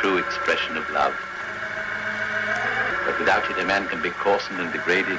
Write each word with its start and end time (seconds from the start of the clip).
true 0.00 0.18
expression 0.18 0.76
of 0.76 0.84
love. 0.90 1.14
But 3.04 3.18
without 3.18 3.44
it, 3.50 3.58
a 3.58 3.64
man 3.64 3.86
can 3.88 4.00
be 4.02 4.10
coarsened 4.10 4.60
and 4.60 4.70
degraded 4.72 5.18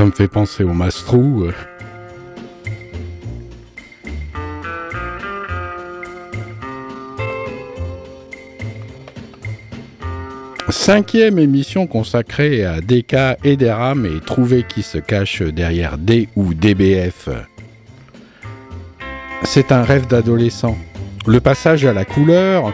ça 0.00 0.06
me 0.06 0.12
fait 0.12 0.28
penser 0.28 0.64
au 0.64 0.72
Mastrou. 0.72 1.44
euh. 1.44 1.52
Cinquième 10.70 11.38
émission 11.38 11.86
consacrée 11.86 12.64
à 12.64 12.80
DK 12.80 13.14
et 13.44 13.58
DRAM 13.58 14.06
et 14.06 14.24
trouver 14.24 14.62
qui 14.62 14.80
se 14.80 14.96
cache 14.96 15.42
derrière 15.42 15.98
D 15.98 16.30
ou 16.34 16.54
DBF. 16.54 17.28
C'est 19.42 19.70
un 19.70 19.82
rêve 19.82 20.06
d'adolescent. 20.06 20.78
Le 21.26 21.40
passage 21.40 21.84
à 21.84 21.92
la 21.92 22.06
couleur 22.06 22.72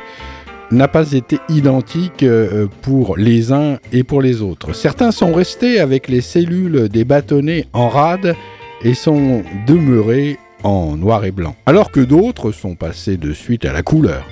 n'a 0.71 0.88
pas 0.88 1.12
été 1.12 1.38
identique 1.49 2.22
euh, 2.22 2.66
pour 2.82 3.16
les 3.16 3.53
uns 3.53 3.78
et 3.93 4.04
pour 4.04 4.21
les 4.21 4.43
autres. 4.43 4.72
Certains 4.72 5.12
sont 5.12 5.32
restés 5.32 5.81
avec 5.81 6.09
les 6.09 6.21
cellules 6.21 6.88
des 6.88 7.04
bâtonnets 7.04 7.66
en 7.72 7.88
rade 7.88 8.34
et 8.82 8.94
sont 8.94 9.43
demeurés 9.66 10.38
en 10.65 10.97
noir 10.97 11.25
et 11.25 11.31
blanc, 11.31 11.54
alors 11.66 11.91
que 11.91 12.00
d'autres 12.00 12.50
sont 12.50 12.75
passés 12.75 13.16
de 13.16 13.32
suite 13.32 13.65
à 13.65 13.72
la 13.72 13.82
couleur. 13.82 14.25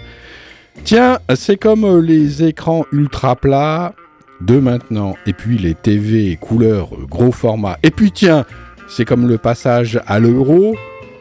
Tiens, 0.83 1.19
c'est 1.37 1.57
comme 1.57 2.01
les 2.01 2.43
écrans 2.43 2.85
ultra 2.93 3.37
plats 3.37 3.95
de 4.41 4.59
maintenant, 4.59 5.15
et 5.27 5.33
puis 5.33 5.57
les 5.59 5.75
TV 5.75 6.37
couleur 6.37 6.91
gros 7.09 7.33
format. 7.33 7.79
Et 7.83 7.91
puis 7.91 8.11
tiens, 8.11 8.45
c'est 8.89 9.05
comme 9.05 9.29
le 9.29 9.39
passage 9.39 10.01
à 10.07 10.19
l'euro. 10.19 10.77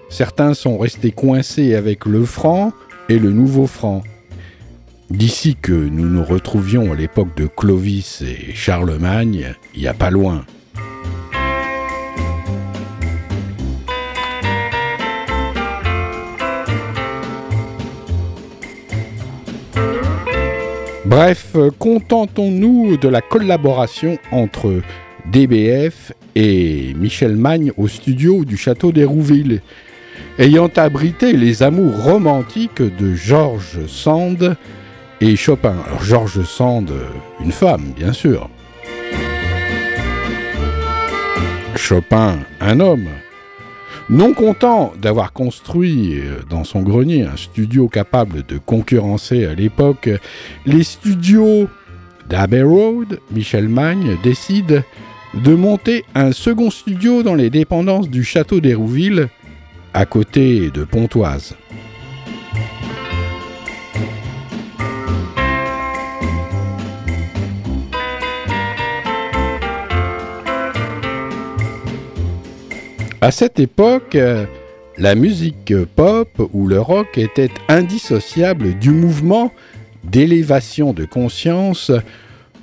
Certains 0.09 0.53
sont 0.53 0.77
restés 0.77 1.11
coincés 1.11 1.75
avec 1.75 2.05
le 2.05 2.25
franc 2.25 2.73
et 3.09 3.19
le 3.19 3.31
nouveau 3.31 3.67
franc. 3.67 4.03
D'ici 5.13 5.55
que 5.55 5.71
nous 5.71 6.09
nous 6.09 6.23
retrouvions 6.23 6.91
à 6.91 6.95
l'époque 6.95 7.37
de 7.37 7.45
Clovis 7.45 8.23
et 8.23 8.55
Charlemagne, 8.55 9.53
il 9.75 9.81
n'y 9.81 9.87
a 9.87 9.93
pas 9.93 10.09
loin. 10.09 10.43
Bref, 21.05 21.55
contentons-nous 21.77 22.97
de 22.97 23.07
la 23.07 23.21
collaboration 23.21 24.17
entre 24.31 24.81
DBF 25.31 26.11
et 26.33 26.95
Michel 26.95 27.35
Magne 27.35 27.71
au 27.77 27.87
studio 27.87 28.45
du 28.45 28.57
château 28.57 28.91
d'Hérouville, 28.91 29.61
ayant 30.39 30.71
abrité 30.75 31.33
les 31.33 31.61
amours 31.61 32.03
romantiques 32.03 32.81
de 32.81 33.13
Georges 33.13 33.85
Sand 33.85 34.57
et 35.21 35.35
Chopin. 35.35 35.75
Alors 35.87 36.03
Georges 36.03 36.43
Sand, 36.43 36.91
euh, 36.91 37.07
une 37.39 37.51
femme, 37.51 37.93
bien 37.95 38.13
sûr. 38.13 38.49
Chopin, 41.75 42.39
un 42.61 42.79
homme. 42.79 43.09
Non 44.09 44.33
content 44.33 44.93
d'avoir 45.01 45.31
construit 45.31 46.19
euh, 46.19 46.41
dans 46.49 46.63
son 46.63 46.81
grenier 46.81 47.23
un 47.23 47.37
studio 47.37 47.87
capable 47.87 48.43
de 48.43 48.57
concurrencer 48.57 49.45
à 49.45 49.53
l'époque 49.53 50.09
les 50.65 50.83
studios 50.83 51.69
d'Abbey 52.29 52.63
Road, 52.63 53.19
Michel 53.31 53.67
Magne 53.67 54.17
décide 54.23 54.83
de 55.33 55.55
monter 55.55 56.05
un 56.15 56.31
second 56.31 56.69
studio 56.69 57.23
dans 57.23 57.35
les 57.35 57.49
dépendances 57.49 58.09
du 58.09 58.23
château 58.23 58.59
d'Hérouville, 58.59 59.29
à 59.93 60.05
côté 60.05 60.69
de 60.69 60.83
Pontoise. 60.83 61.55
À 73.23 73.31
cette 73.31 73.57
époque, 73.57 74.15
euh, 74.15 74.45
la 74.97 75.15
musique 75.15 75.73
pop 75.95 76.27
ou 76.51 76.67
le 76.67 76.81
rock 76.81 77.17
était 77.17 77.51
indissociable 77.69 78.77
du 78.79 78.89
mouvement 78.89 79.53
d'élévation 80.03 80.91
de 80.91 81.05
conscience 81.05 81.89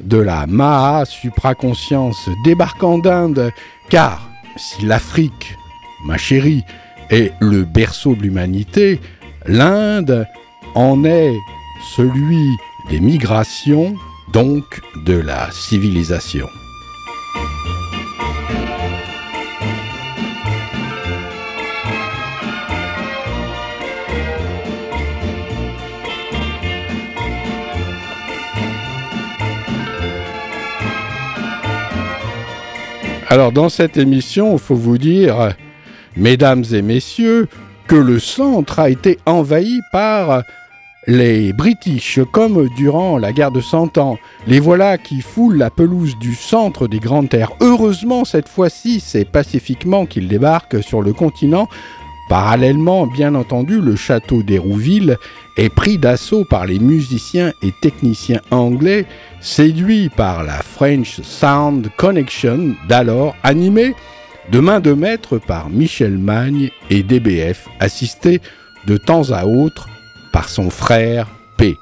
de 0.03 0.19
la 0.19 0.47
Maha 0.47 1.07
supraconscience 1.07 2.29
débarquant 2.45 2.99
d'Inde, 2.99 3.53
car 3.89 4.29
si 4.59 4.85
l'Afrique, 4.85 5.57
ma 6.05 6.19
chérie, 6.19 6.63
est 7.09 7.33
le 7.41 7.65
berceau 7.65 8.15
de 8.15 8.21
l'humanité, 8.21 9.01
l'Inde 9.47 10.27
en 10.75 11.05
est 11.05 11.39
celui 11.97 12.45
des 12.91 13.01
migrations, 13.01 13.95
donc 14.35 14.83
de 15.07 15.15
la 15.15 15.51
civilisation. 15.53 16.49
Alors 33.33 33.53
dans 33.53 33.69
cette 33.69 33.97
émission, 33.97 34.55
il 34.55 34.59
faut 34.59 34.75
vous 34.75 34.99
dire, 34.99 35.55
mesdames 36.17 36.65
et 36.73 36.83
messieurs, 36.83 37.47
que 37.87 37.95
le 37.95 38.19
centre 38.19 38.81
a 38.81 38.91
été 38.91 39.21
envahi 39.25 39.79
par 39.93 40.43
les 41.07 41.53
British, 41.53 42.19
comme 42.33 42.69
durant 42.77 43.19
la 43.19 43.33
guerre 43.33 43.53
de 43.53 43.61
Cent 43.61 43.99
Ans. 43.99 44.19
Les 44.49 44.59
voilà 44.59 44.99
qui 44.99 45.21
foulent 45.21 45.59
la 45.59 45.71
pelouse 45.71 46.19
du 46.19 46.35
centre 46.35 46.89
des 46.89 46.99
grandes 46.99 47.29
terres. 47.29 47.53
Heureusement, 47.61 48.25
cette 48.25 48.49
fois-ci, 48.49 48.99
c'est 48.99 49.25
pacifiquement 49.25 50.07
qu'ils 50.07 50.27
débarquent 50.27 50.83
sur 50.83 51.01
le 51.01 51.13
continent. 51.13 51.69
Parallèlement, 52.29 53.07
bien 53.07 53.37
entendu, 53.37 53.81
le 53.81 53.95
château 53.95 54.43
d'Hérouville 54.43 55.17
est 55.61 55.69
pris 55.69 55.99
d'assaut 55.99 56.45
par 56.45 56.65
les 56.65 56.79
musiciens 56.79 57.53
et 57.61 57.71
techniciens 57.83 58.41
anglais, 58.51 59.05
séduits 59.41 60.09
par 60.09 60.43
la 60.43 60.63
French 60.63 61.21
Sound 61.21 61.91
Connection 61.99 62.75
d'alors, 62.89 63.37
animée 63.43 63.95
de 64.51 64.59
main 64.59 64.81
de 64.81 64.95
maître 64.95 65.37
par 65.37 65.69
Michel 65.69 66.17
Magne 66.17 66.71
et 66.89 67.03
DBF, 67.03 67.69
assisté 67.79 68.41
de 68.87 68.97
temps 68.97 69.33
à 69.33 69.45
autre 69.45 69.87
par 70.33 70.49
son 70.49 70.71
frère 70.71 71.27
P. 71.59 71.77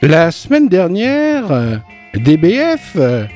La 0.00 0.30
semaine 0.30 0.68
dernière, 0.68 1.50
euh, 1.50 1.76
DBF 2.14 2.92
euh, 2.94 3.26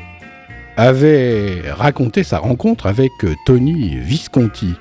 avait 0.77 1.61
raconté 1.73 2.23
sa 2.23 2.39
rencontre 2.39 2.87
avec 2.87 3.11
euh, 3.25 3.35
Tony 3.47 3.97
Visconti, 3.97 4.75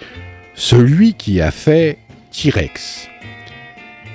celui 0.53 1.15
qui 1.15 1.41
a 1.41 1.49
fait 1.49 1.97
T-Rex. 2.31 3.07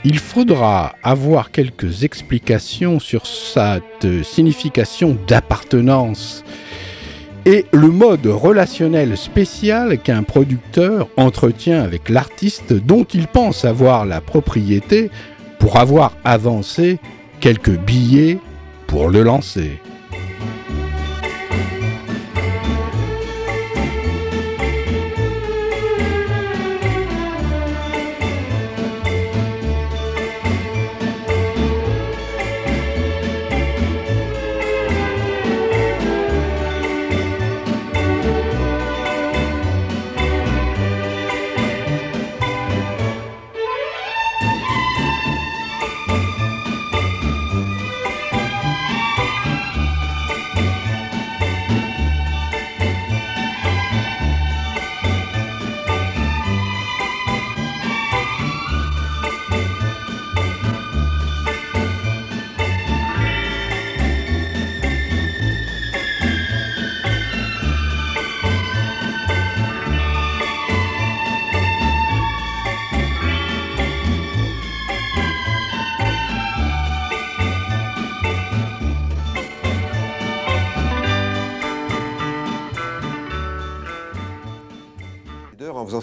Il 0.05 0.21
faudra 0.21 0.95
avoir 1.03 1.51
quelques 1.51 2.05
explications 2.05 3.01
sur 3.01 3.27
cette 3.27 4.23
signification 4.23 5.19
d'appartenance 5.27 6.45
et 7.47 7.65
le 7.73 7.89
mode 7.89 8.27
relationnel 8.27 9.17
spécial 9.17 9.99
qu'un 9.99 10.23
producteur 10.23 11.09
entretient 11.17 11.83
avec 11.83 12.11
l'artiste 12.11 12.73
dont 12.75 13.03
il 13.03 13.27
pense 13.27 13.65
avoir 13.65 14.07
la 14.07 14.21
propriété 14.21 15.11
pour 15.59 15.79
avoir 15.79 16.12
avancé 16.23 17.01
quelques 17.41 17.79
billets 17.79 18.38
pour 18.87 19.09
le 19.09 19.23
lancer. 19.23 19.81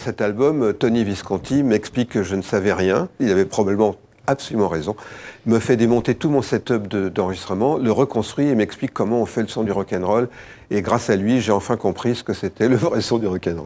Cet 0.03 0.19
album, 0.19 0.73
Tony 0.73 1.05
Visconti 1.05 1.63
m'explique 1.63 2.09
que 2.09 2.23
je 2.23 2.35
ne 2.35 2.41
savais 2.41 2.73
rien. 2.73 3.07
Il 3.21 3.31
avait 3.31 3.45
probablement 3.45 3.95
absolument 4.27 4.67
raison. 4.67 4.97
Me 5.45 5.59
fait 5.59 5.77
démonter 5.77 6.13
tout 6.15 6.29
mon 6.29 6.41
setup 6.41 6.87
d'enregistrement, 6.87 7.77
le 7.77 7.91
reconstruit 7.91 8.47
et 8.47 8.55
m'explique 8.55 8.93
comment 8.93 9.21
on 9.21 9.25
fait 9.25 9.41
le 9.41 9.47
son 9.47 9.63
du 9.63 9.71
rock'n'roll. 9.71 10.27
Et 10.71 10.81
grâce 10.81 11.09
à 11.09 11.15
lui, 11.15 11.39
j'ai 11.39 11.53
enfin 11.53 11.77
compris 11.77 12.15
ce 12.15 12.23
que 12.23 12.33
c'était 12.33 12.67
le 12.67 12.75
vrai 12.75 12.99
son 12.99 13.17
du 13.17 13.27
rock'n'roll. 13.27 13.65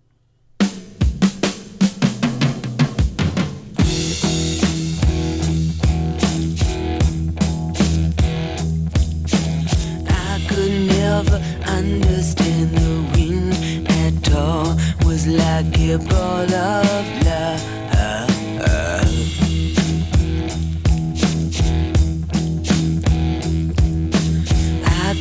I 15.89 15.93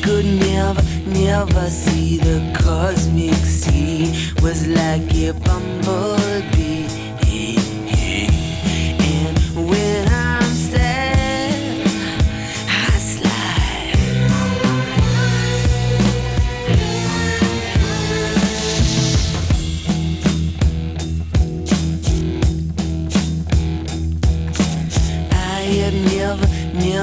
could 0.03 0.25
never, 0.25 0.83
never 1.07 1.71
see 1.71 2.17
the 2.17 2.53
cosmic 2.59 3.35
sea 3.35 4.33
was 4.43 4.67
like 4.67 5.15
a 5.15 5.35
bumblebee. 5.35 6.16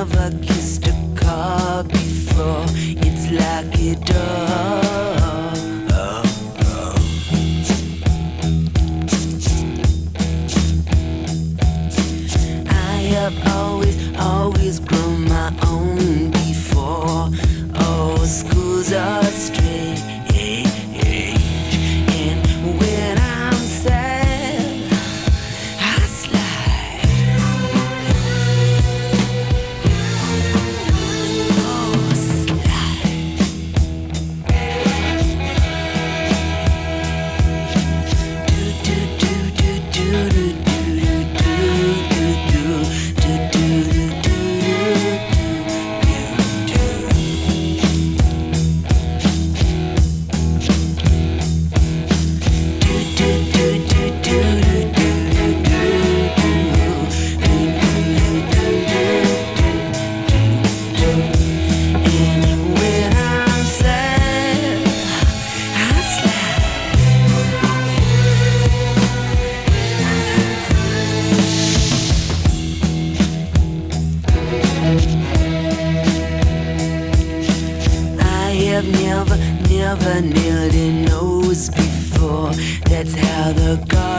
Never 0.05 0.37
kissed 0.39 0.85
a 0.87 0.93
car 1.15 1.83
before. 1.83 2.65
It's 3.07 3.31
like 3.31 3.73
a 3.79 3.95
dog. 3.95 5.23
I 12.67 12.97
have 13.15 13.47
always, 13.55 14.17
always 14.17 14.79
grown 14.79 15.27
my 15.29 15.53
own 15.65 16.31
before. 16.31 17.29
Oh, 17.75 18.17
schools 18.25 18.91
are 18.91 19.23
straight. 19.23 19.62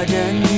again. 0.04 0.53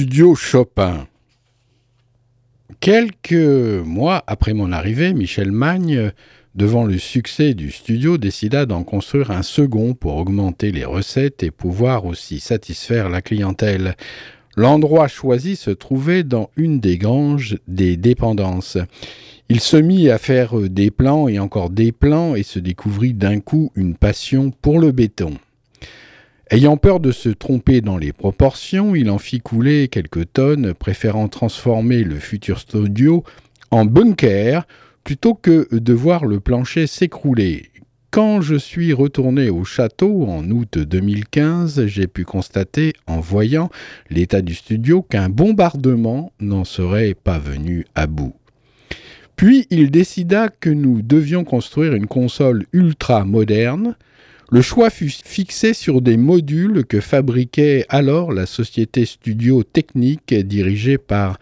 Studio 0.00 0.34
Chopin. 0.34 1.06
Quelques 2.80 3.34
mois 3.34 4.24
après 4.26 4.54
mon 4.54 4.72
arrivée, 4.72 5.12
Michel 5.12 5.52
Magne, 5.52 6.12
devant 6.54 6.86
le 6.86 6.96
succès 6.96 7.52
du 7.52 7.70
studio, 7.70 8.16
décida 8.16 8.64
d'en 8.64 8.82
construire 8.82 9.30
un 9.30 9.42
second 9.42 9.92
pour 9.92 10.16
augmenter 10.16 10.72
les 10.72 10.86
recettes 10.86 11.42
et 11.42 11.50
pouvoir 11.50 12.06
aussi 12.06 12.40
satisfaire 12.40 13.10
la 13.10 13.20
clientèle. 13.20 13.94
L'endroit 14.56 15.06
choisi 15.06 15.54
se 15.54 15.70
trouvait 15.70 16.22
dans 16.24 16.48
une 16.56 16.80
des 16.80 16.96
granges 16.96 17.58
des 17.68 17.98
dépendances. 17.98 18.78
Il 19.50 19.60
se 19.60 19.76
mit 19.76 20.08
à 20.08 20.16
faire 20.16 20.58
des 20.60 20.90
plans 20.90 21.28
et 21.28 21.38
encore 21.38 21.68
des 21.68 21.92
plans 21.92 22.34
et 22.34 22.42
se 22.42 22.58
découvrit 22.58 23.12
d'un 23.12 23.40
coup 23.40 23.70
une 23.74 23.96
passion 23.96 24.50
pour 24.50 24.80
le 24.80 24.92
béton. 24.92 25.34
Ayant 26.52 26.76
peur 26.76 26.98
de 26.98 27.12
se 27.12 27.28
tromper 27.28 27.80
dans 27.80 27.96
les 27.96 28.12
proportions, 28.12 28.96
il 28.96 29.08
en 29.08 29.18
fit 29.18 29.38
couler 29.38 29.86
quelques 29.86 30.32
tonnes, 30.32 30.74
préférant 30.74 31.28
transformer 31.28 32.02
le 32.02 32.16
futur 32.16 32.58
studio 32.58 33.22
en 33.70 33.84
bunker 33.84 34.66
plutôt 35.04 35.34
que 35.34 35.68
de 35.70 35.92
voir 35.92 36.26
le 36.26 36.40
plancher 36.40 36.88
s'écrouler. 36.88 37.70
Quand 38.10 38.40
je 38.40 38.56
suis 38.56 38.92
retourné 38.92 39.48
au 39.48 39.62
château 39.62 40.24
en 40.26 40.50
août 40.50 40.76
2015, 40.76 41.86
j'ai 41.86 42.08
pu 42.08 42.24
constater, 42.24 42.94
en 43.06 43.20
voyant 43.20 43.70
l'état 44.10 44.42
du 44.42 44.54
studio, 44.54 45.02
qu'un 45.02 45.28
bombardement 45.28 46.32
n'en 46.40 46.64
serait 46.64 47.14
pas 47.14 47.38
venu 47.38 47.86
à 47.94 48.08
bout. 48.08 48.34
Puis 49.36 49.68
il 49.70 49.92
décida 49.92 50.48
que 50.48 50.68
nous 50.68 51.00
devions 51.00 51.44
construire 51.44 51.94
une 51.94 52.08
console 52.08 52.66
ultra 52.72 53.24
moderne, 53.24 53.94
le 54.52 54.62
choix 54.62 54.90
fut 54.90 55.10
fixé 55.10 55.74
sur 55.74 56.02
des 56.02 56.16
modules 56.16 56.84
que 56.84 57.00
fabriquait 57.00 57.86
alors 57.88 58.32
la 58.32 58.46
société 58.46 59.06
Studio 59.06 59.62
Technique 59.62 60.34
dirigée 60.34 60.98
par 60.98 61.38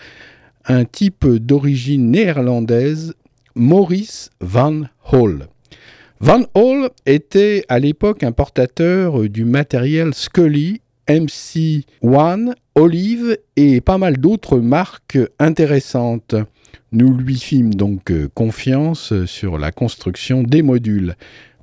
un 0.66 0.84
type 0.84 1.26
d'origine 1.26 2.10
néerlandaise, 2.10 3.14
Maurice 3.54 4.28
Van 4.40 4.82
Hol. 5.10 5.46
Van 6.20 6.42
Hol 6.54 6.90
était 7.06 7.64
à 7.70 7.78
l'époque 7.78 8.24
importateur 8.24 9.26
du 9.30 9.46
matériel 9.46 10.12
Scully, 10.12 10.82
MC1, 11.08 12.52
Olive 12.74 13.38
et 13.56 13.80
pas 13.80 13.96
mal 13.96 14.18
d'autres 14.18 14.58
marques 14.58 15.18
intéressantes. 15.38 16.34
Nous 16.92 17.16
lui 17.16 17.38
fîmes 17.38 17.74
donc 17.74 18.12
confiance 18.34 19.24
sur 19.24 19.56
la 19.56 19.72
construction 19.72 20.42
des 20.42 20.60
modules. 20.60 21.14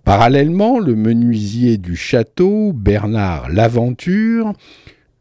Parallèlement, 0.06 0.78
le 0.78 0.96
menuisier 0.96 1.80
du 1.80 1.96
château, 1.96 2.74
Bernard 2.74 3.50
Laventure, 3.50 4.54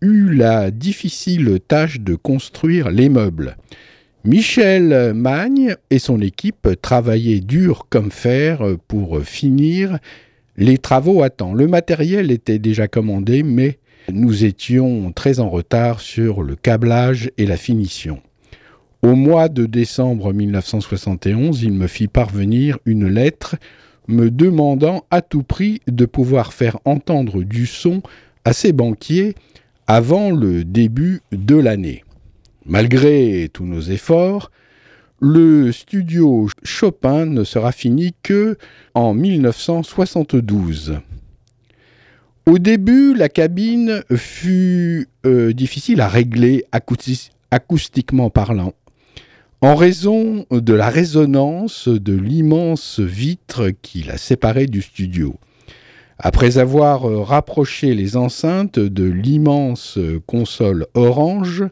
eut 0.02 0.34
la 0.34 0.70
difficile 0.70 1.58
tâche 1.66 2.00
de 2.00 2.14
construire 2.14 2.90
les 2.90 3.08
meubles. 3.08 3.56
Michel 4.24 5.14
Magne 5.14 5.76
et 5.88 5.98
son 5.98 6.20
équipe 6.20 6.68
travaillaient 6.82 7.40
dur 7.40 7.86
comme 7.88 8.10
fer 8.10 8.62
pour 8.86 9.22
finir 9.22 9.98
les 10.58 10.76
travaux 10.76 11.22
à 11.22 11.30
temps. 11.30 11.54
Le 11.54 11.66
matériel 11.66 12.30
était 12.30 12.58
déjà 12.58 12.86
commandé, 12.86 13.42
mais 13.42 13.78
nous 14.12 14.44
étions 14.44 15.12
très 15.12 15.40
en 15.40 15.48
retard 15.48 16.00
sur 16.00 16.42
le 16.42 16.56
câblage 16.56 17.30
et 17.38 17.46
la 17.46 17.56
finition. 17.56 18.20
Au 19.00 19.14
mois 19.14 19.48
de 19.48 19.64
décembre 19.64 20.34
1971, 20.34 21.62
il 21.62 21.72
me 21.72 21.86
fit 21.86 22.08
parvenir 22.08 22.78
une 22.84 23.08
lettre 23.08 23.56
me 24.08 24.30
demandant 24.30 25.04
à 25.10 25.22
tout 25.22 25.42
prix 25.42 25.80
de 25.86 26.04
pouvoir 26.06 26.52
faire 26.52 26.78
entendre 26.84 27.42
du 27.42 27.66
son 27.66 28.02
à 28.44 28.52
ses 28.52 28.72
banquiers 28.72 29.34
avant 29.86 30.30
le 30.30 30.64
début 30.64 31.22
de 31.32 31.56
l'année. 31.56 32.04
Malgré 32.66 33.50
tous 33.52 33.64
nos 33.64 33.80
efforts, 33.80 34.50
le 35.20 35.72
studio 35.72 36.48
Chopin 36.62 37.26
ne 37.26 37.44
sera 37.44 37.72
fini 37.72 38.14
que 38.22 38.56
en 38.94 39.14
1972. 39.14 40.98
Au 42.46 42.58
début, 42.58 43.14
la 43.14 43.28
cabine 43.30 44.02
fut 44.14 45.08
euh, 45.24 45.52
difficile 45.52 46.00
à 46.00 46.08
régler 46.08 46.64
acousti 46.72 47.30
acoustiquement 47.50 48.30
parlant 48.30 48.74
en 49.64 49.76
raison 49.76 50.44
de 50.50 50.74
la 50.74 50.90
résonance 50.90 51.88
de 51.88 52.12
l'immense 52.12 53.00
vitre 53.00 53.70
qui 53.80 54.02
la 54.02 54.18
séparait 54.18 54.66
du 54.66 54.82
studio. 54.82 55.36
Après 56.18 56.58
avoir 56.58 57.04
rapproché 57.26 57.94
les 57.94 58.18
enceintes 58.18 58.78
de 58.78 59.04
l'immense 59.04 59.98
console 60.26 60.86
orange, 60.92 61.64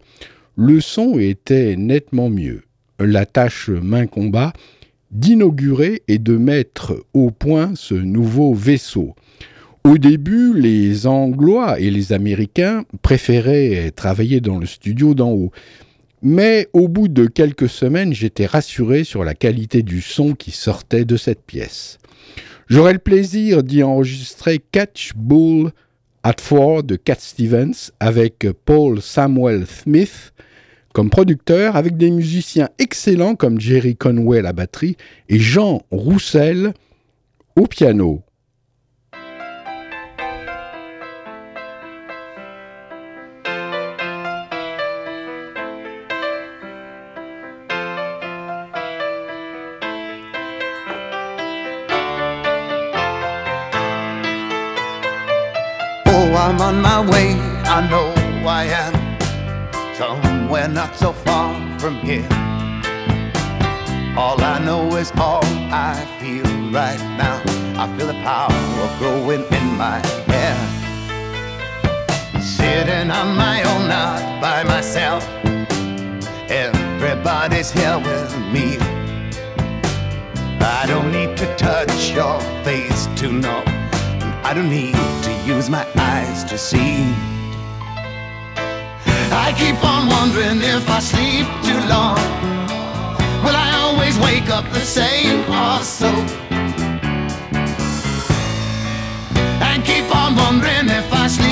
le 0.56 0.80
son 0.80 1.18
était 1.18 1.76
nettement 1.76 2.30
mieux. 2.30 2.62
La 2.99 3.26
tâche 3.26 3.68
m'incomba 3.68 4.54
d'inaugurer 5.11 6.02
et 6.08 6.18
de 6.18 6.38
mettre 6.38 6.96
au 7.12 7.30
point 7.30 7.72
ce 7.75 7.94
nouveau 7.94 8.54
vaisseau. 8.54 9.14
Au 9.84 9.99
début, 9.99 10.58
les 10.58 11.06
Anglois 11.06 11.78
et 11.78 11.90
les 11.90 12.14
Américains 12.14 12.84
préféraient 13.02 13.90
travailler 13.90 14.40
dans 14.40 14.58
le 14.58 14.64
studio 14.66 15.12
d'en 15.12 15.32
haut, 15.32 15.52
mais 16.23 16.69
au 16.73 16.88
bout 16.88 17.09
de 17.09 17.26
quelques 17.26 17.69
semaines, 17.69 18.14
j'étais 18.14 18.47
rassuré 18.47 19.05
sur 19.05 19.25
la 19.25 19.35
qualité 19.35 19.83
du 19.83 20.00
son 20.00 20.35
qui 20.35 20.52
sortait 20.52 21.05
de 21.05 21.17
cette 21.17 21.43
pièce. 21.43 21.99
J'aurai 22.69 22.93
le 22.93 22.99
plaisir 22.99 23.62
d'y 23.62 23.83
enregistrer 23.83 24.61
Catch 24.71 25.12
Bull 25.14 25.73
at 26.23 26.37
Four 26.41 26.85
de 26.85 26.97
Cat 26.97 27.17
Stevens 27.19 27.91
avec 28.00 28.47
Paul 28.64 29.02
Samuel 29.02 29.67
Smith 29.67 30.33
comme 30.93 31.11
producteur, 31.11 31.76
avec 31.76 31.97
des 31.97 32.11
musiciens 32.11 32.69
excellents 32.79 33.35
comme 33.35 33.59
Jerry 33.59 33.97
Conway 33.97 34.38
à 34.38 34.43
la 34.43 34.52
batterie 34.52 34.97
et 35.29 35.38
Jean 35.38 35.83
Roussel 35.91 36.75
au 37.57 37.67
piano. 37.67 38.23
I 57.75 57.81
know 57.88 58.12
I 58.47 58.64
am. 58.64 58.93
Somewhere 59.97 60.69
not 60.69 60.95
so 60.95 61.11
far 61.11 61.55
from 61.79 61.95
here. 62.00 62.29
All 64.14 64.38
I 64.43 64.59
know 64.62 64.95
is 64.97 65.11
all 65.17 65.43
I 65.73 66.07
feel 66.21 66.45
right 66.71 67.00
now. 67.17 67.41
I 67.83 67.87
feel 67.97 68.09
the 68.09 68.21
power 68.25 68.99
growing 68.99 69.45
in 69.50 69.67
my 69.79 70.05
hair. 70.29 70.55
Sitting 72.43 73.11
on 73.11 73.35
my 73.38 73.62
own, 73.62 73.88
not 73.88 74.43
by 74.43 74.64
myself. 74.64 75.26
Everybody's 76.50 77.71
here 77.71 77.99
with 77.99 78.37
me. 78.52 78.76
I 80.61 80.85
don't 80.87 81.11
need 81.11 81.38
to 81.38 81.57
touch 81.57 82.11
your 82.11 82.38
face 82.64 83.07
to 83.17 83.33
know. 83.33 83.62
I 84.45 84.52
don't 84.55 84.69
need 84.69 84.93
to 84.93 85.33
use 85.47 85.71
my 85.71 85.87
eyes 85.97 86.45
to 86.45 86.59
see. 86.59 87.31
I 89.32 89.52
keep 89.56 89.82
on 89.82 90.08
wondering 90.08 90.60
if 90.60 90.88
I 90.88 91.00
sleep 91.00 91.46
too 91.64 91.80
long. 91.88 92.16
Will 93.44 93.56
I 93.56 93.70
always 93.80 94.18
wake 94.18 94.50
up 94.50 94.64
the 94.72 94.80
same 94.80 95.44
also. 95.50 96.10
And 99.68 99.84
keep 99.84 100.14
on 100.14 100.36
wondering 100.36 100.88
if 100.90 101.12
I 101.12 101.26
sleep 101.28 101.51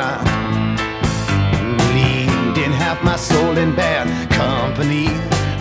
not. 0.00 0.20
Really 1.92 2.26
didn't 2.56 2.78
have 2.86 2.98
my 3.04 3.16
soul 3.16 3.52
in 3.64 3.70
bad 3.74 4.06
company. 4.42 5.06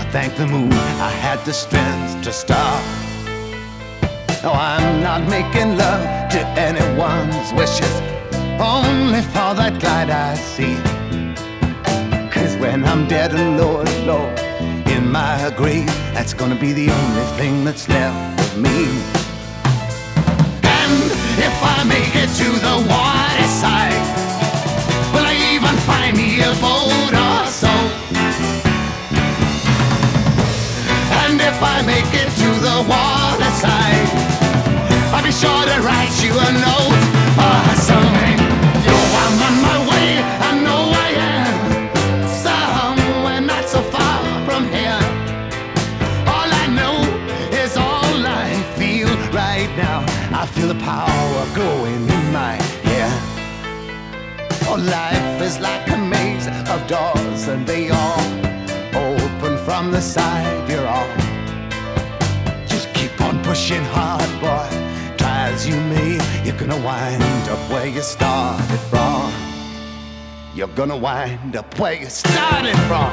I 0.01 0.03
thank 0.15 0.31
the 0.41 0.47
moon 0.47 0.73
I 1.09 1.11
had 1.25 1.39
the 1.45 1.53
strength 1.53 2.23
to 2.25 2.31
stop. 2.31 2.81
No, 4.43 4.51
I'm 4.53 5.03
not 5.09 5.21
making 5.37 5.69
love 5.83 6.03
to 6.35 6.41
anyone's 6.69 7.49
wishes, 7.59 7.95
only 8.75 9.21
for 9.33 9.51
that 9.59 9.75
light 9.87 10.09
I 10.29 10.31
see. 10.53 10.75
Cause 12.33 12.53
when 12.63 12.79
I'm 12.91 13.03
dead 13.07 13.33
and 13.33 13.57
Lord, 13.61 13.89
Lord, 14.11 14.39
in 14.95 15.03
my 15.11 15.51
grave, 15.57 15.93
that's 16.15 16.33
gonna 16.33 16.59
be 16.67 16.71
the 16.81 16.89
only 16.99 17.25
thing 17.37 17.65
that's 17.65 17.89
left 17.89 18.39
of 18.45 18.51
me. 18.65 19.18
If 21.41 21.63
I 21.63 21.83
make 21.85 22.15
it 22.15 22.29
to 22.41 22.49
the 22.67 22.75
water 22.91 23.47
side, 23.47 24.03
will 25.13 25.25
I 25.25 25.35
even 25.55 25.75
find 25.87 26.17
me 26.17 26.41
a 26.41 26.51
boat 26.59 27.13
or 27.15 27.45
so? 27.47 27.73
And 31.23 31.39
if 31.39 31.57
I 31.63 31.81
make 31.85 32.11
it 32.13 32.29
to 32.43 32.49
the 32.67 32.77
water 32.87 33.51
side, 33.63 34.09
I'll 35.13 35.23
be 35.23 35.31
sure 35.31 35.63
to 35.71 35.81
write 35.81 36.15
you 36.23 36.33
a 36.33 36.51
note 36.59 36.99
or 37.39 37.75
something. 37.75 38.18
Power 50.89 51.45
growing 51.53 52.03
in 52.17 52.25
my 52.41 52.55
hair. 52.87 53.09
Oh, 54.69 54.77
life 54.97 55.41
is 55.47 55.55
like 55.59 55.85
a 55.97 55.99
maze 56.13 56.47
of 56.73 56.79
doors, 56.95 57.41
and 57.53 57.61
they 57.71 57.83
all 58.01 58.25
open 59.07 59.53
from 59.65 59.91
the 59.91 60.01
side 60.01 60.63
you're 60.69 60.89
on. 61.01 61.09
Just 62.73 62.87
keep 62.97 63.13
on 63.27 63.35
pushing 63.43 63.85
hard, 63.95 64.31
boy. 64.43 64.67
Try 65.19 65.37
as 65.53 65.67
you 65.69 65.77
may, 65.93 66.13
you're 66.43 66.59
gonna 66.63 66.81
wind 66.89 67.45
up 67.53 67.61
where 67.71 67.89
you 67.95 68.01
started 68.01 68.81
from. 68.91 69.31
You're 70.55 70.75
gonna 70.79 71.01
wind 71.09 71.55
up 71.55 71.69
where 71.79 71.97
you 72.01 72.09
started 72.09 72.77
from. 72.89 73.11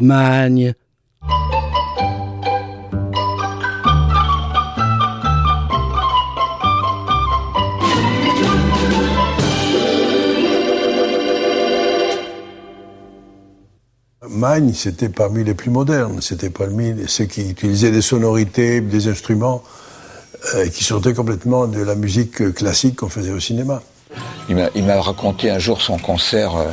Man 0.00 0.74
Magne, 14.26 14.72
c'était 14.74 15.08
parmi 15.10 15.44
les 15.44 15.54
plus 15.54 15.70
modernes. 15.70 16.20
C'était 16.22 16.50
parmi 16.50 16.94
ceux 17.06 17.26
qui 17.26 17.50
utilisaient 17.50 17.90
des 17.90 18.00
sonorités, 18.02 18.80
des 18.80 19.08
instruments 19.08 19.62
euh, 20.54 20.68
qui 20.68 20.82
sortaient 20.84 21.14
complètement 21.14 21.66
de 21.66 21.80
la 21.82 21.94
musique 21.94 22.54
classique 22.54 22.96
qu'on 22.96 23.08
faisait 23.08 23.30
au 23.32 23.40
cinéma. 23.40 23.82
Il 24.48 24.56
m'a- 24.56 24.70
il 24.74 24.84
m'a 24.84 25.00
raconté 25.00 25.50
un 25.50 25.58
jour 25.58 25.82
son 25.82 25.98
concert 25.98 26.56
euh, 26.56 26.70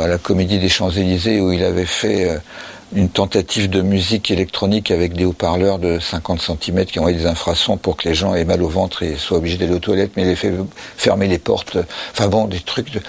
à 0.00 0.06
la 0.06 0.18
Comédie 0.18 0.58
des 0.58 0.68
Champs-Élysées 0.68 1.40
où 1.40 1.52
il 1.52 1.64
avait 1.64 1.86
fait 1.86 2.28
euh, 2.28 2.38
une 2.94 3.08
tentative 3.08 3.70
de 3.70 3.82
musique 3.82 4.30
électronique 4.30 4.90
avec 4.90 5.14
des 5.14 5.24
haut-parleurs 5.24 5.78
de 5.78 5.98
50 5.98 6.40
cm 6.40 6.84
qui 6.84 6.98
envoyaient 6.98 7.18
des 7.18 7.26
infrasons 7.26 7.76
pour 7.76 7.96
que 7.96 8.08
les 8.08 8.14
gens 8.14 8.34
aient 8.34 8.44
mal 8.44 8.62
au 8.62 8.68
ventre 8.68 9.02
et 9.02 9.16
soient 9.16 9.38
obligés 9.38 9.56
d'aller 9.56 9.74
aux 9.74 9.78
toilettes, 9.78 10.12
mais 10.16 10.22
il 10.22 10.26
avait 10.26 10.36
fait 10.36 10.52
fermer 10.96 11.26
les 11.26 11.38
portes. 11.38 11.78
Enfin 12.12 12.28
bon, 12.28 12.46
des 12.46 12.60
trucs 12.60 12.92
de... 12.92 13.00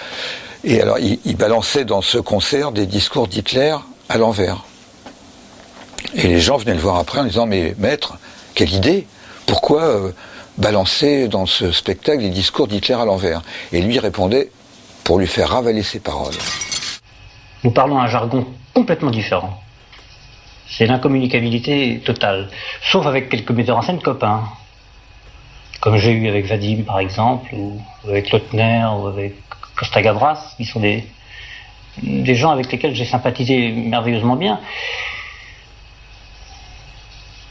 Et 0.64 0.82
alors, 0.82 0.98
il, 1.00 1.38
balançait 1.38 1.86
dans 1.86 2.02
ce 2.02 2.18
concert 2.18 2.74
des 2.74 2.86
discours 2.86 3.28
d'Hitler 3.28 3.76
à 4.10 4.18
l'envers. 4.18 4.66
Et 6.16 6.28
les 6.28 6.40
gens 6.40 6.58
venaient 6.58 6.74
le 6.74 6.80
voir 6.80 6.98
après 6.98 7.20
en 7.20 7.24
disant 7.24 7.46
Mais 7.46 7.76
maître, 7.78 8.18
quelle 8.56 8.74
idée 8.74 9.08
Pourquoi 9.46 9.84
euh, 9.84 10.12
balancer 10.58 11.30
dans 11.30 11.46
ce 11.46 11.72
spectacle 11.72 12.22
des 12.24 12.30
discours 12.30 12.68
d'Hitler 12.68 12.96
à 12.96 13.06
l'envers? 13.06 13.42
Et 13.72 13.82
lui 13.82 14.00
répondait 14.00 14.52
Pour 15.10 15.18
lui 15.18 15.26
faire 15.26 15.50
ravaler 15.50 15.82
ses 15.82 16.00
paroles. 16.00 16.36
Nous 17.64 17.72
parlons 17.72 17.98
un 17.98 18.06
jargon 18.06 18.46
complètement 18.76 19.10
différent. 19.10 19.60
C'est 20.68 20.86
l'incommunicabilité 20.86 22.00
totale, 22.06 22.48
sauf 22.92 23.08
avec 23.08 23.28
quelques 23.28 23.50
metteurs 23.50 23.78
en 23.78 23.82
scène 23.82 24.00
copains, 24.04 24.44
comme 25.82 25.98
j'ai 25.98 26.12
eu 26.12 26.30
avec 26.30 26.46
Vadim 26.46 26.84
par 26.84 27.00
exemple, 27.00 27.50
ou 27.56 27.82
avec 28.08 28.30
Lautner, 28.30 28.86
ou 29.00 29.08
avec 29.08 29.34
Costa 29.76 30.00
Gavras, 30.04 30.54
qui 30.58 30.66
sont 30.66 30.80
des, 30.80 31.04
des 32.04 32.36
gens 32.36 32.52
avec 32.52 32.72
lesquels 32.72 32.94
j'ai 32.94 33.06
sympathisé 33.06 33.72
merveilleusement 33.72 34.36
bien. 34.36 34.60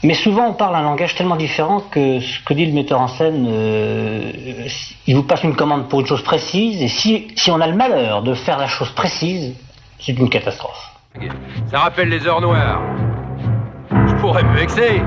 Mais 0.01 0.13
souvent, 0.13 0.47
on 0.47 0.53
parle 0.53 0.75
un 0.75 0.81
langage 0.81 1.13
tellement 1.15 1.35
différent 1.35 1.81
que 1.91 2.21
ce 2.21 2.41
que 2.45 2.53
dit 2.53 2.65
le 2.65 2.71
metteur 2.71 3.01
en 3.01 3.09
scène, 3.09 3.45
euh, 3.49 4.31
il 5.07 5.15
vous 5.15 5.23
passe 5.23 5.43
une 5.43 5.57
commande 5.57 5.89
pour 5.89 5.99
une 5.99 6.05
chose 6.05 6.23
précise, 6.23 6.81
et 6.81 6.87
si, 6.87 7.27
si 7.35 7.51
on 7.51 7.59
a 7.59 7.67
le 7.67 7.75
malheur 7.75 8.23
de 8.23 8.33
faire 8.33 8.57
la 8.57 8.67
chose 8.67 8.91
précise, 8.91 9.57
c'est 9.99 10.17
une 10.17 10.29
catastrophe. 10.29 10.89
Ça 11.69 11.79
rappelle 11.79 12.07
les 12.07 12.25
heures 12.25 12.39
noires. 12.39 12.81
Je 13.91 14.13
pourrais 14.21 14.43
me 14.43 14.53
vexer. 14.55 15.01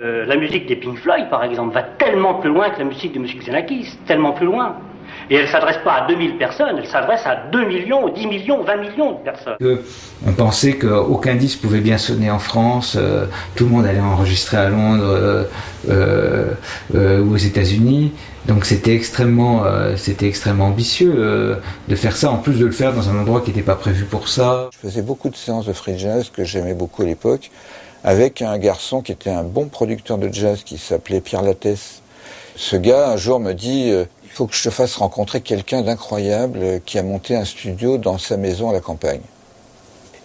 Euh, 0.00 0.24
la 0.24 0.36
musique 0.36 0.66
des 0.66 0.76
Pink 0.76 0.96
Floyd, 0.96 1.28
par 1.28 1.44
exemple, 1.44 1.74
va 1.74 1.82
tellement 1.82 2.36
plus 2.36 2.48
loin 2.48 2.70
que 2.70 2.78
la 2.78 2.86
musique 2.86 3.12
de 3.12 3.18
Musique 3.18 3.40
Xenakis, 3.40 3.98
tellement 4.06 4.32
plus 4.32 4.46
loin. 4.46 4.76
Et 5.30 5.36
elle 5.36 5.46
ne 5.46 5.50
s'adresse 5.50 5.78
pas 5.84 5.94
à 5.94 6.06
2000 6.06 6.38
personnes, 6.38 6.76
elle 6.78 6.86
s'adresse 6.86 7.26
à 7.26 7.36
2 7.50 7.66
millions, 7.66 8.08
10 8.08 8.26
millions, 8.26 8.62
20 8.62 8.76
millions 8.76 9.12
de 9.12 9.18
personnes. 9.18 9.56
que 9.58 9.82
on 10.26 10.32
pensait 10.32 10.74
qu'aucun 10.76 11.34
disque 11.34 11.60
pouvait 11.60 11.80
bien 11.80 11.98
sonner 11.98 12.30
en 12.30 12.38
France, 12.38 12.96
euh, 12.98 13.26
tout 13.54 13.64
le 13.64 13.70
monde 13.70 13.86
allait 13.86 14.00
enregistrer 14.00 14.56
à 14.56 14.68
Londres 14.68 15.04
euh, 15.04 15.44
euh, 15.90 16.52
euh, 16.94 17.20
ou 17.20 17.34
aux 17.34 17.36
États-Unis. 17.36 18.12
Donc 18.46 18.64
c'était 18.64 18.94
extrêmement, 18.94 19.64
euh, 19.64 19.96
c'était 19.96 20.28
extrêmement 20.28 20.66
ambitieux 20.66 21.12
euh, 21.16 21.56
de 21.88 21.96
faire 21.96 22.16
ça, 22.16 22.30
en 22.30 22.36
plus 22.36 22.58
de 22.60 22.64
le 22.64 22.72
faire 22.72 22.92
dans 22.92 23.10
un 23.10 23.18
endroit 23.18 23.40
qui 23.40 23.50
n'était 23.50 23.62
pas 23.62 23.74
prévu 23.74 24.04
pour 24.04 24.28
ça. 24.28 24.70
Je 24.72 24.88
faisais 24.88 25.02
beaucoup 25.02 25.28
de 25.28 25.36
séances 25.36 25.66
de 25.66 25.72
free 25.72 25.98
jazz 25.98 26.30
que 26.32 26.44
j'aimais 26.44 26.74
beaucoup 26.74 27.02
à 27.02 27.06
l'époque, 27.06 27.50
avec 28.04 28.42
un 28.42 28.56
garçon 28.58 29.02
qui 29.02 29.10
était 29.10 29.30
un 29.30 29.42
bon 29.42 29.66
producteur 29.66 30.18
de 30.18 30.32
jazz 30.32 30.62
qui 30.64 30.78
s'appelait 30.78 31.20
Pierre 31.20 31.42
Lattès. 31.42 32.02
Ce 32.54 32.76
gars, 32.76 33.10
un 33.10 33.16
jour, 33.16 33.40
me 33.40 33.52
dit 33.52 33.90
euh, 33.90 34.04
faut 34.36 34.46
que 34.46 34.54
je 34.54 34.64
te 34.64 34.70
fasse 34.70 34.96
rencontrer 34.96 35.40
quelqu'un 35.40 35.80
d'incroyable 35.80 36.58
euh, 36.62 36.78
qui 36.84 36.98
a 36.98 37.02
monté 37.02 37.34
un 37.34 37.46
studio 37.46 37.96
dans 37.96 38.18
sa 38.18 38.36
maison 38.36 38.68
à 38.68 38.74
la 38.74 38.80
campagne. 38.80 39.22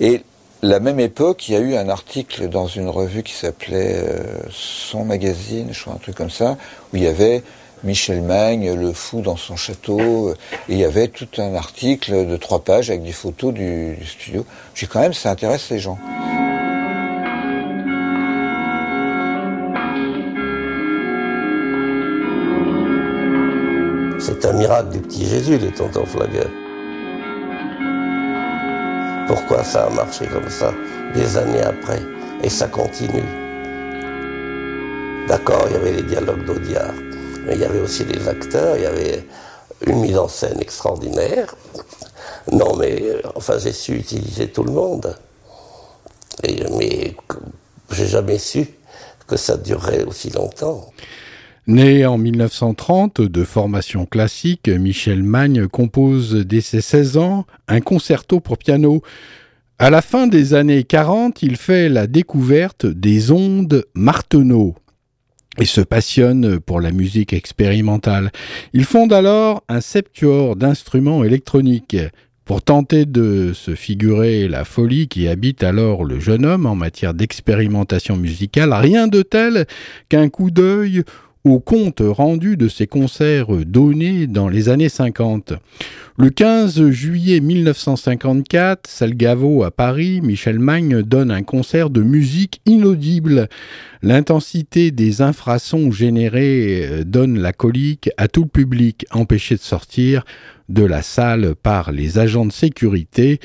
Et 0.01 0.23
la 0.61 0.81
même 0.81 0.99
époque, 0.99 1.47
il 1.47 1.53
y 1.53 1.55
a 1.55 1.61
eu 1.61 1.75
un 1.75 1.87
article 1.87 2.49
dans 2.49 2.67
une 2.67 2.89
revue 2.89 3.23
qui 3.23 3.31
s'appelait 3.31 4.03
euh, 4.03 4.21
Son 4.49 5.05
Magazine, 5.05 5.69
je 5.71 5.81
crois, 5.81 5.93
un 5.93 5.97
truc 5.97 6.15
comme 6.15 6.29
ça, 6.29 6.57
où 6.91 6.97
il 6.97 7.03
y 7.03 7.07
avait 7.07 7.41
Michel 7.85 8.21
Magne, 8.21 8.73
le 8.73 8.91
fou 8.91 9.21
dans 9.21 9.37
son 9.37 9.55
château, 9.55 10.27
euh, 10.27 10.37
et 10.67 10.73
il 10.73 10.77
y 10.77 10.83
avait 10.83 11.07
tout 11.07 11.29
un 11.37 11.55
article 11.55 12.27
de 12.27 12.35
trois 12.35 12.65
pages 12.65 12.89
avec 12.89 13.03
des 13.03 13.13
photos 13.13 13.53
du, 13.53 13.95
du 13.95 14.05
studio. 14.05 14.45
J'ai 14.75 14.87
quand 14.87 14.99
même, 14.99 15.13
ça 15.13 15.31
intéresse 15.31 15.69
les 15.69 15.79
gens. 15.79 15.97
C'est 24.41 24.47
un 24.47 24.53
miracle 24.53 24.89
du 24.89 24.99
petit 24.99 25.27
Jésus, 25.27 25.59
le 25.59 25.69
tonton 25.71 26.03
Flagueur. 26.03 26.49
Pourquoi 29.27 29.63
ça 29.63 29.85
a 29.85 29.89
marché 29.91 30.25
comme 30.25 30.49
ça 30.49 30.73
des 31.13 31.37
années 31.37 31.61
après 31.61 32.01
Et 32.41 32.49
ça 32.49 32.67
continue? 32.67 33.21
D'accord, 35.27 35.63
il 35.67 35.73
y 35.73 35.75
avait 35.75 35.91
les 35.91 36.01
dialogues 36.01 36.43
d'Audiard, 36.43 36.91
mais 37.45 37.53
il 37.53 37.61
y 37.61 37.65
avait 37.65 37.81
aussi 37.81 38.03
les 38.03 38.27
acteurs, 38.27 38.77
il 38.77 38.81
y 38.81 38.87
avait 38.87 39.27
une 39.85 39.99
mise 39.99 40.17
en 40.17 40.27
scène 40.27 40.59
extraordinaire. 40.59 41.53
Non, 42.51 42.75
mais 42.77 43.21
enfin, 43.35 43.59
j'ai 43.59 43.73
su 43.73 43.95
utiliser 43.95 44.47
tout 44.47 44.63
le 44.63 44.71
monde. 44.71 45.15
Mais 46.79 47.15
j'ai 47.91 48.07
jamais 48.07 48.39
su 48.39 48.67
que 49.27 49.37
ça 49.37 49.55
durerait 49.55 50.03
aussi 50.03 50.31
longtemps. 50.31 50.89
Né 51.67 52.07
en 52.07 52.17
1930 52.17 53.21
de 53.21 53.43
formation 53.43 54.07
classique, 54.07 54.67
Michel 54.67 55.21
Magne 55.21 55.67
compose 55.67 56.33
dès 56.35 56.59
ses 56.59 56.81
16 56.81 57.17
ans 57.17 57.45
un 57.67 57.81
concerto 57.81 58.39
pour 58.39 58.57
piano. 58.57 59.03
À 59.77 59.91
la 59.91 60.01
fin 60.01 60.25
des 60.25 60.55
années 60.55 60.83
40, 60.83 61.43
il 61.43 61.57
fait 61.57 61.87
la 61.87 62.07
découverte 62.07 62.87
des 62.87 63.31
ondes 63.31 63.85
Marteneau 63.93 64.75
et 65.59 65.65
se 65.65 65.81
passionne 65.81 66.59
pour 66.59 66.81
la 66.81 66.91
musique 66.91 67.31
expérimentale. 67.31 68.31
Il 68.73 68.85
fonde 68.85 69.13
alors 69.13 69.63
un 69.69 69.81
septuor 69.81 70.55
d'instruments 70.55 71.23
électroniques. 71.23 71.97
Pour 72.43 72.63
tenter 72.63 73.05
de 73.05 73.53
se 73.53 73.75
figurer 73.75 74.47
la 74.47 74.65
folie 74.65 75.07
qui 75.07 75.27
habite 75.27 75.63
alors 75.63 76.03
le 76.03 76.19
jeune 76.19 76.43
homme 76.43 76.65
en 76.65 76.75
matière 76.75 77.13
d'expérimentation 77.13 78.17
musicale, 78.17 78.73
rien 78.73 79.07
de 79.07 79.21
tel 79.21 79.67
qu'un 80.09 80.27
coup 80.27 80.49
d'œil 80.49 81.03
au 81.43 81.59
compte 81.59 82.01
rendu 82.05 82.57
de 82.57 82.67
ses 82.67 82.87
concerts 82.87 83.47
donnés 83.65 84.27
dans 84.27 84.47
les 84.47 84.69
années 84.69 84.89
50. 84.89 85.53
Le 86.17 86.29
15 86.29 86.89
juillet 86.89 87.39
1954, 87.39 88.87
Salgavo 88.87 89.63
à 89.63 89.71
Paris, 89.71 90.21
Michel 90.21 90.59
Magne 90.59 91.01
donne 91.01 91.31
un 91.31 91.41
concert 91.41 91.89
de 91.89 92.01
musique 92.01 92.61
inaudible. 92.65 93.47
L'intensité 94.03 94.91
des 94.91 95.21
infrasons 95.21 95.91
générés 95.91 96.85
euh, 96.85 97.03
donne 97.03 97.39
la 97.39 97.53
colique 97.53 98.09
à 98.17 98.27
tout 98.27 98.43
le 98.43 98.49
public, 98.49 99.05
empêché 99.11 99.55
de 99.55 99.61
sortir 99.61 100.25
de 100.69 100.83
la 100.83 101.01
salle 101.01 101.55
par 101.55 101.91
les 101.91 102.19
agents 102.19 102.45
de 102.45 102.51
sécurité, 102.51 103.39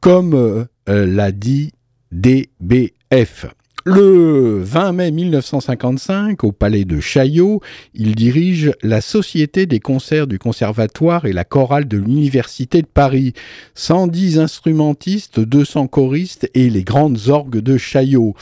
comme 0.00 0.34
euh, 0.34 0.66
l'a 0.86 1.32
dit 1.32 1.72
DBF. 2.12 3.46
Le 3.84 4.60
20 4.62 4.92
mai 4.92 5.10
1955, 5.10 6.44
au 6.44 6.52
palais 6.52 6.84
de 6.84 7.00
Chaillot, 7.00 7.60
il 7.94 8.14
dirige 8.14 8.70
la 8.84 9.00
Société 9.00 9.66
des 9.66 9.80
concerts 9.80 10.28
du 10.28 10.38
Conservatoire 10.38 11.24
et 11.26 11.32
la 11.32 11.42
chorale 11.42 11.88
de 11.88 11.98
l'Université 11.98 12.82
de 12.82 12.86
Paris. 12.86 13.32
110 13.74 14.38
instrumentistes, 14.38 15.40
200 15.40 15.88
choristes 15.88 16.48
et 16.54 16.70
les 16.70 16.84
grandes 16.84 17.26
orgues 17.26 17.58
de 17.58 17.76
Chaillot. 17.76 18.36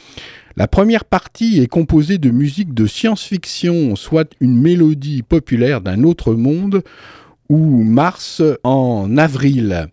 La 0.57 0.69
première 0.69 1.07
partie 1.07 1.63
est 1.63 1.69
composée 1.69 2.19
de 2.19 2.31
musique 2.31 2.75
de 2.75 2.87
science-fiction, 2.87 3.97
soit 3.97 4.31
une 4.41 4.61
mélodie 4.61 5.23
populaire 5.23 5.81
d'un 5.81 6.05
autre 6.05 6.35
monde, 6.35 6.83
ou 7.49 7.83
Mars 7.83 8.43
en 8.63 9.17
avril. 9.17 9.89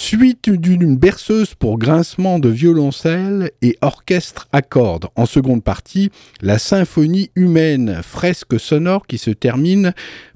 Suite 0.00 0.48
d'une 0.48 0.96
berceuse 0.96 1.56
pour 1.56 1.76
grincement 1.76 2.38
de 2.38 2.48
violoncelle 2.48 3.50
et 3.62 3.76
orchestre 3.80 4.46
à 4.52 4.62
cordes. 4.62 5.08
En 5.16 5.26
seconde 5.26 5.64
partie, 5.64 6.10
la 6.40 6.60
symphonie 6.60 7.30
humaine, 7.34 8.00
fresque 8.04 8.60
sonore 8.60 9.08
qui 9.08 9.18
se 9.18 9.32
termine 9.32 9.92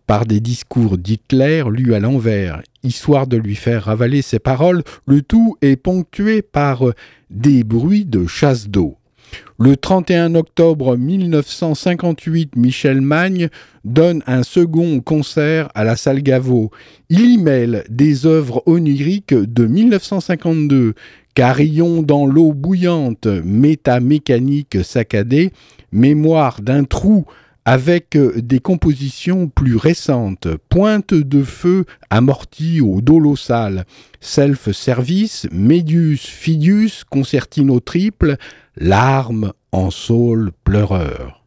par 0.09 0.27
des 0.27 0.41
discours 0.41 0.99
d'Hitler 0.99 1.63
lus 1.71 1.95
à 1.95 2.01
l'envers, 2.01 2.61
histoire 2.83 3.29
de 3.29 3.37
lui 3.37 3.55
faire 3.55 3.85
ravaler 3.85 4.21
ses 4.21 4.41
paroles, 4.41 4.83
le 5.07 5.23
tout 5.23 5.57
est 5.63 5.77
ponctué 5.77 6.43
par 6.43 6.85
des 7.31 7.63
bruits 7.63 8.05
de 8.05 8.27
chasse 8.27 8.69
d'eau. 8.69 8.99
Le 9.65 9.77
31 9.77 10.35
octobre 10.35 10.97
1958, 10.97 12.57
Michel 12.57 13.01
Magne 13.01 13.49
donne 13.85 14.21
un 14.27 14.43
second 14.43 14.99
concert 14.99 15.69
à 15.77 15.85
la 15.85 15.95
salle 15.95 16.21
Gaveau. 16.21 16.73
Il 17.11 17.31
y 17.31 17.39
mêle 17.39 17.85
des 17.89 18.27
œuvres 18.27 18.65
oniriques 18.67 19.35
de 19.35 19.67
1952, 19.69 20.95
Carillon 21.37 22.03
dans 22.03 22.27
l'eau 22.27 22.53
bouillante, 22.53 23.29
métamécanique 23.45 24.79
saccadée, 24.83 25.53
Mémoire 25.93 26.61
d'un 26.61 26.83
trou 26.83 27.27
avec 27.65 28.19
des 28.37 28.59
compositions 28.59 29.49
plus 29.49 29.77
récentes, 29.77 30.49
Pointe 30.69 31.15
de 31.15 31.43
feu 31.43 31.85
amortie 32.11 32.81
au 32.81 33.01
dolossal, 33.01 33.85
Self-service, 34.21 35.47
Médius, 35.53 36.27
Fidius, 36.27 37.05
Concertino 37.05 37.81
triple, 37.81 38.37
Larmes 38.77 39.53
en 39.71 39.91
saule 39.91 40.51
pleureur. 40.65 41.43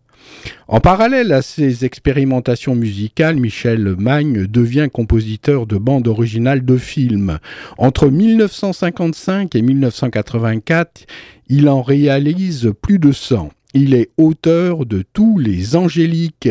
En 0.68 0.80
parallèle 0.80 1.32
à 1.32 1.42
ces 1.42 1.86
expérimentations 1.86 2.76
musicales, 2.76 3.38
Michel 3.38 3.96
Magne 3.98 4.48
devient 4.48 4.90
compositeur 4.92 5.68
de 5.68 5.78
bandes 5.78 6.08
originales 6.08 6.66
de 6.66 6.78
films. 6.78 7.40
Entre 7.78 8.10
1955 8.10 9.56
et 9.56 9.62
1984, 9.62 11.06
il 11.48 11.70
en 11.70 11.82
réalise 11.82 12.74
plus 12.82 13.00
de 13.00 13.12
100. 13.12 13.52
Il 13.78 13.94
est 13.94 14.10
auteur 14.16 14.86
de 14.86 15.04
tous 15.12 15.38
les 15.38 15.76
Angéliques, 15.76 16.48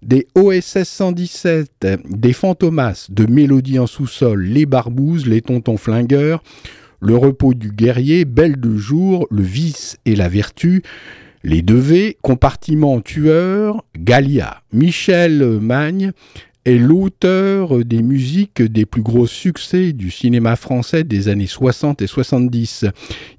des 0.00 0.28
OSS 0.36 0.84
117, 0.84 1.88
des 2.08 2.32
Fantomas, 2.32 3.08
de 3.10 3.26
Mélodies 3.26 3.80
en 3.80 3.88
sous-sol, 3.88 4.44
les 4.44 4.64
Barbouzes, 4.64 5.26
les 5.26 5.42
Tontons 5.42 5.76
Flingueurs, 5.76 6.40
le 7.00 7.16
repos 7.16 7.54
du 7.54 7.72
guerrier, 7.72 8.24
belle 8.24 8.60
de 8.60 8.76
jour, 8.76 9.26
le 9.32 9.42
vice 9.42 9.98
et 10.06 10.14
la 10.14 10.28
vertu, 10.28 10.84
les 11.42 11.62
devés, 11.62 12.16
compartiment 12.22 13.00
tueur, 13.00 13.84
Galia. 13.98 14.62
Michel 14.72 15.58
Magne 15.60 16.12
l'auteur 16.76 17.84
des 17.84 18.02
musiques 18.02 18.60
des 18.60 18.84
plus 18.84 19.00
gros 19.00 19.26
succès 19.26 19.92
du 19.92 20.10
cinéma 20.10 20.56
français 20.56 21.04
des 21.04 21.28
années 21.28 21.46
60 21.46 22.02
et 22.02 22.06
70. 22.06 22.84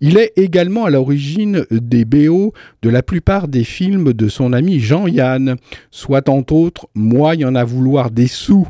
Il 0.02 0.18
est 0.18 0.34
également 0.38 0.86
à 0.86 0.90
l'origine 0.90 1.66
des 1.70 2.06
BO 2.06 2.54
de 2.82 2.90
la 2.90 3.04
plupart 3.04 3.48
des 3.48 3.64
films 3.64 4.14
de 4.14 4.30
son 4.30 4.54
ami 4.54 4.80
Jean-Yann, 4.80 5.58
soit 5.92 6.30
entre 6.30 6.54
autres 6.54 6.88
Moi 6.96 7.36
y 7.36 7.46
en 7.46 7.56
a 7.56 7.64
vouloir 7.64 8.10
des 8.10 8.28
sous, 8.28 8.68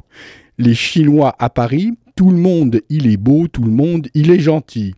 Les 0.57 0.73
Chinois 0.73 1.35
à 1.39 1.49
Paris, 1.49 1.93
tout 2.15 2.31
le 2.31 2.37
monde, 2.37 2.81
il 2.89 3.07
est 3.07 3.17
beau, 3.17 3.47
tout 3.47 3.63
le 3.63 3.71
monde, 3.71 4.09
il 4.13 4.29
est 4.31 4.41
gentil. 4.41 4.93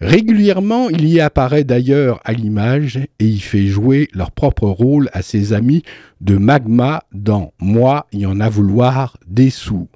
Régulièrement, 0.00 0.88
il 0.88 1.06
y 1.06 1.20
apparaît 1.20 1.64
d'ailleurs 1.64 2.20
à 2.24 2.32
l'image 2.32 2.96
et 2.96 3.26
il 3.26 3.42
fait 3.42 3.66
jouer 3.66 4.08
leur 4.14 4.30
propre 4.30 4.66
rôle 4.66 5.10
à 5.12 5.20
ses 5.20 5.52
amis 5.52 5.82
de 6.22 6.38
Magma 6.38 7.02
dans 7.12 7.52
Moi, 7.60 8.06
y 8.12 8.24
en 8.24 8.40
a 8.40 8.48
vouloir 8.48 9.18
des 9.26 9.50
sous. 9.50 9.88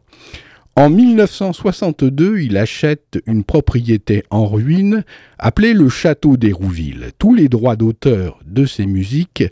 En 0.76 0.90
1962, 0.90 2.40
il 2.40 2.58
achète 2.58 3.22
une 3.26 3.44
propriété 3.44 4.24
en 4.28 4.44
ruine 4.44 5.04
appelée 5.38 5.72
le 5.72 5.88
Château 5.88 6.36
d'Hérouville. 6.36 7.12
Tous 7.18 7.32
les 7.32 7.48
droits 7.48 7.76
d'auteur 7.76 8.40
de 8.44 8.66
ses 8.66 8.84
musiques 8.84 9.44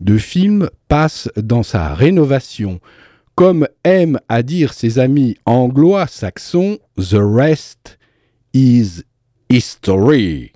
de 0.00 0.18
films 0.18 0.68
passent 0.86 1.30
dans 1.36 1.62
sa 1.62 1.94
rénovation. 1.94 2.78
Comme 3.34 3.66
aiment 3.84 4.20
à 4.28 4.42
dire 4.42 4.72
ses 4.72 4.98
amis 4.98 5.36
anglo-saxons, 5.46 6.78
The 6.96 7.18
rest 7.18 7.98
is 8.52 9.02
history. 9.48 10.52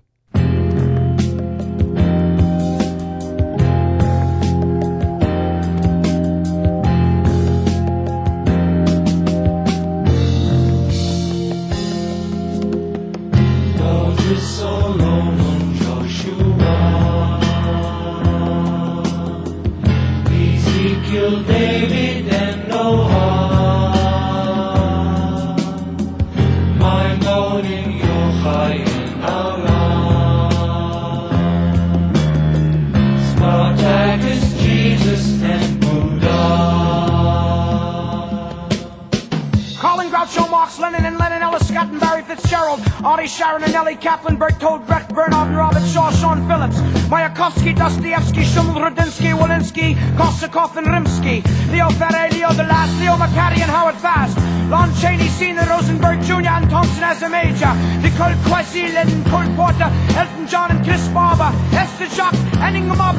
Korsakov 50.50 50.76
and 50.76 50.86
Rimsky, 50.86 51.42
Leo 51.70 51.88
Ferre, 51.90 52.28
Leo 52.30 52.52
the 52.52 52.64
Last, 52.64 52.98
Leo 53.00 53.12
McCarty 53.12 53.60
and 53.62 53.70
Howard 53.70 53.96
Fast, 53.96 54.36
Lon 54.68 54.92
Chaney, 54.96 55.28
Cena 55.28 55.66
Rosenberg 55.68 56.20
Jr. 56.22 56.48
and 56.48 56.70
Thompson 56.70 57.02
as 57.02 57.22
a 57.22 57.28
major, 57.28 57.72
Nicole 58.02 58.34
Quessy, 58.46 58.92
Lennon 58.92 59.22
Cole 59.30 59.46
Porter, 59.56 59.90
Elton 60.16 60.46
John 60.46 60.70
and 60.70 60.84
Chris 60.84 61.06
Barber, 61.08 61.50
Esther 61.72 62.08
Jock, 62.16 62.34
and 62.58 62.76
Ingmar 62.76 63.16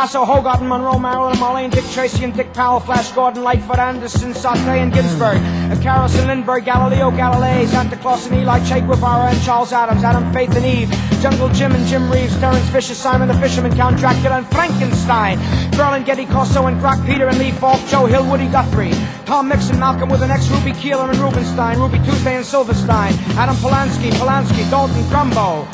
Picasso, 0.00 0.24
Hogarth 0.24 0.62
Monroe, 0.62 0.98
Marilyn 0.98 1.36
Marlene, 1.36 1.70
Dick 1.70 1.84
Tracy 1.90 2.24
and 2.24 2.32
Dick 2.32 2.50
Powell, 2.54 2.80
Flash 2.80 3.12
Gordon, 3.12 3.42
Lightfoot 3.42 3.78
Anderson, 3.78 4.32
Saute 4.32 4.80
and 4.80 4.90
Ginsberg, 4.90 5.36
and 5.36 5.78
Carolson 5.82 6.26
Lindbergh, 6.26 6.64
Galileo 6.64 7.10
Galilei, 7.10 7.66
Santa 7.66 7.96
Claus 7.96 8.26
and 8.26 8.36
Eli, 8.36 8.64
Che 8.64 8.80
Guevara 8.80 9.30
and 9.30 9.42
Charles 9.42 9.74
Adams, 9.74 10.02
Adam 10.02 10.32
Faith 10.32 10.56
and 10.56 10.64
Eve, 10.64 10.88
Jungle 11.20 11.50
Jim 11.50 11.72
and 11.72 11.86
Jim 11.86 12.10
Reeves, 12.10 12.34
Terence 12.40 12.66
Fisher, 12.70 12.94
Simon 12.94 13.28
the 13.28 13.34
Fisherman, 13.34 13.76
Count 13.76 13.98
Dracula 13.98 14.38
and 14.38 14.46
Frankenstein, 14.46 15.38
Pearl 15.72 15.92
and 15.92 16.06
Getty 16.06 16.24
Corso 16.24 16.66
and 16.66 16.80
Brock 16.80 17.04
Peter 17.04 17.28
and 17.28 17.38
Lee 17.38 17.50
Falk, 17.50 17.78
Joe 17.86 18.06
Hill, 18.06 18.24
Woody 18.24 18.48
Guthrie, 18.48 18.94
Tom 19.26 19.48
Mix 19.48 19.68
and 19.68 19.78
Malcolm 19.78 20.08
with 20.08 20.22
an 20.22 20.30
ex 20.30 20.48
Ruby 20.48 20.72
Keeler 20.72 21.10
and 21.10 21.18
Rubenstein, 21.18 21.78
Ruby 21.78 21.98
Tuesday 21.98 22.36
and 22.36 22.46
Silverstein, 22.46 23.12
Adam 23.36 23.56
Polanski, 23.56 24.10
Polanski, 24.12 24.64
Dalton 24.70 25.02
Crumbo, 25.12 25.68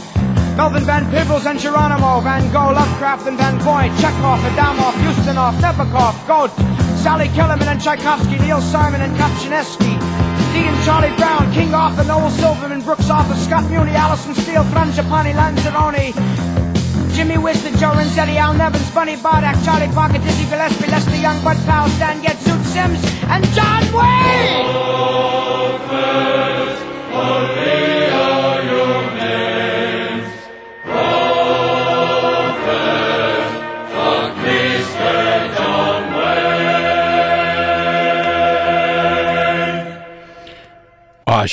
Melvin 0.56 0.84
Van 0.84 1.04
Peebles 1.10 1.44
and 1.44 1.60
Geronimo, 1.60 2.20
Van 2.20 2.40
Gogh, 2.50 2.72
Lovecraft 2.72 3.26
and 3.26 3.36
Van 3.36 3.58
Point, 3.60 3.92
Chekhov, 4.00 4.40
Adamov, 4.40 4.94
Ustinov, 5.04 5.52
Nabokov, 5.60 6.16
Goat, 6.26 6.50
Sally 7.02 7.28
Kellerman 7.28 7.68
and 7.68 7.78
Tchaikovsky, 7.78 8.38
Neil 8.38 8.62
Simon 8.62 9.02
and 9.02 9.14
Kapchineski, 9.16 10.00
Dean 10.54 10.74
Charlie 10.84 11.14
Brown, 11.16 11.52
King 11.52 11.74
Arthur, 11.74 12.04
Noel 12.04 12.30
Silverman, 12.30 12.80
Brooks 12.80 13.10
Arthur, 13.10 13.34
Scott 13.36 13.68
Muni, 13.70 13.92
Allison 13.92 14.34
Steele, 14.34 14.64
Fran 14.64 14.90
Frangipani, 14.92 15.34
Lanzarone, 15.34 16.14
Jimmy 17.14 17.36
Wiston, 17.36 17.76
Joe 17.76 17.92
Renzetti, 17.92 18.36
Al 18.36 18.54
Nevins, 18.54 18.90
Bunny 18.92 19.16
Bardak, 19.16 19.62
Charlie 19.62 19.92
Parker, 19.92 20.18
Dizzy 20.18 20.46
Gillespie, 20.48 20.90
Leslie 20.90 21.20
Young, 21.20 21.38
Bud 21.44 21.58
Powell, 21.66 21.90
Stan 21.90 22.22
Getz, 22.22 22.42
Sims, 22.44 23.04
and 23.28 23.44
John 23.52 23.82
Wayne! 23.92 24.66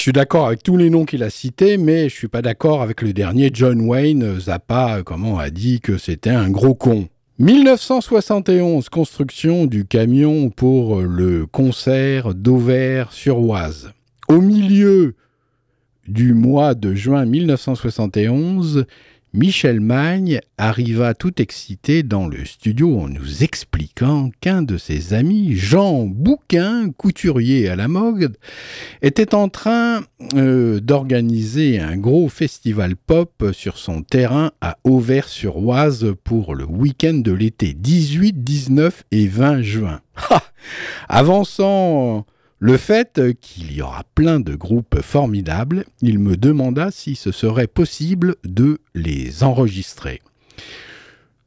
Suis 0.04 0.12
d'accord 0.12 0.48
avec 0.48 0.62
tous 0.62 0.76
les 0.76 0.90
noms 0.90 1.06
qu'il 1.06 1.24
a 1.24 1.30
cités, 1.30 1.78
mais 1.78 2.10
je 2.10 2.14
suis 2.14 2.28
pas 2.28 2.42
d'accord 2.42 2.82
avec 2.82 3.02
le 3.02 3.14
dernier, 3.14 3.50
John 3.54 3.80
Wayne. 3.80 4.38
Zappa, 4.38 4.98
euh, 4.98 5.04
comment 5.04 5.40
a 5.40 5.50
dit 5.50 5.80
que 5.80 5.98
c'était 5.98 6.30
un 6.30 6.50
gros 6.50 6.76
con. 6.76 7.08
1971, 7.40 8.90
construction 8.90 9.66
du 9.66 9.86
camion 9.86 10.50
pour 10.50 11.00
euh, 11.00 11.06
le 11.06 11.46
concert 11.46 12.36
d'Auvers-sur-Oise. 12.36 13.94
Au 14.28 14.42
milieu 14.42 15.16
du 16.10 16.34
mois 16.34 16.76
de 16.76 16.94
juin 16.94 17.24
1971, 17.24 18.86
Michel 19.36 19.82
Magne 19.82 20.42
arriva 20.60 21.16
tout 21.16 21.42
excité 21.42 22.04
dans 22.04 22.28
le 22.28 22.46
studio 22.46 23.00
en 23.00 23.08
nous 23.08 23.44
expliquant 23.44 24.30
qu'un 24.42 24.62
de 24.62 24.78
ses 24.78 25.16
amis, 25.16 25.56
Jean 25.56 26.04
Bouquin, 26.06 26.92
couturier 26.92 27.68
à 27.68 27.76
la 27.76 27.88
mode, 27.88 28.38
était 29.02 29.34
en 29.34 29.50
train 29.50 30.04
euh, 30.36 30.80
d'organiser 30.80 31.80
un 31.80 31.98
gros 31.98 32.30
festival 32.30 32.96
pop 32.96 33.44
sur 33.54 33.80
son 33.80 34.04
terrain 34.04 34.52
à 34.62 34.78
Auvers-sur-Oise 34.84 36.14
pour 36.24 36.54
le 36.54 36.66
week-end 36.66 37.16
de 37.16 37.32
l'été 37.32 37.74
18, 37.74 38.44
19 38.44 39.04
et 39.10 39.28
20 39.28 39.62
juin. 39.64 40.02
Ha 40.30 40.44
Avançant 41.10 42.26
le 42.66 42.78
fait 42.78 43.20
qu'il 43.42 43.74
y 43.74 43.82
aura 43.82 44.06
plein 44.16 44.40
de 44.40 44.56
groupes 44.56 45.02
formidables, 45.02 45.84
il 46.02 46.18
me 46.18 46.38
demanda 46.38 46.92
si 46.92 47.16
ce 47.16 47.34
serait 47.34 47.68
possible 47.68 48.38
de 48.46 48.78
les 48.96 49.44
enregistrer. 49.44 50.22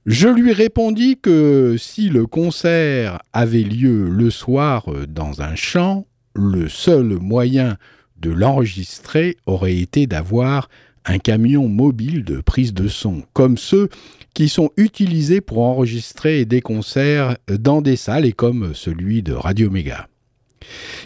Je 0.05 0.29
lui 0.29 0.53
répondis 0.53 1.17
que 1.17 1.77
si 1.79 2.11
le 2.11 2.27
concert 2.27 3.23
avait 3.33 3.63
lieu 3.63 4.11
le 4.11 4.29
soir 4.29 4.85
dans 5.09 5.41
un 5.41 5.55
champ, 5.55 6.07
le 6.35 6.69
seul 6.69 7.17
moyen 7.19 7.79
de 8.19 8.29
l'enregistrer 8.29 9.39
aurait 9.47 9.79
été 9.79 10.07
d'avoir 10.07 10.69
un 11.07 11.17
camion 11.19 11.67
mobile 11.67 12.25
de 12.25 12.43
prise 12.43 12.75
de 12.75 12.89
son, 12.89 13.23
comme 13.33 13.57
ceux 13.57 13.89
qui 14.35 14.51
sont 14.51 14.69
utilisés 14.77 15.41
pour 15.41 15.63
enregistrer 15.63 16.45
des 16.45 16.61
concerts 16.61 17.39
dans 17.49 17.81
des 17.81 17.97
salles 17.97 18.27
et 18.27 18.35
comme 18.35 18.75
celui 18.75 19.23
de 19.23 19.33
Radio 19.33 19.71
Méga. 19.71 20.09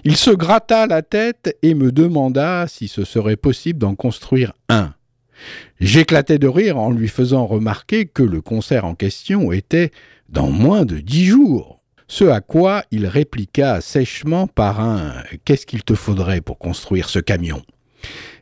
Il 0.05 0.17
se 0.17 0.31
gratta 0.31 0.87
la 0.87 1.03
tête 1.03 1.57
et 1.63 1.75
me 1.75 1.93
demanda 1.93 2.67
si 2.69 2.89
ce 2.89 3.05
serait 3.05 3.37
possible 3.37 3.79
d'en 3.79 3.95
construire 3.95 4.53
un. 4.69 4.95
J'éclatai 5.81 6.39
de 6.39 6.49
rire 6.49 6.79
en 6.79 6.91
lui 6.91 7.09
faisant 7.09 7.47
remarquer 7.47 8.07
que 8.07 8.23
le 8.23 8.41
concert 8.41 8.85
en 8.85 8.95
question 8.95 9.53
était 9.53 9.91
dans 10.29 10.51
moins 10.51 10.85
de 10.85 10.99
dix 10.99 11.27
jours. 11.27 11.81
Ce 12.09 12.25
à 12.25 12.41
quoi 12.41 12.83
il 12.91 13.07
répliqua 13.07 13.81
sèchement 13.81 14.47
par 14.47 14.81
un 14.81 15.13
Qu'est-ce 15.45 15.65
qu'il 15.65 15.85
te 15.85 15.95
faudrait 15.95 16.41
pour 16.41 16.59
construire 16.59 17.09
ce 17.09 17.21
camion? 17.21 17.63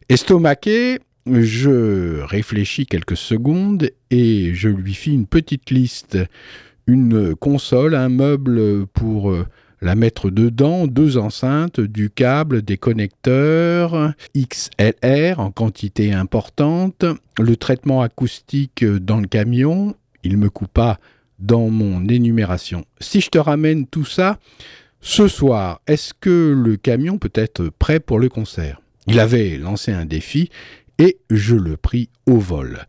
Estomaqué, 0.08 1.00
je 1.26 2.22
réfléchis 2.22 2.86
quelques 2.86 3.16
secondes 3.16 3.90
et 4.10 4.54
je 4.54 4.68
lui 4.68 4.94
fis 4.94 5.12
une 5.12 5.26
petite 5.26 5.70
liste. 5.70 6.18
Une 6.86 7.36
console, 7.36 7.94
un 7.94 8.08
meuble 8.08 8.86
pour 8.86 9.30
euh, 9.30 9.46
la 9.80 9.94
mettre 9.94 10.30
dedans, 10.30 10.86
deux 10.86 11.18
enceintes, 11.18 11.80
du 11.80 12.10
câble, 12.10 12.62
des 12.62 12.76
connecteurs 12.76 14.12
XLR 14.36 15.38
en 15.38 15.50
quantité 15.50 16.12
importante, 16.12 17.04
le 17.38 17.56
traitement 17.56 18.02
acoustique 18.02 18.84
dans 18.84 19.20
le 19.20 19.26
camion, 19.26 19.94
il 20.24 20.36
me 20.36 20.50
coupa 20.50 20.98
dans 21.38 21.70
mon 21.70 22.06
énumération. 22.08 22.84
Si 23.00 23.20
je 23.20 23.30
te 23.30 23.38
ramène 23.38 23.86
tout 23.86 24.04
ça, 24.04 24.38
ce 25.00 25.28
soir, 25.28 25.80
est-ce 25.86 26.12
que 26.12 26.52
le 26.56 26.76
camion 26.76 27.18
peut 27.18 27.32
être 27.34 27.68
prêt 27.68 28.00
pour 28.00 28.18
le 28.18 28.28
concert? 28.28 28.80
Il 29.06 29.20
avait 29.20 29.56
lancé 29.56 29.92
un 29.92 30.04
défi 30.04 30.50
et 30.98 31.18
je 31.30 31.54
le 31.54 31.76
pris 31.76 32.10
au 32.26 32.38
vol. 32.38 32.86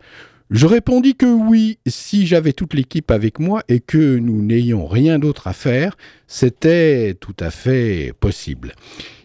Je 0.50 0.66
répondis 0.66 1.16
que 1.16 1.28
oui, 1.28 1.78
si 1.86 2.26
j'avais 2.26 2.54
toute 2.54 2.74
l'équipe 2.74 3.12
avec 3.12 3.38
moi 3.38 3.62
et 3.68 3.80
que 3.80 4.18
nous 4.18 4.42
n'ayons 4.42 4.88
rien 4.88 5.20
d'autre 5.20 5.48
à 5.48 5.54
faire, 5.54 5.96
c'était 6.26 7.16
tout 7.20 7.36
à 7.40 7.52
fait 7.52 8.14
possible. 8.20 8.74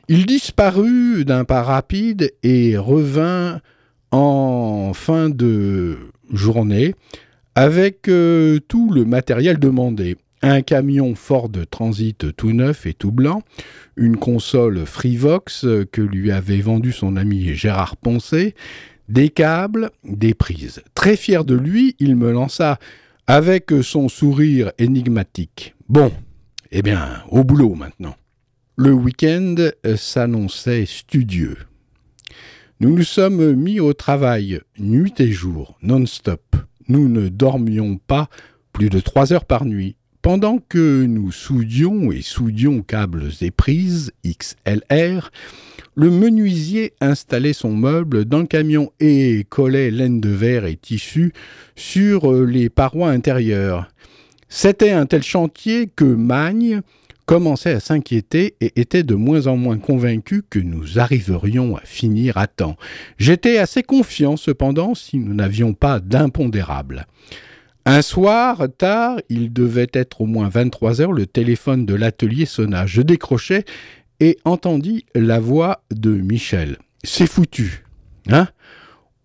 Il 0.08 0.26
disparut 0.26 1.24
d'un 1.24 1.44
pas 1.44 1.62
rapide 1.62 2.34
et 2.42 2.76
revint 2.76 3.62
en 4.10 4.92
fin 4.92 5.30
de 5.30 5.96
journée 6.30 6.94
avec 7.54 8.08
euh, 8.08 8.60
tout 8.68 8.92
le 8.92 9.06
matériel 9.06 9.58
demandé. 9.58 10.16
Un 10.42 10.60
camion 10.60 11.14
Ford 11.14 11.50
Transit 11.70 12.37
tout 12.37 12.52
neuf 12.52 12.84
et 12.84 12.92
tout 12.92 13.12
blanc, 13.12 13.42
une 13.96 14.18
console 14.18 14.84
Freevox 14.84 15.64
que 15.90 16.02
lui 16.02 16.30
avait 16.32 16.60
vendu 16.60 16.92
son 16.92 17.16
ami 17.16 17.54
Gérard 17.54 17.96
Poncet, 17.96 18.54
des 19.09 19.29
câbles, 19.29 19.90
des 20.05 20.35
prises. 20.35 20.83
Très 20.95 21.17
fier 21.17 21.45
de 21.45 21.55
lui, 21.55 21.97
il 21.99 22.17
me 22.17 22.33
lança 22.33 22.79
avec 23.27 23.73
son 23.83 24.09
sourire 24.09 24.73
énigmatique. 24.79 25.75
Bon, 25.88 26.12
eh 26.71 26.83
bien, 26.83 27.23
au 27.29 27.45
boulot 27.45 27.75
maintenant. 27.75 28.17
Le 28.77 28.93
week-end 28.93 29.55
s'annonçait 29.97 30.87
studieux. 30.87 31.57
Nous 32.81 32.97
nous 32.97 33.05
sommes 33.05 33.55
mis 33.55 33.79
au 33.79 33.93
travail, 33.93 34.61
nuit 34.79 35.14
et 35.21 35.31
jour, 35.31 35.79
non-stop. 35.83 36.57
Nous 36.88 37.09
ne 37.09 37.29
dormions 37.29 37.99
pas 37.99 38.29
plus 38.73 38.90
de 38.90 38.99
trois 39.01 39.33
heures 39.33 39.45
par 39.45 39.64
nuit. 39.64 39.97
Pendant 40.23 40.59
que 40.59 41.05
nous 41.05 41.31
soudions 41.31 42.11
et 42.11 42.23
soudions 42.23 42.83
câbles 42.83 43.31
et 43.43 43.51
prises 43.51 44.11
XLR, 44.27 45.31
le 45.94 46.11
menuisier 46.11 46.94
installait 47.00 47.52
son 47.52 47.72
meuble 47.72 48.24
dans 48.24 48.40
le 48.40 48.46
camion 48.46 48.92
et 49.00 49.46
collait 49.48 49.90
laine 49.90 50.20
de 50.20 50.30
verre 50.30 50.66
et 50.66 50.76
tissu 50.76 51.33
sur 51.76 52.33
euh, 52.33 52.44
les 52.44 52.68
parois 52.68 53.11
intérieures. 53.11 53.88
C'était 54.48 54.92
un 54.92 55.07
tel 55.07 55.22
chantier 55.22 55.88
que 55.94 56.04
Magne 56.04 56.83
commençait 57.26 57.72
à 57.72 57.80
s'inquiéter 57.80 58.54
et 58.61 58.72
était 58.76 59.02
de 59.02 59.14
moins 59.14 59.46
en 59.46 59.57
moins 59.57 59.78
convaincu 59.78 60.42
que 60.48 60.59
nous 60.59 60.98
arriverions 60.98 61.76
à 61.76 61.80
finir 61.80 62.37
à 62.37 62.46
temps. 62.46 62.76
J'étais 63.18 63.59
assez 63.59 63.83
confiant 63.83 64.37
cependant 64.37 64.94
si 64.94 65.18
nous 65.18 65.35
n'avions 65.35 65.72
pas 65.72 66.00
d'impondérable. 66.00 67.07
Un 67.87 68.00
soir, 68.00 68.66
tard, 68.78 69.18
il 69.28 69.52
devait 69.52 69.90
être 69.92 70.22
au 70.22 70.26
moins 70.26 70.48
23 70.48 71.02
heures, 71.02 71.12
le 71.12 71.26
téléphone 71.26 71.85
de 71.85 71.94
l'atelier 71.94 72.46
sonna. 72.46 72.87
Je 72.87 73.02
décrochai 73.02 73.64
et 74.20 74.38
entendis 74.44 75.05
la 75.14 75.40
voix 75.40 75.83
de 75.90 76.11
Michel. 76.11 76.79
C'est 77.03 77.27
foutu. 77.27 77.85
Hein? 78.31 78.48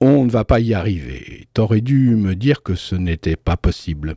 On 0.01 0.25
ne 0.25 0.31
va 0.31 0.45
pas 0.45 0.59
y 0.59 0.73
arriver. 0.73 1.47
T'aurais 1.53 1.81
dû 1.81 2.15
me 2.15 2.35
dire 2.35 2.63
que 2.63 2.75
ce 2.75 2.95
n'était 2.95 3.35
pas 3.35 3.57
possible. 3.57 4.15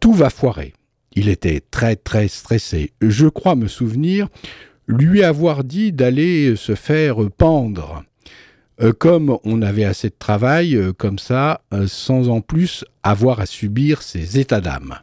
Tout 0.00 0.12
va 0.12 0.30
foirer. 0.30 0.74
Il 1.12 1.28
était 1.28 1.60
très 1.70 1.96
très 1.96 2.28
stressé. 2.28 2.92
Je 3.00 3.26
crois 3.26 3.54
me 3.54 3.68
souvenir 3.68 4.28
lui 4.86 5.22
avoir 5.22 5.64
dit 5.64 5.92
d'aller 5.92 6.56
se 6.56 6.74
faire 6.74 7.16
pendre. 7.36 8.04
Euh, 8.80 8.92
comme 8.92 9.38
on 9.42 9.60
avait 9.60 9.84
assez 9.84 10.08
de 10.08 10.14
travail, 10.16 10.76
euh, 10.76 10.92
comme 10.92 11.18
ça, 11.18 11.62
euh, 11.74 11.86
sans 11.88 12.28
en 12.28 12.40
plus 12.40 12.84
avoir 13.02 13.40
à 13.40 13.46
subir 13.46 14.02
ses 14.02 14.38
états 14.38 14.60
d'âme. 14.60 14.94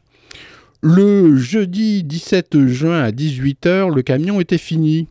Le 0.88 1.36
jeudi 1.36 2.04
17 2.04 2.67
juin 2.67 3.02
à 3.02 3.10
18h, 3.10 3.91
le 3.91 4.04
camion 4.04 4.39
était 4.39 4.60
fini. 4.60 5.08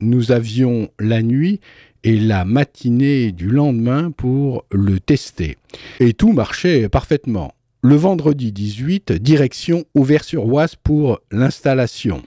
Nous 0.00 0.32
avions 0.32 0.90
la 1.00 1.22
nuit 1.22 1.60
et 2.04 2.20
la 2.20 2.44
matinée 2.44 3.32
du 3.32 3.48
lendemain 3.48 4.10
pour 4.10 4.66
le 4.70 5.00
tester. 5.00 5.56
Et 5.98 6.12
tout 6.12 6.34
marchait 6.34 6.90
parfaitement. 6.90 7.54
Le 7.80 7.94
vendredi 7.94 8.52
18, 8.52 9.12
direction 9.12 9.86
Auvers-sur-Oise 9.94 10.74
pour 10.76 11.20
l'installation. 11.30 12.22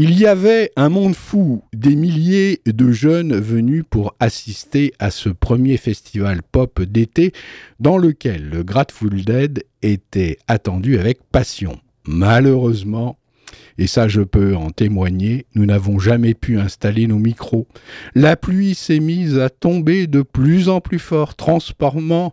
Il 0.00 0.16
y 0.16 0.26
avait 0.26 0.70
un 0.76 0.90
monde 0.90 1.16
fou, 1.16 1.64
des 1.74 1.96
milliers 1.96 2.60
de 2.66 2.92
jeunes 2.92 3.36
venus 3.36 3.82
pour 3.90 4.14
assister 4.20 4.92
à 5.00 5.10
ce 5.10 5.28
premier 5.28 5.76
festival 5.76 6.42
pop 6.44 6.80
d'été 6.80 7.32
dans 7.80 7.98
lequel 7.98 8.48
le 8.48 8.62
Grateful 8.62 9.24
Dead 9.24 9.64
était 9.82 10.38
attendu 10.46 11.00
avec 11.00 11.18
passion. 11.32 11.80
Malheureusement, 12.06 13.18
et 13.76 13.88
ça 13.88 14.06
je 14.06 14.20
peux 14.20 14.54
en 14.54 14.70
témoigner, 14.70 15.46
nous 15.56 15.66
n'avons 15.66 15.98
jamais 15.98 16.34
pu 16.34 16.60
installer 16.60 17.08
nos 17.08 17.18
micros. 17.18 17.66
La 18.14 18.36
pluie 18.36 18.76
s'est 18.76 19.00
mise 19.00 19.36
à 19.36 19.50
tomber 19.50 20.06
de 20.06 20.22
plus 20.22 20.68
en 20.68 20.80
plus 20.80 21.00
fort, 21.00 21.34
transformant 21.34 22.32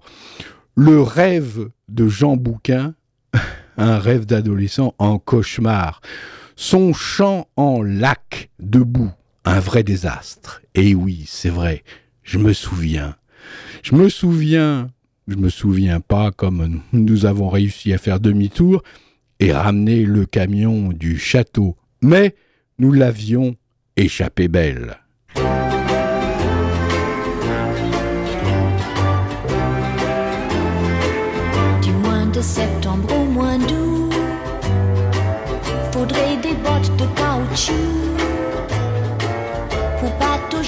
le 0.76 1.02
rêve 1.02 1.70
de 1.90 2.08
Jean 2.08 2.38
Bouquin, 2.38 2.94
un 3.78 3.98
rêve 3.98 4.28
d'adolescent, 4.28 4.94
en 5.00 5.18
cauchemar. 5.18 6.00
Son 6.56 6.94
chant 6.94 7.48
en 7.58 7.82
lac 7.82 8.50
debout, 8.60 9.12
un 9.44 9.60
vrai 9.60 9.84
désastre. 9.84 10.62
Et 10.74 10.96
oui, 10.96 11.26
c'est 11.28 11.50
vrai, 11.50 11.84
je 12.24 12.38
me 12.38 12.54
souviens. 12.54 13.16
Je 13.84 13.94
me 13.94 14.08
souviens, 14.08 14.90
je 15.28 15.36
me 15.36 15.50
souviens 15.50 16.00
pas 16.00 16.32
comme 16.32 16.82
nous 16.94 17.26
avons 17.26 17.50
réussi 17.50 17.94
à 17.94 17.98
faire 17.98 18.20
demi-tour 18.20 18.84
et 19.40 19.52
ramener 19.52 20.06
le 20.06 20.26
camion 20.26 20.90
du 20.94 21.18
château, 21.18 21.76
mais 22.02 22.36
nous 22.80 22.94
l'avions 22.94 23.56
échappé 23.98 24.48
belle. 24.48 24.98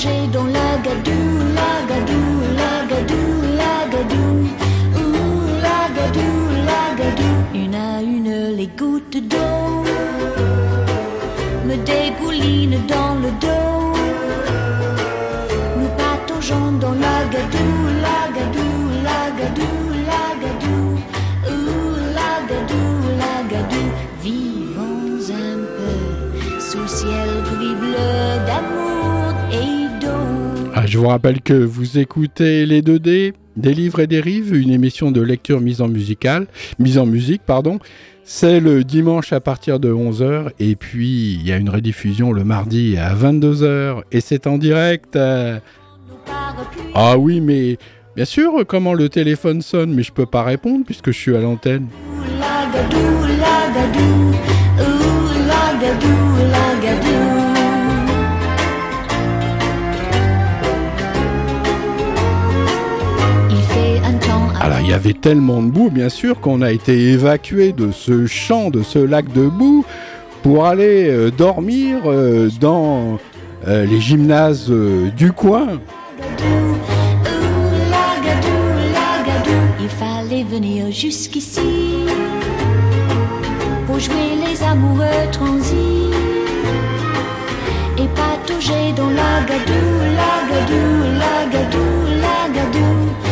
Dans 0.06 0.46
la 0.46 0.78
gadou, 0.84 1.40
la 1.56 1.82
gadou, 1.90 2.26
la 2.56 2.86
gadou, 2.88 3.30
la 3.58 3.88
gadou, 3.90 4.46
ouh, 4.96 5.42
la 5.60 5.90
gadou, 5.96 6.34
la 6.68 6.94
gadou. 6.96 7.36
Une 7.56 7.74
à 7.74 8.02
une, 8.04 8.56
les 8.56 8.68
gouttes 8.78 9.18
d'eau 9.18 9.84
me 11.66 11.76
dégoulinent 11.78 12.86
dans 12.88 13.16
le 13.16 13.32
dos. 13.42 13.96
Nous 15.80 15.90
pataugeons 15.98 16.74
dans 16.80 16.94
la 16.94 17.26
gadou, 17.32 17.70
la 18.06 18.30
gadou, 18.38 18.74
la 19.04 19.32
gadou, 19.40 19.78
la 20.12 20.26
gadou, 20.44 20.84
ouh, 21.50 21.96
la 22.14 22.34
gadou, 22.48 22.90
la 23.18 23.36
gadou. 23.52 23.88
Vivons 24.22 25.32
un 25.34 25.58
peu 25.76 26.60
sous 26.60 26.88
ciel 26.88 27.30
gris-bleu 27.46 28.46
d'amour 28.46 28.77
et 28.77 28.77
d'eau. 28.77 28.77
Ah, 28.77 28.77
je 30.98 31.02
vous 31.04 31.10
rappelle 31.10 31.42
que 31.42 31.54
vous 31.54 32.00
écoutez 32.00 32.66
les 32.66 32.82
2D, 32.82 33.34
des 33.56 33.74
livres 33.76 34.00
et 34.00 34.08
des 34.08 34.20
rives, 34.20 34.56
une 34.56 34.72
émission 34.72 35.12
de 35.12 35.22
lecture 35.22 35.62
mise 35.62 35.80
en 35.84 35.88
mise 35.88 36.98
en 36.98 37.06
musique, 37.06 37.44
pardon. 37.46 37.78
C'est 38.24 38.60
le 38.60 38.84
dimanche 38.84 39.32
à 39.32 39.40
partir 39.40 39.80
de 39.80 39.94
11h 39.94 40.50
et 40.60 40.76
puis 40.76 41.36
il 41.36 41.48
y 41.48 41.52
a 41.52 41.58
une 41.58 41.70
rediffusion 41.70 42.34
le 42.34 42.44
mardi 42.44 42.98
à 42.98 43.14
22h 43.14 44.02
et 44.12 44.22
c'est 44.22 44.48
en 44.48 44.58
direct. 44.58 45.16
euh. 45.16 45.60
Ah 46.96 47.16
oui, 47.20 47.42
mais 47.42 47.78
bien 48.16 48.26
sûr, 48.26 48.66
comment 48.68 48.96
le 48.96 49.08
téléphone 49.08 49.62
sonne, 49.62 49.94
mais 49.94 50.02
je 50.02 50.12
peux 50.12 50.26
pas 50.26 50.42
répondre 50.42 50.84
puisque 50.84 51.12
je 51.12 51.20
suis 51.20 51.36
à 51.36 51.42
l'antenne. 51.42 51.90
Alors 64.60 64.80
il 64.80 64.90
y 64.90 64.94
avait 64.94 65.14
tellement 65.14 65.62
de 65.62 65.70
boue, 65.70 65.90
bien 65.90 66.10
sûr, 66.10 66.40
qu'on 66.40 66.62
a 66.62 66.72
été 66.72 67.12
évacué 67.12 67.74
de 67.74 67.92
ce 67.92 68.26
champ, 68.26 68.70
de 68.70 68.82
ce 68.84 69.00
lac 69.00 69.32
de 69.32 69.48
boue, 69.48 69.86
pour 70.42 70.66
aller 70.66 71.10
euh, 71.10 71.30
dormir 71.32 72.02
euh, 72.06 72.50
dans 72.60 73.20
euh, 73.68 73.86
les 73.86 74.00
gymnases 74.00 74.72
du 75.16 75.32
coin. 75.32 75.80
Il 79.80 79.90
fallait 79.90 80.44
venir 80.44 80.92
jusqu'ici 80.92 82.06
pour 83.86 84.00
jouer 84.00 84.36
les 84.46 84.64
amoureux 84.64 85.32
transis 85.32 86.12
et 87.98 88.08
patauger 88.16 88.94
dans 88.96 89.10
la 89.10 89.42
gadou, 89.48 89.86
la 90.16 90.36
gadou, 90.50 90.86
la 91.20 91.46
gadou, 91.52 91.88
la 92.22 92.54
gadou, 92.54 93.27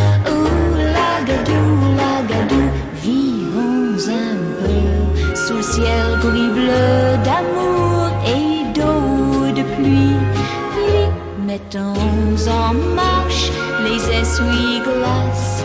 la 1.55 1.61
gadou, 1.61 1.95
la 1.97 2.21
gadou. 2.29 2.63
Vivons 3.01 3.97
un 4.09 4.37
peu 4.61 5.35
sous 5.35 5.57
le 5.57 5.61
ciel 5.61 6.19
gris-bleu 6.21 7.17
d'amour 7.23 8.09
et 8.25 8.63
d'eau 8.73 9.51
de 9.53 9.63
pluie. 9.75 10.17
Puis 10.71 11.45
mettons 11.45 11.93
en 12.49 12.73
marche 12.95 13.51
les 13.83 14.01
essuie-glace. 14.19 15.63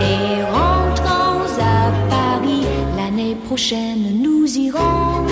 Et 0.00 0.42
rentrons 0.44 1.46
à 1.60 1.90
Paris, 2.08 2.66
l'année 2.96 3.36
prochaine 3.46 4.20
nous 4.22 4.46
irons 4.56 5.26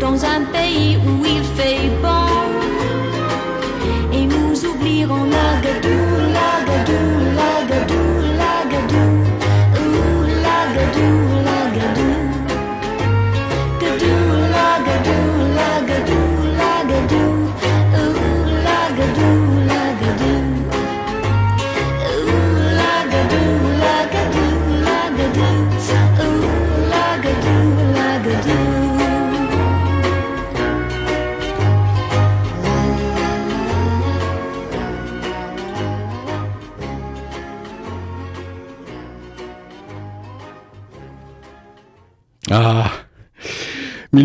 dans 0.00 0.24
un 0.24 0.42
pays 0.52 0.98
où 1.06 1.24
il 1.24 1.42
fait 1.56 1.90
bon. 2.02 2.59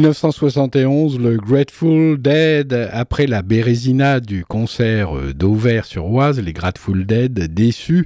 1971, 0.06 1.18
le 1.18 1.38
Grateful 1.38 2.22
Dead, 2.22 2.74
après 2.91 3.26
la 3.26 3.41
bérésina 3.41 4.20
du 4.20 4.45
concert 4.45 5.18
euh, 5.18 5.34
d'Auvers-sur-Oise, 5.34 6.39
les 6.39 6.53
Grateful 6.53 7.08
Dead, 7.08 7.34
déçus 7.51 8.06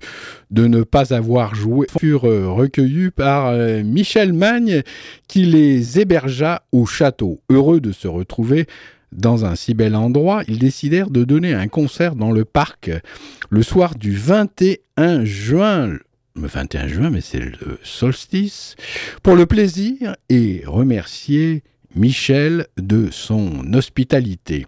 de 0.50 0.68
ne 0.68 0.84
pas 0.84 1.14
avoir 1.14 1.56
joué, 1.56 1.88
furent 2.00 2.26
euh, 2.26 2.47
recueillis 2.47 3.10
par 3.10 3.47
euh, 3.47 3.84
Michel 3.84 4.32
Magne, 4.32 4.82
qui 5.28 5.43
les 5.43 6.00
hébergea 6.00 6.64
au 6.72 6.86
château. 6.86 7.41
Heureux 7.50 7.82
de 7.82 7.91
se 7.91 8.08
retrouver 8.08 8.66
dans 9.12 9.43
un 9.43 9.56
si 9.56 9.74
bel 9.74 9.93
endroit, 9.93 10.43
ils 10.47 10.60
décidèrent 10.60 11.10
de 11.10 11.26
donner 11.26 11.54
un 11.54 11.68
concert 11.68 12.16
dans 12.16 12.32
le 12.32 12.45
parc 12.45 12.91
le 13.50 13.62
soir 13.62 13.95
du 13.95 14.16
21 14.16 15.26
juin 15.26 15.97
le 16.36 16.47
21 16.47 16.88
juin, 16.88 17.10
mais 17.10 17.20
c'est 17.20 17.39
le 17.39 17.78
solstice, 17.84 18.78
pour 19.22 19.36
le 19.36 19.45
plaisir 19.45 20.16
et 20.30 20.64
remercier 20.66 21.64
Michel 21.96 22.68
de 22.78 23.08
son 23.12 23.74
hospitalité. 23.74 24.66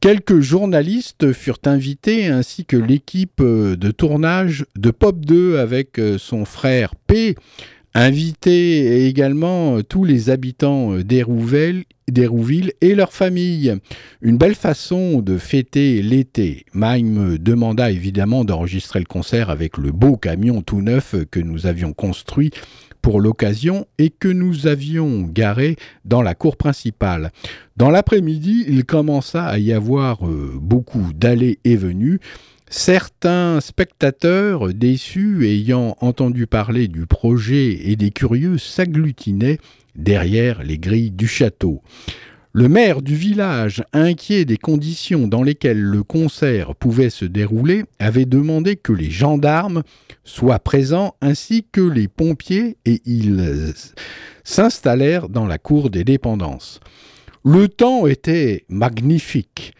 Quelques 0.00 0.40
journalistes 0.40 1.32
furent 1.32 1.60
invités 1.64 2.26
ainsi 2.26 2.64
que 2.64 2.76
l'équipe 2.76 3.40
de 3.40 3.90
tournage 3.90 4.64
de 4.76 4.90
Pop 4.90 5.24
2 5.24 5.58
avec 5.58 6.00
son 6.18 6.44
frère 6.44 6.96
P, 7.06 7.36
invité 7.94 9.06
également 9.06 9.80
tous 9.82 10.04
les 10.04 10.30
habitants 10.30 10.98
d'Hérouville 10.98 11.84
d'Hérouville 12.12 12.72
et 12.80 12.94
leurs 12.94 13.12
familles. 13.12 13.76
Une 14.20 14.36
belle 14.36 14.54
façon 14.54 15.20
de 15.20 15.38
fêter 15.38 16.02
l'été. 16.02 16.66
Mike 16.72 17.06
me 17.06 17.38
demanda 17.38 17.90
évidemment 17.90 18.44
d'enregistrer 18.44 18.98
le 18.98 19.06
concert 19.06 19.50
avec 19.50 19.78
le 19.78 19.92
beau 19.92 20.16
camion 20.16 20.62
tout 20.62 20.82
neuf 20.82 21.14
que 21.30 21.40
nous 21.40 21.66
avions 21.66 21.92
construit 21.92 22.50
pour 23.02 23.20
l'occasion 23.20 23.86
et 23.98 24.10
que 24.10 24.28
nous 24.28 24.66
avions 24.66 25.22
garé 25.22 25.76
dans 26.04 26.22
la 26.22 26.34
cour 26.34 26.56
principale. 26.56 27.32
Dans 27.76 27.90
l'après-midi, 27.90 28.64
il 28.68 28.84
commença 28.84 29.44
à 29.44 29.58
y 29.58 29.72
avoir 29.72 30.26
euh, 30.26 30.58
beaucoup 30.60 31.12
d'allées 31.14 31.58
et 31.64 31.76
venues. 31.76 32.20
Certains 32.70 33.60
spectateurs 33.60 34.72
déçus 34.72 35.46
ayant 35.46 35.96
entendu 36.00 36.46
parler 36.46 36.88
du 36.88 37.06
projet 37.06 37.90
et 37.90 37.96
des 37.96 38.10
curieux 38.10 38.56
s'agglutinaient 38.56 39.58
derrière 39.94 40.62
les 40.62 40.78
grilles 40.78 41.10
du 41.10 41.26
château. 41.26 41.82
Le 42.54 42.68
maire 42.68 43.00
du 43.00 43.16
village, 43.16 43.82
inquiet 43.94 44.44
des 44.44 44.58
conditions 44.58 45.26
dans 45.26 45.42
lesquelles 45.42 45.80
le 45.80 46.02
concert 46.02 46.74
pouvait 46.74 47.08
se 47.08 47.24
dérouler, 47.24 47.84
avait 47.98 48.26
demandé 48.26 48.76
que 48.76 48.92
les 48.92 49.10
gendarmes 49.10 49.82
soient 50.22 50.58
présents 50.58 51.14
ainsi 51.22 51.64
que 51.72 51.80
les 51.80 52.08
pompiers 52.08 52.76
et 52.84 53.00
ils 53.06 53.72
s'installèrent 54.44 55.30
dans 55.30 55.46
la 55.46 55.56
cour 55.56 55.88
des 55.88 56.04
dépendances. 56.04 56.80
Le 57.42 57.68
temps 57.68 58.06
était 58.06 58.66
magnifique 58.68 59.72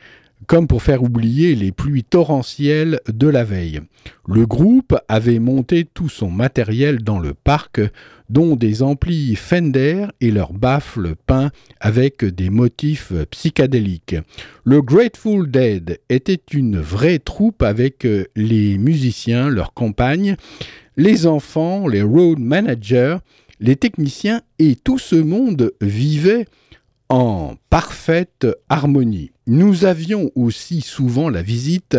comme 0.47 0.67
pour 0.67 0.83
faire 0.83 1.03
oublier 1.03 1.55
les 1.55 1.73
pluies 1.73 2.05
torrentielles 2.05 3.01
de 3.09 3.29
la 3.29 3.45
veille. 3.45 3.81
Le 4.27 4.47
groupe 4.47 4.97
avait 5.09 5.39
monté 5.39 5.85
tout 5.85 6.09
son 6.09 6.31
matériel 6.31 7.03
dans 7.03 7.19
le 7.19 7.35
parc, 7.35 7.81
dont 8.29 8.57
des 8.57 8.83
amplis 8.83 9.37
Fender 9.37 10.07
et 10.21 10.31
leurs 10.31 10.53
baffles 10.53 11.15
peints 11.27 11.51
avec 11.81 12.25
des 12.25 12.51
motifs 12.51 13.13
psychédéliques. 13.31 14.17
Le 14.65 14.81
Grateful 14.81 15.51
Dead 15.51 16.01
était 16.09 16.41
une 16.53 16.81
vraie 16.81 17.19
troupe 17.19 17.63
avec 17.63 18.07
les 18.37 18.79
musiciens, 18.79 19.51
leurs 19.51 19.75
compagnes, 19.75 20.37
les 20.97 21.27
enfants, 21.27 21.87
les 21.87 22.03
road 22.03 22.39
managers, 22.39 23.19
les 23.61 23.77
techniciens 23.77 24.43
et 24.59 24.77
tout 24.77 24.99
ce 24.99 25.17
monde 25.17 25.73
vivait 25.81 26.47
en 27.09 27.55
parfaite 27.69 28.47
harmonie. 28.69 29.32
Nous 29.49 29.85
avions 29.85 30.31
aussi 30.37 30.83
souvent 30.83 31.29
la 31.29 31.43
visite 31.43 31.97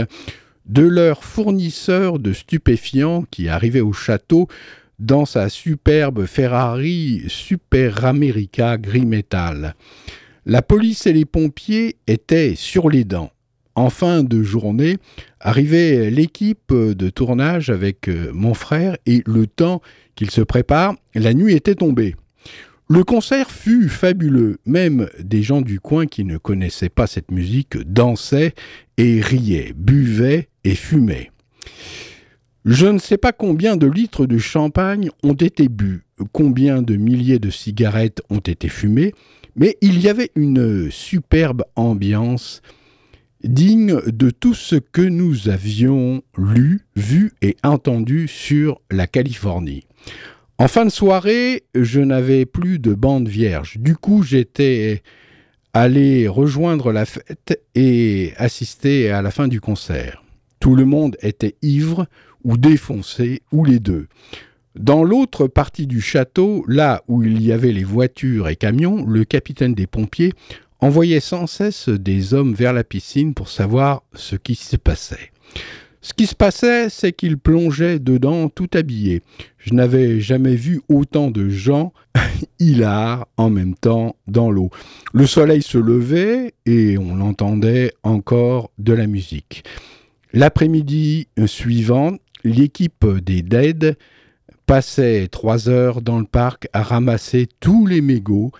de 0.66 0.84
leur 0.84 1.26
fournisseur 1.26 2.20
de 2.20 2.32
stupéfiants 2.32 3.26
qui 3.30 3.50
arrivait 3.50 3.82
au 3.82 3.92
château 3.92 4.48
dans 5.00 5.26
sa 5.26 5.50
superbe 5.50 6.26
Ferrari 6.26 7.24
Super 7.28 8.06
America 8.06 8.78
gris 8.78 9.06
métal. 9.06 9.76
La 10.46 10.62
police 10.62 11.06
et 11.06 11.12
les 11.14 11.26
pompiers 11.26 11.98
étaient 12.08 12.56
sur 12.56 12.90
les 12.90 13.04
dents. 13.04 13.32
En 13.76 13.90
fin 13.90 14.24
de 14.24 14.42
journée, 14.44 14.98
arrivait 15.42 16.12
l'équipe 16.12 16.72
de 16.72 17.10
tournage 17.10 17.70
avec 17.70 18.10
mon 18.32 18.54
frère 18.54 18.96
et 19.06 19.24
le 19.26 19.48
temps 19.48 19.82
qu'il 20.16 20.30
se 20.30 20.42
prépare, 20.42 20.96
la 21.16 21.34
nuit 21.34 21.54
était 21.54 21.76
tombée. 21.76 22.16
Le 22.90 23.04
concert 23.04 23.50
fut 23.50 23.88
fabuleux. 23.90 24.58
Même 24.66 25.08
des 25.20 25.42
gens 25.42 25.62
du 25.62 25.80
coin 25.80 26.06
qui 26.06 26.24
ne 26.26 26.38
connaissaient 26.38 26.90
pas 26.90 27.08
cette 27.08 27.32
musique 27.32 27.78
dansaient 27.78 28.54
et 28.98 29.22
riaient, 29.22 29.74
buvaient 29.76 30.50
et 30.64 30.76
fumaient. 30.76 31.32
Je 32.66 32.86
ne 32.88 33.00
sais 33.00 33.18
pas 33.18 33.34
combien 33.34 33.76
de 33.76 33.88
litres 33.88 34.26
de 34.26 34.38
champagne 34.38 35.10
ont 35.22 35.34
été 35.34 35.68
bu, 35.68 36.06
combien 36.32 36.82
de 36.82 36.96
milliers 36.96 37.40
de 37.40 37.50
cigarettes 37.50 38.22
ont 38.30 38.40
été 38.40 38.70
fumées, 38.70 39.14
mais 39.56 39.78
il 39.82 40.00
y 40.00 40.08
avait 40.08 40.32
une 40.36 40.90
superbe 40.90 41.64
ambiance 41.76 42.62
digne 43.44 44.00
de 44.08 44.30
tout 44.30 44.54
ce 44.54 44.76
que 44.76 45.02
nous 45.02 45.50
avions 45.50 46.24
lu, 46.38 46.82
vu 46.96 47.34
et 47.42 47.58
entendu 47.64 48.30
sur 48.30 48.80
la 48.90 49.08
Californie. 49.08 49.84
En 50.64 50.70
fin 50.70 50.86
de 50.86 50.90
soirée, 50.92 51.66
je 51.76 52.00
n'avais 52.00 52.46
plus 52.46 52.80
de 52.80 52.94
bande 52.94 53.28
vierge. 53.28 53.80
Du 53.80 53.98
coup, 53.98 54.24
j'étais 54.24 55.04
allé 55.74 56.30
rejoindre 56.30 56.94
la 56.94 57.04
fête 57.04 57.62
et 57.76 58.32
assister 58.38 59.10
à 59.12 59.22
la 59.22 59.30
fin 59.30 59.50
du 59.50 59.60
concert. 59.60 60.24
Tout 60.62 60.76
le 60.76 60.86
monde 60.86 61.18
était 61.22 61.56
ivre 61.64 62.08
ou 62.46 62.56
défoncé, 62.56 63.42
ou 63.52 63.66
les 63.66 63.82
deux. 63.82 64.08
Dans 64.76 65.04
l'autre 65.04 65.48
partie 65.48 65.86
du 65.86 66.00
château, 66.00 66.64
là 66.70 67.04
où 67.10 67.22
il 67.24 67.42
y 67.42 67.52
avait 67.52 67.74
les 67.74 67.84
voitures 67.84 68.48
et 68.48 68.56
camions, 68.56 69.06
le 69.06 69.26
capitaine 69.26 69.74
des 69.74 69.86
pompiers 69.86 70.32
envoyait 70.80 71.20
sans 71.20 71.46
cesse 71.46 71.90
des 71.90 72.34
hommes 72.34 72.54
vers 72.54 72.72
la 72.72 72.86
piscine 72.86 73.34
pour 73.34 73.50
savoir 73.50 74.04
ce 74.14 74.38
qui 74.38 74.56
se 74.56 74.78
passait. 74.78 75.34
Ce 76.04 76.14
qui 76.14 76.28
se 76.28 76.36
passait, 76.36 76.90
c'est 76.90 77.14
qu'ils 77.14 77.38
plongeaient 77.38 77.98
dedans 77.98 78.50
tout 78.50 78.70
habillés. 78.74 79.22
Je 79.58 79.74
n'avais 79.74 80.20
jamais 80.20 80.56
vu 80.56 80.82
autant 80.90 81.32
de 81.32 81.48
gens 81.48 81.94
hilars 82.60 83.26
en 83.38 83.50
même 83.50 83.74
temps 83.74 84.18
dans 84.28 84.52
l'eau. 84.52 84.70
Le 85.14 85.26
soleil 85.26 85.62
se 85.62 85.78
levait 85.78 86.56
et 86.66 86.98
on 86.98 87.22
entendait 87.22 87.94
encore 88.04 88.70
de 88.80 88.92
la 88.92 89.08
musique. 89.08 89.64
L'après-midi 90.34 91.30
suivant, 91.46 92.18
l'équipe 92.44 93.06
des 93.24 93.42
Dead 93.42 93.96
passait 94.66 95.30
trois 95.32 95.70
heures 95.70 96.02
dans 96.02 96.20
le 96.20 96.26
parc 96.26 96.68
à 96.74 96.84
ramasser 96.84 97.48
tous 97.62 97.86
les 97.86 98.02
mégots, 98.02 98.52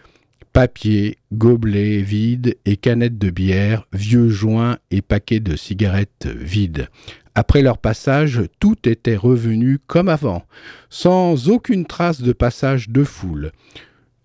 papier, 0.54 1.18
gobelets 1.34 2.04
vides 2.04 2.56
et 2.64 2.78
canettes 2.78 3.18
de 3.18 3.32
bière, 3.32 3.86
vieux 3.92 4.30
joints 4.30 4.78
et 4.92 5.02
paquets 5.02 5.42
de 5.42 5.58
cigarettes 5.58 6.28
vides. 6.28 6.88
Après 7.36 7.62
leur 7.62 7.80
passage, 7.80 8.42
tout 8.60 8.78
était 8.88 9.16
revenu 9.16 9.80
comme 9.88 10.10
avant, 10.10 10.44
sans 10.90 11.50
aucune 11.50 11.86
trace 11.86 12.22
de 12.22 12.32
passage 12.32 12.90
de 12.90 13.04
foule. 13.04 13.52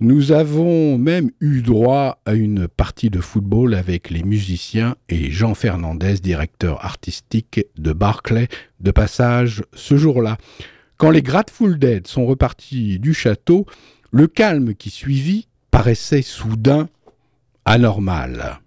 Nous 0.01 0.31
avons 0.31 0.97
même 0.97 1.31
eu 1.41 1.61
droit 1.63 2.21
à 2.25 2.35
une 2.35 2.69
partie 2.69 3.11
de 3.11 3.21
football 3.21 3.75
avec 3.75 4.11
les 4.11 4.23
musiciens 4.23 4.95
et 5.09 5.31
Jean 5.31 5.55
Fernandez, 5.55 6.15
directeur 6.15 6.85
artistique 6.85 7.65
de 7.77 7.93
Barclay, 7.93 8.47
de 8.79 8.91
passage 8.91 9.65
ce 9.73 9.97
jour-là. 9.97 10.37
Quand 10.99 11.11
les 11.11 11.23
Grateful 11.23 11.79
Dead 11.79 12.07
sont 12.07 12.27
repartis 12.27 13.01
du 13.01 13.13
château, 13.13 13.67
le 14.13 14.29
calme 14.29 14.75
qui 14.75 14.91
suivit 14.91 15.49
paraissait 15.71 16.23
soudain 16.23 16.89
anormal. 17.65 18.61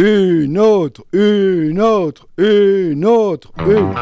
Une 0.00 0.60
autre, 0.60 1.02
une 1.12 1.80
autre, 1.80 2.28
une 2.38 3.04
autre, 3.04 3.50
une. 3.66 3.92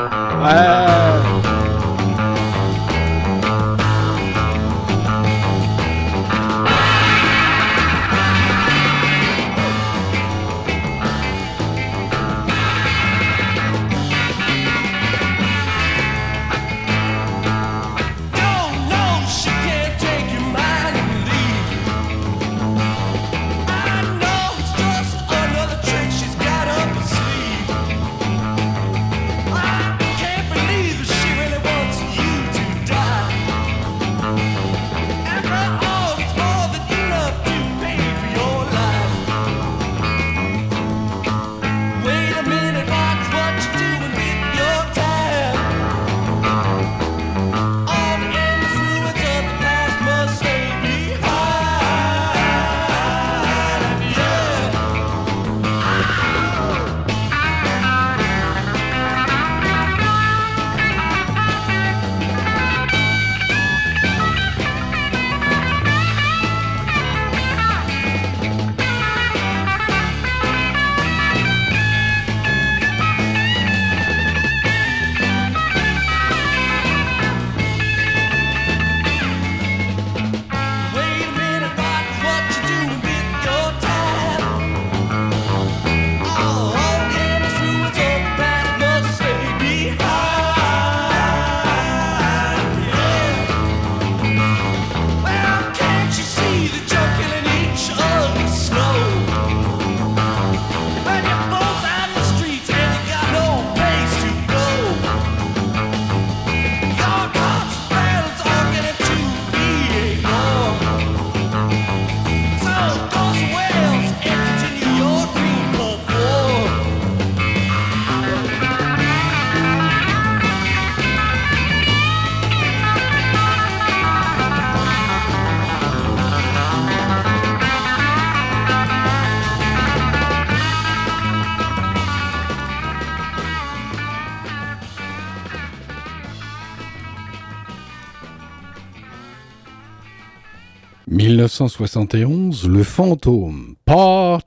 1971, 141.57 142.69
Le 142.69 142.83
fantôme, 142.83 143.77
part 143.87 144.43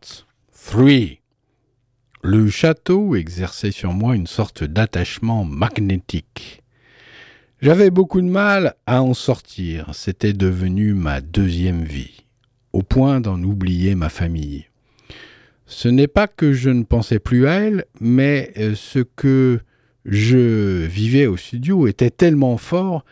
3. 0.54 0.86
Le 2.22 2.50
château 2.52 3.16
exerçait 3.16 3.72
sur 3.72 3.94
moi 3.94 4.16
une 4.16 4.28
sorte 4.28 4.64
d'attachement 4.64 5.44
magnétique. 5.44 6.62
J'avais 7.64 7.90
beaucoup 7.90 8.22
de 8.22 8.28
mal 8.28 8.76
à 8.86 9.02
en 9.02 9.16
sortir, 9.16 9.90
c'était 9.96 10.34
devenu 10.34 10.94
ma 10.94 11.20
deuxième 11.20 11.84
vie, 11.84 12.26
au 12.74 12.84
point 12.84 13.22
d'en 13.22 13.42
oublier 13.42 13.96
ma 13.96 14.10
famille. 14.10 14.68
Ce 15.66 15.88
n'est 15.88 16.08
pas 16.08 16.28
que 16.28 16.54
je 16.54 16.70
ne 16.70 16.84
pensais 16.84 17.18
plus 17.18 17.48
à 17.48 17.54
elle, 17.54 17.86
mais 18.00 18.54
euh, 18.58 18.76
ce 18.76 19.00
que 19.00 19.62
je 20.06 20.86
vivais 20.86 21.26
au 21.26 21.38
studio 21.38 21.88
était 21.88 22.12
tellement 22.12 22.58
fort 22.58 23.04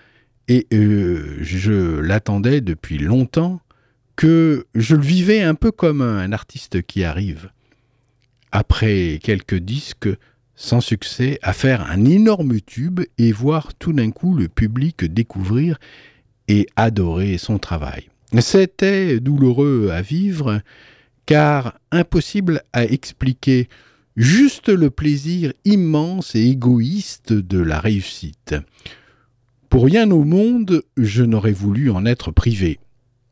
et 0.48 0.68
euh, 0.72 1.38
je 1.41 2.00
l'attendais 2.00 2.62
depuis 2.62 3.00
longtemps 3.00 3.60
que 4.18 4.65
je 4.76 4.95
le 4.95 5.03
vivais 5.03 5.41
un 5.41 5.55
peu 5.55 5.72
comme 5.72 6.01
un 6.01 6.34
artiste 6.34 6.82
qui 6.82 7.05
arrive, 7.05 7.51
après 8.51 9.20
quelques 9.24 9.55
disques 9.55 10.09
sans 10.55 10.82
succès, 10.82 11.38
à 11.43 11.53
faire 11.53 11.89
un 11.89 12.03
énorme 12.03 12.59
tube 12.59 13.01
et 13.20 13.32
voir 13.32 13.76
tout 13.76 13.93
d'un 13.93 14.09
coup 14.09 14.36
le 14.36 14.49
public 14.49 15.05
découvrir 15.05 15.78
et 16.47 16.65
adorer 16.76 17.38
son 17.38 17.59
travail. 17.59 18.09
C'était 18.39 19.20
douloureux 19.20 19.91
à 19.91 20.01
vivre, 20.01 20.61
car 21.28 21.78
impossible 21.91 22.63
à 22.74 22.86
expliquer 22.86 23.70
juste 24.15 24.70
le 24.70 24.89
plaisir 24.89 25.53
immense 25.63 26.34
et 26.34 26.41
égoïste 26.41 27.34
de 27.34 27.59
la 27.59 27.80
réussite. 27.80 28.55
Pour 29.70 29.86
rien 29.86 30.09
au 30.09 30.24
monde, 30.24 30.82
je 30.97 31.24
n'aurais 31.24 31.51
voulu 31.51 31.91
en 31.91 32.05
être 32.05 32.32
privé. 32.32 32.80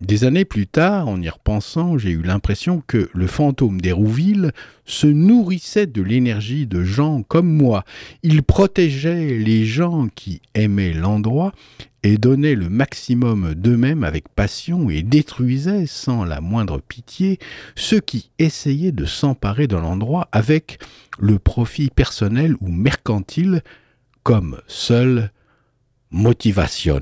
Des 0.06 0.24
années 0.24 0.46
plus 0.46 0.68
tard, 0.68 1.08
en 1.08 1.20
y 1.20 1.30
repensant, 1.30 1.98
j'ai 1.98 2.12
eu 2.12 2.22
l'impression 2.22 2.84
que 2.86 3.10
le 3.12 3.26
fantôme 3.26 3.82
d'Hérouville 3.82 4.52
se 4.86 5.08
nourrissait 5.08 5.88
de 5.88 6.04
l'énergie 6.04 6.68
de 6.68 6.84
gens 6.84 7.24
comme 7.24 7.52
moi. 7.52 7.84
Il 8.22 8.44
protégeait 8.44 9.40
les 9.40 9.66
gens 9.66 10.08
qui 10.14 10.44
aimaient 10.54 10.94
l'endroit 10.94 11.54
et 12.04 12.20
donnait 12.20 12.54
le 12.54 12.70
maximum 12.70 13.56
d'eux-mêmes 13.56 14.04
avec 14.04 14.30
passion 14.30 14.92
et 14.92 15.02
détruisait 15.02 15.88
sans 15.88 16.24
la 16.24 16.40
moindre 16.40 16.82
pitié 16.88 17.40
ceux 17.76 18.00
qui 18.00 18.30
essayaient 18.38 18.92
de 18.92 19.06
s'emparer 19.06 19.66
de 19.66 19.76
l'endroit 19.76 20.30
avec 20.32 20.78
le 21.18 21.40
profit 21.40 21.90
personnel 21.90 22.54
ou 22.62 22.68
mercantile 22.68 23.64
comme 24.22 24.62
seule 24.68 25.32
motivation. 26.12 27.02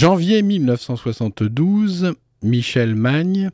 Janvier 0.00 0.40
1972, 0.40 2.14
Michel 2.42 2.94
Magne 2.94 3.50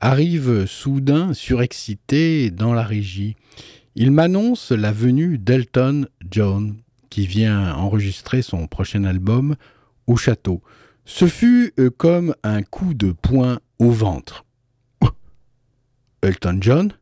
arrive 0.00 0.64
soudain 0.66 1.34
surexcité 1.34 2.52
dans 2.52 2.72
la 2.72 2.84
régie. 2.84 3.34
Il 3.96 4.12
m'annonce 4.12 4.70
la 4.70 4.92
venue 4.92 5.36
d'Elton 5.36 6.06
John, 6.30 6.76
qui 7.08 7.26
vient 7.26 7.74
enregistrer 7.74 8.40
son 8.40 8.68
prochain 8.68 9.02
album 9.02 9.56
au 10.06 10.16
château. 10.16 10.62
Ce 11.06 11.26
fut 11.26 11.74
euh, 11.80 11.90
comme 11.90 12.36
un 12.44 12.62
coup 12.62 12.94
de 12.94 13.10
poing 13.10 13.58
au 13.80 13.90
ventre. 13.90 14.44
Elton 16.22 16.58
John? 16.60 16.92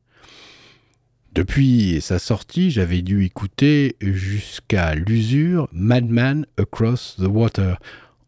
Depuis 1.34 2.00
sa 2.00 2.18
sortie, 2.18 2.70
j'avais 2.70 3.02
dû 3.02 3.22
écouter 3.22 3.96
jusqu'à 4.00 4.94
l'usure 4.94 5.68
Madman 5.72 6.46
Across 6.56 7.16
the 7.18 7.26
Water, 7.26 7.78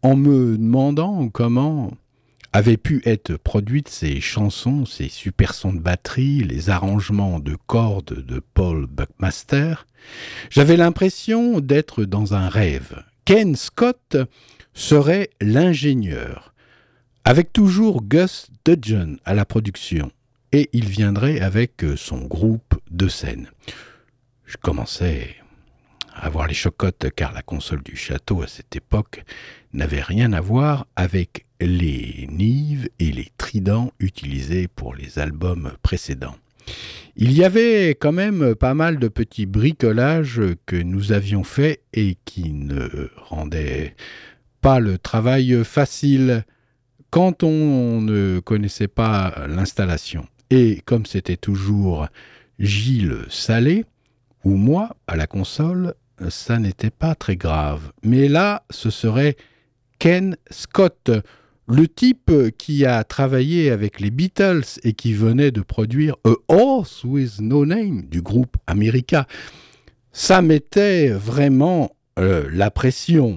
en 0.02 0.16
me 0.16 0.56
demandant 0.56 1.28
comment 1.28 1.92
avaient 2.52 2.76
pu 2.76 3.00
être 3.04 3.36
produites 3.36 3.88
ces 3.88 4.20
chansons, 4.20 4.84
ces 4.84 5.08
super 5.08 5.54
sons 5.54 5.72
de 5.72 5.78
batterie, 5.78 6.42
les 6.42 6.68
arrangements 6.68 7.38
de 7.38 7.56
cordes 7.66 8.24
de 8.24 8.40
Paul 8.54 8.86
Buckmaster. 8.86 9.86
J'avais 10.50 10.76
l'impression 10.76 11.60
d'être 11.60 12.04
dans 12.04 12.34
un 12.34 12.48
rêve. 12.48 13.04
Ken 13.24 13.54
Scott 13.54 14.16
serait 14.74 15.30
l'ingénieur, 15.40 16.54
avec 17.24 17.52
toujours 17.52 18.02
Gus 18.02 18.48
Dudgeon 18.64 19.16
à 19.24 19.34
la 19.34 19.44
production. 19.44 20.10
et 20.52 20.68
il 20.72 20.88
viendrait 20.88 21.40
avec 21.40 21.84
son 21.96 22.22
groupe 22.22 22.74
de 22.90 23.06
scène. 23.06 23.50
Je 24.46 24.56
commençais 24.56 25.36
avoir 26.20 26.46
les 26.46 26.54
chocottes 26.54 27.10
car 27.14 27.32
la 27.32 27.42
console 27.42 27.82
du 27.82 27.96
château 27.96 28.42
à 28.42 28.46
cette 28.46 28.76
époque 28.76 29.24
n'avait 29.72 30.02
rien 30.02 30.32
à 30.32 30.40
voir 30.40 30.86
avec 30.96 31.44
les 31.60 32.28
nives 32.30 32.88
et 32.98 33.12
les 33.12 33.28
tridents 33.38 33.92
utilisés 33.98 34.68
pour 34.68 34.94
les 34.94 35.18
albums 35.18 35.72
précédents. 35.82 36.36
Il 37.16 37.32
y 37.32 37.44
avait 37.44 37.90
quand 37.90 38.12
même 38.12 38.54
pas 38.54 38.74
mal 38.74 38.98
de 38.98 39.08
petits 39.08 39.46
bricolages 39.46 40.40
que 40.66 40.76
nous 40.76 41.12
avions 41.12 41.44
faits 41.44 41.82
et 41.92 42.16
qui 42.24 42.52
ne 42.52 43.08
rendaient 43.16 43.94
pas 44.60 44.78
le 44.78 44.98
travail 44.98 45.64
facile 45.64 46.44
quand 47.10 47.42
on 47.42 48.00
ne 48.00 48.40
connaissait 48.40 48.88
pas 48.88 49.46
l'installation. 49.48 50.26
Et 50.50 50.80
comme 50.84 51.06
c'était 51.06 51.36
toujours 51.36 52.08
Gilles 52.58 53.24
Salé 53.28 53.84
ou 54.44 54.56
moi 54.56 54.96
à 55.06 55.16
la 55.16 55.26
console, 55.26 55.94
ça 56.28 56.58
n'était 56.58 56.90
pas 56.90 57.14
très 57.14 57.36
grave. 57.36 57.92
Mais 58.02 58.28
là, 58.28 58.64
ce 58.70 58.90
serait 58.90 59.36
Ken 59.98 60.36
Scott, 60.50 61.10
le 61.66 61.88
type 61.88 62.32
qui 62.58 62.84
a 62.84 63.04
travaillé 63.04 63.70
avec 63.70 64.00
les 64.00 64.10
Beatles 64.10 64.64
et 64.82 64.92
qui 64.92 65.14
venait 65.14 65.50
de 65.50 65.60
produire 65.60 66.16
A 66.24 66.34
Horse 66.48 67.04
with 67.04 67.40
No 67.40 67.64
Name 67.64 68.02
du 68.02 68.22
groupe 68.22 68.56
America. 68.66 69.26
Ça 70.12 70.42
mettait 70.42 71.10
vraiment 71.10 71.92
euh, 72.18 72.48
la 72.52 72.70
pression. 72.70 73.36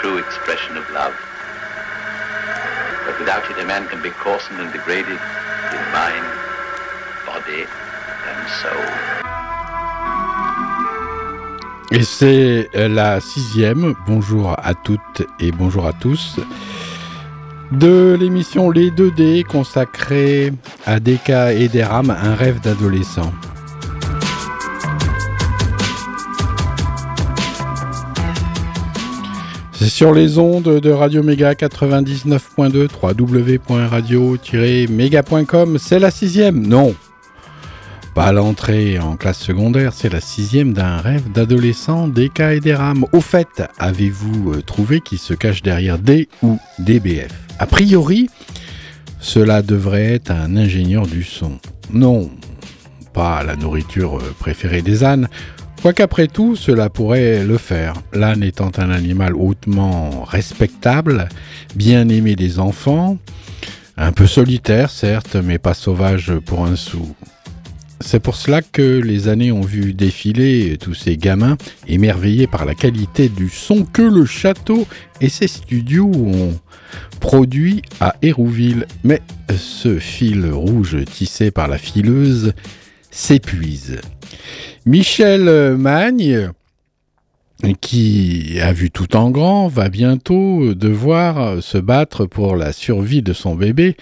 true 0.00 0.18
expression 0.18 0.76
of 0.76 0.84
love. 0.90 1.16
But 3.04 3.18
without 3.18 3.44
it, 3.50 3.58
a 3.58 3.64
man 3.64 3.88
can 3.88 4.02
be 4.02 4.10
coarsened 4.10 4.60
and 4.60 4.70
degraded 4.72 5.20
in 5.76 5.82
mind, 5.92 6.26
body, 7.26 7.62
and 8.30 8.40
soul. 8.60 8.86
Et 11.92 12.02
c'est 12.02 12.68
euh, 12.74 12.88
la 12.88 13.20
sixième, 13.20 13.94
bonjour 14.06 14.56
à 14.62 14.74
toutes 14.74 15.22
et 15.38 15.52
bonjour 15.52 15.86
à 15.86 15.92
tous, 15.92 16.40
de 17.70 18.16
l'émission 18.18 18.70
Les 18.70 18.90
2D 18.90 19.44
consacrée 19.44 20.52
à 20.84 20.98
Deka 20.98 21.52
et 21.52 21.68
Deram, 21.68 22.10
un 22.10 22.34
rêve 22.34 22.60
d'adolescent. 22.60 23.32
C'est 29.78 29.90
sur 29.90 30.14
les 30.14 30.38
ondes 30.38 30.80
de 30.80 30.90
Radio 30.90 31.22
Méga 31.22 31.52
99.2, 31.52 32.88
www.radio-méga.com. 33.02 35.76
C'est 35.78 35.98
la 35.98 36.10
sixième 36.10 36.66
Non, 36.66 36.94
pas 38.14 38.32
l'entrée 38.32 38.98
en 38.98 39.16
classe 39.16 39.38
secondaire, 39.38 39.92
c'est 39.92 40.10
la 40.10 40.22
sixième 40.22 40.72
d'un 40.72 40.96
rêve 40.96 41.30
d'adolescent 41.30 42.08
d'Eka 42.08 42.54
et 42.54 42.60
des 42.60 42.74
rames. 42.74 43.04
Au 43.12 43.20
fait, 43.20 43.64
avez-vous 43.78 44.54
euh, 44.54 44.62
trouvé 44.62 45.02
qui 45.02 45.18
se 45.18 45.34
cache 45.34 45.62
derrière 45.62 45.98
D 45.98 46.30
ou 46.42 46.58
DBF 46.78 47.34
A 47.58 47.66
priori, 47.66 48.30
cela 49.20 49.60
devrait 49.60 50.14
être 50.14 50.30
un 50.30 50.56
ingénieur 50.56 51.06
du 51.06 51.22
son. 51.22 51.58
Non, 51.92 52.30
pas 53.12 53.44
la 53.44 53.56
nourriture 53.56 54.16
euh, 54.16 54.34
préférée 54.38 54.80
des 54.80 55.04
ânes, 55.04 55.28
quoiqu'après 55.86 56.26
tout, 56.26 56.56
cela 56.56 56.90
pourrait 56.90 57.44
le 57.44 57.58
faire. 57.58 57.94
L'âne 58.12 58.42
étant 58.42 58.72
un 58.76 58.90
animal 58.90 59.36
hautement 59.36 60.24
respectable, 60.24 61.28
bien 61.76 62.08
aimé 62.08 62.34
des 62.34 62.58
enfants, 62.58 63.18
un 63.96 64.10
peu 64.10 64.26
solitaire 64.26 64.90
certes, 64.90 65.36
mais 65.36 65.58
pas 65.58 65.74
sauvage 65.74 66.32
pour 66.44 66.66
un 66.66 66.74
sou. 66.74 67.14
C'est 68.00 68.18
pour 68.18 68.34
cela 68.34 68.62
que 68.62 69.00
les 69.00 69.28
années 69.28 69.52
ont 69.52 69.60
vu 69.60 69.94
défiler 69.94 70.76
tous 70.76 70.94
ces 70.94 71.16
gamins 71.16 71.56
émerveillés 71.86 72.48
par 72.48 72.64
la 72.64 72.74
qualité 72.74 73.28
du 73.28 73.48
son 73.48 73.84
que 73.84 74.02
le 74.02 74.26
château 74.26 74.88
et 75.20 75.28
ses 75.28 75.46
studios 75.46 76.10
ont 76.12 76.58
produit 77.20 77.82
à 78.00 78.16
Hérouville. 78.22 78.88
Mais 79.04 79.22
ce 79.56 80.00
fil 80.00 80.50
rouge 80.50 80.96
tissé 81.04 81.52
par 81.52 81.68
la 81.68 81.78
fileuse 81.78 82.54
s'épuise. 83.12 84.00
Michel 84.84 85.76
Magne, 85.76 86.50
qui 87.80 88.58
a 88.60 88.72
vu 88.72 88.90
tout 88.90 89.16
en 89.16 89.30
grand, 89.30 89.68
va 89.68 89.88
bientôt 89.88 90.74
devoir 90.74 91.62
se 91.62 91.78
battre 91.78 92.26
pour 92.26 92.56
la 92.56 92.72
survie 92.72 93.22
de 93.22 93.32
son 93.32 93.54
bébé, 93.54 93.96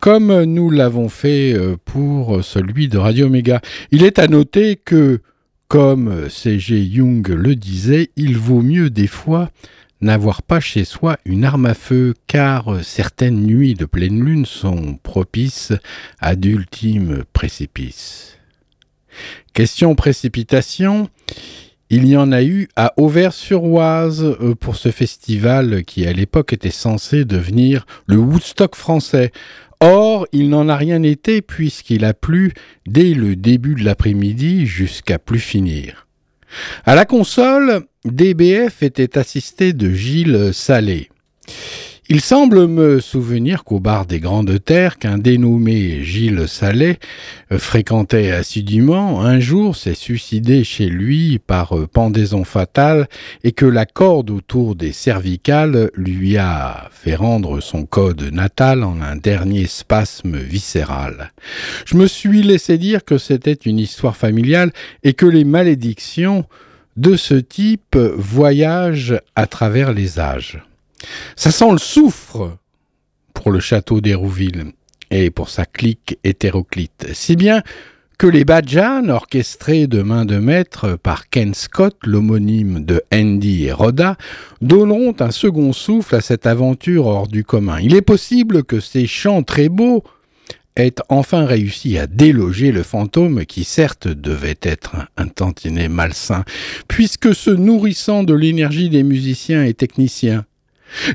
comme 0.00 0.42
nous 0.44 0.70
l'avons 0.70 1.08
fait 1.08 1.54
euh, 1.54 1.76
pour 1.84 2.44
celui 2.44 2.88
de 2.88 2.98
Radio 2.98 3.28
Méga. 3.28 3.60
Il 3.90 4.04
est 4.04 4.18
à 4.18 4.26
noter 4.26 4.76
que, 4.76 5.20
comme 5.68 6.28
C.G. 6.28 6.90
Jung 6.92 7.26
le 7.28 7.56
disait, 7.56 8.10
il 8.16 8.36
vaut 8.36 8.62
mieux 8.62 8.90
des 8.90 9.06
fois 9.06 9.50
n'avoir 10.04 10.42
pas 10.42 10.60
chez 10.60 10.84
soi 10.84 11.16
une 11.24 11.44
arme 11.44 11.66
à 11.66 11.74
feu, 11.74 12.14
car 12.26 12.84
certaines 12.84 13.40
nuits 13.40 13.74
de 13.74 13.86
pleine 13.86 14.22
lune 14.22 14.46
sont 14.46 14.98
propices 15.02 15.72
à 16.20 16.36
d'ultimes 16.36 17.24
précipices. 17.32 18.33
Question 19.52 19.94
précipitation. 19.94 21.08
Il 21.90 22.08
y 22.08 22.16
en 22.16 22.32
a 22.32 22.42
eu 22.42 22.68
à 22.76 22.94
Auvers-sur-Oise 22.96 24.24
euh, 24.24 24.54
pour 24.54 24.76
ce 24.76 24.90
festival 24.90 25.84
qui 25.84 26.06
à 26.06 26.12
l'époque 26.12 26.52
était 26.52 26.70
censé 26.70 27.24
devenir 27.24 27.86
le 28.06 28.16
Woodstock 28.16 28.74
français. 28.74 29.32
Or, 29.80 30.26
il 30.32 30.48
n'en 30.48 30.68
a 30.68 30.76
rien 30.76 31.02
été 31.02 31.42
puisqu'il 31.42 32.04
a 32.04 32.14
plu 32.14 32.52
dès 32.86 33.12
le 33.12 33.36
début 33.36 33.74
de 33.74 33.84
l'après-midi 33.84 34.66
jusqu'à 34.66 35.18
plus 35.18 35.40
finir. 35.40 36.06
À 36.84 36.94
la 36.94 37.04
console, 37.04 37.82
DBF 38.04 38.82
était 38.82 39.18
assisté 39.18 39.72
de 39.72 39.90
Gilles 39.90 40.50
Salé. 40.52 41.10
Il 42.10 42.20
semble 42.20 42.66
me 42.66 43.00
souvenir 43.00 43.64
qu'au 43.64 43.80
bar 43.80 44.04
des 44.04 44.20
Grandes 44.20 44.62
Terres, 44.62 44.98
qu'un 44.98 45.16
dénommé 45.16 46.04
Gilles 46.04 46.46
Salet 46.48 46.98
euh, 47.50 47.58
fréquentait 47.58 48.30
assidûment, 48.30 49.22
un 49.22 49.40
jour 49.40 49.74
s'est 49.74 49.94
suicidé 49.94 50.64
chez 50.64 50.90
lui 50.90 51.38
par 51.38 51.74
euh, 51.74 51.86
pendaison 51.86 52.44
fatale 52.44 53.08
et 53.42 53.52
que 53.52 53.64
la 53.64 53.86
corde 53.86 54.28
autour 54.28 54.76
des 54.76 54.92
cervicales 54.92 55.90
lui 55.94 56.36
a 56.36 56.90
fait 56.92 57.14
rendre 57.14 57.60
son 57.60 57.86
code 57.86 58.24
natal 58.34 58.84
en 58.84 59.00
un 59.00 59.16
dernier 59.16 59.66
spasme 59.66 60.36
viscéral. 60.36 61.32
Je 61.86 61.96
me 61.96 62.06
suis 62.06 62.42
laissé 62.42 62.76
dire 62.76 63.06
que 63.06 63.16
c'était 63.16 63.54
une 63.54 63.78
histoire 63.78 64.18
familiale 64.18 64.72
et 65.04 65.14
que 65.14 65.24
les 65.24 65.44
malédictions 65.44 66.44
de 66.98 67.16
ce 67.16 67.34
type 67.34 67.96
voyagent 67.96 69.18
à 69.36 69.46
travers 69.46 69.94
les 69.94 70.20
âges. 70.20 70.62
Ça 71.36 71.50
sent 71.50 71.70
le 71.70 71.78
soufre 71.78 72.56
pour 73.32 73.50
le 73.50 73.60
château 73.60 74.00
d'Hérouville 74.00 74.72
et 75.10 75.30
pour 75.30 75.48
sa 75.48 75.66
clique 75.66 76.18
hétéroclite. 76.24 77.08
Si 77.12 77.36
bien 77.36 77.62
que 78.18 78.26
les 78.26 78.44
Badjan, 78.44 79.08
orchestrés 79.08 79.86
de 79.86 80.02
main 80.02 80.24
de 80.24 80.38
maître 80.38 80.96
par 81.02 81.28
Ken 81.28 81.52
Scott, 81.52 81.96
l'homonyme 82.04 82.84
de 82.84 83.02
Andy 83.12 83.64
et 83.64 83.72
Rhoda, 83.72 84.16
donneront 84.60 85.14
un 85.18 85.30
second 85.30 85.72
souffle 85.72 86.14
à 86.14 86.20
cette 86.20 86.46
aventure 86.46 87.06
hors 87.06 87.26
du 87.26 87.44
commun. 87.44 87.78
Il 87.80 87.94
est 87.94 88.02
possible 88.02 88.62
que 88.62 88.78
ces 88.80 89.06
chants 89.06 89.42
très 89.42 89.68
beaux 89.68 90.04
aient 90.76 90.94
enfin 91.08 91.44
réussi 91.44 91.98
à 91.98 92.06
déloger 92.06 92.72
le 92.72 92.82
fantôme 92.82 93.46
qui 93.46 93.64
certes 93.64 94.08
devait 94.08 94.58
être 94.62 94.96
un 95.16 95.28
tantinet 95.28 95.88
malsain, 95.88 96.44
puisque 96.88 97.34
se 97.34 97.50
nourrissant 97.50 98.22
de 98.22 98.34
l'énergie 98.34 98.90
des 98.90 99.02
musiciens 99.02 99.64
et 99.64 99.74
techniciens, 99.74 100.44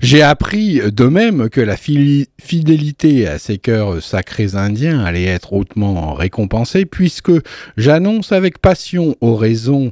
j'ai 0.01 0.21
appris 0.21 0.81
de 0.91 1.05
même 1.05 1.49
que 1.49 1.61
la 1.61 1.77
fidélité 1.77 3.27
à 3.27 3.39
ces 3.39 3.57
cœurs 3.57 4.01
sacrés 4.01 4.55
indiens 4.55 4.99
allait 4.99 5.25
être 5.25 5.53
hautement 5.53 6.13
récompensée, 6.13 6.85
puisque 6.85 7.31
j'annonce 7.77 8.31
avec 8.31 8.59
passion 8.59 9.15
aux 9.21 9.35
raisons 9.35 9.91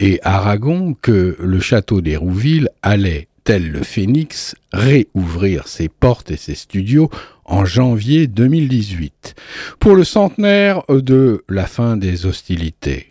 et 0.00 0.18
Aragon 0.22 0.94
que 1.00 1.36
le 1.38 1.60
château 1.60 2.00
d'Hérouville 2.00 2.68
allait, 2.82 3.28
tel 3.44 3.70
le 3.70 3.82
phénix, 3.82 4.54
réouvrir 4.72 5.68
ses 5.68 5.88
portes 5.88 6.30
et 6.30 6.36
ses 6.36 6.54
studios 6.54 7.08
en 7.44 7.64
janvier 7.64 8.26
2018, 8.26 9.34
pour 9.78 9.94
le 9.94 10.04
centenaire 10.04 10.82
de 10.88 11.44
la 11.48 11.66
fin 11.66 11.96
des 11.96 12.26
hostilités. 12.26 13.08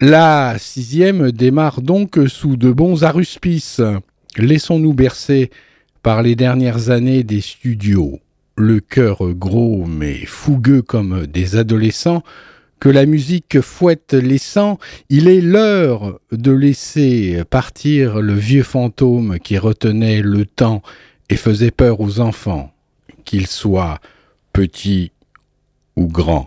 La 0.00 0.56
sixième 0.58 1.32
démarre 1.32 1.82
donc 1.82 2.18
sous 2.28 2.56
de 2.56 2.70
bons 2.70 3.02
aruspices. 3.02 3.80
Laissons-nous 4.38 4.94
bercer 4.94 5.50
par 6.02 6.22
les 6.22 6.36
dernières 6.36 6.90
années 6.90 7.24
des 7.24 7.40
studios, 7.40 8.20
le 8.56 8.80
cœur 8.80 9.34
gros 9.34 9.84
mais 9.84 10.24
fougueux 10.26 10.82
comme 10.82 11.26
des 11.26 11.56
adolescents, 11.56 12.22
que 12.80 12.88
la 12.88 13.06
musique 13.06 13.60
fouette 13.60 14.14
les 14.14 14.38
sangs, 14.38 14.78
il 15.10 15.28
est 15.28 15.40
l'heure 15.40 16.20
de 16.30 16.52
laisser 16.52 17.42
partir 17.50 18.20
le 18.20 18.34
vieux 18.34 18.62
fantôme 18.62 19.38
qui 19.40 19.58
retenait 19.58 20.22
le 20.22 20.46
temps 20.46 20.82
et 21.28 21.36
faisait 21.36 21.72
peur 21.72 22.00
aux 22.00 22.20
enfants, 22.20 22.72
qu'ils 23.24 23.48
soient 23.48 23.98
petits 24.52 25.12
ou 25.96 26.06
grands. 26.06 26.46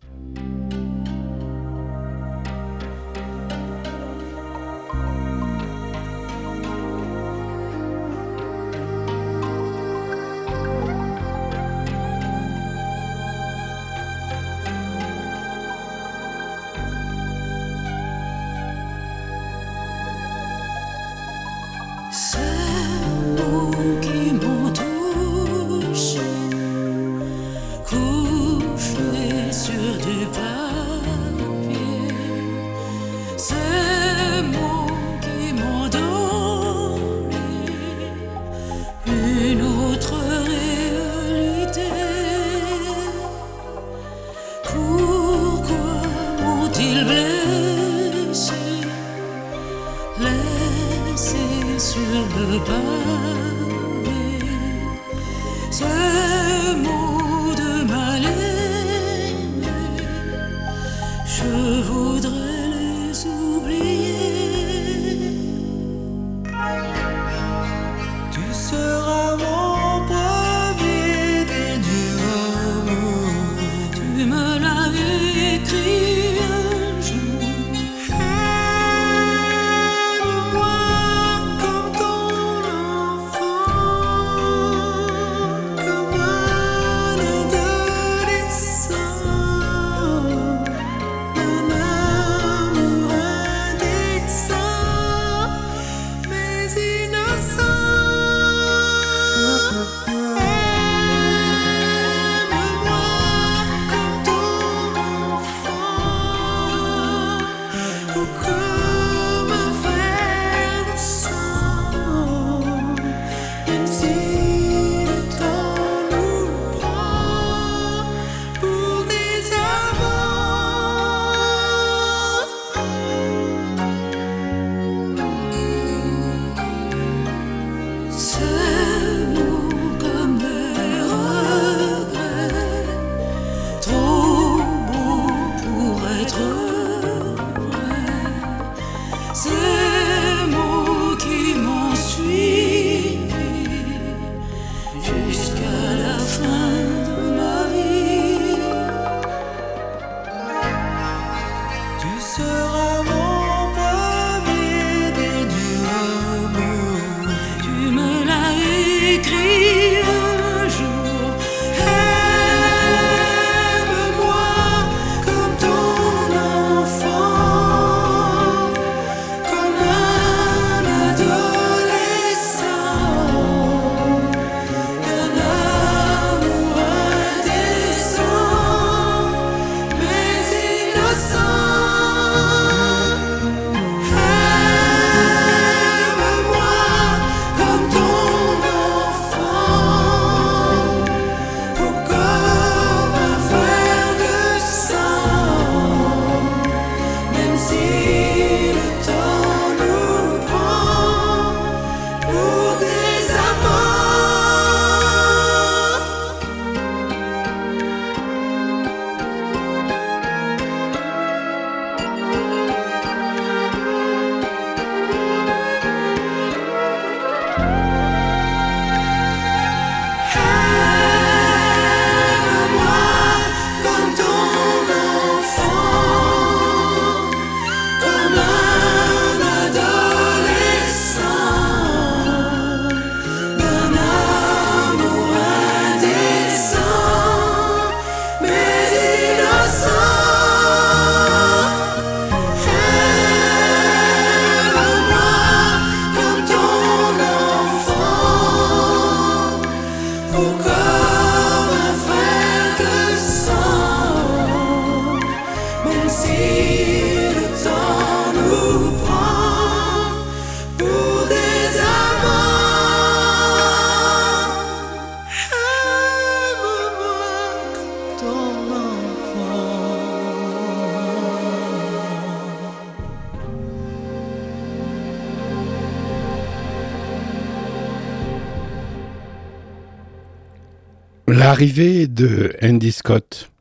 L'arrivée 281.62 282.08
de 282.08 282.56
Andy 282.64 282.92
Scott. 282.92 283.52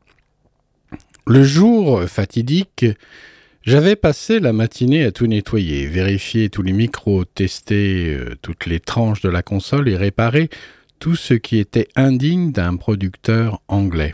Le 1.27 1.43
jour 1.43 2.01
fatidique, 2.05 2.83
j'avais 3.61 3.95
passé 3.95 4.39
la 4.39 4.53
matinée 4.53 5.05
à 5.05 5.11
tout 5.11 5.27
nettoyer, 5.27 5.85
vérifier 5.85 6.49
tous 6.49 6.63
les 6.63 6.71
micros, 6.71 7.25
tester 7.25 8.15
euh, 8.15 8.33
toutes 8.41 8.65
les 8.65 8.79
tranches 8.79 9.21
de 9.21 9.29
la 9.29 9.43
console 9.43 9.87
et 9.87 9.95
réparer 9.95 10.49
tout 11.01 11.15
ce 11.15 11.33
qui 11.33 11.57
était 11.57 11.87
indigne 11.95 12.51
d'un 12.51 12.77
producteur 12.77 13.61
anglais. 13.67 14.13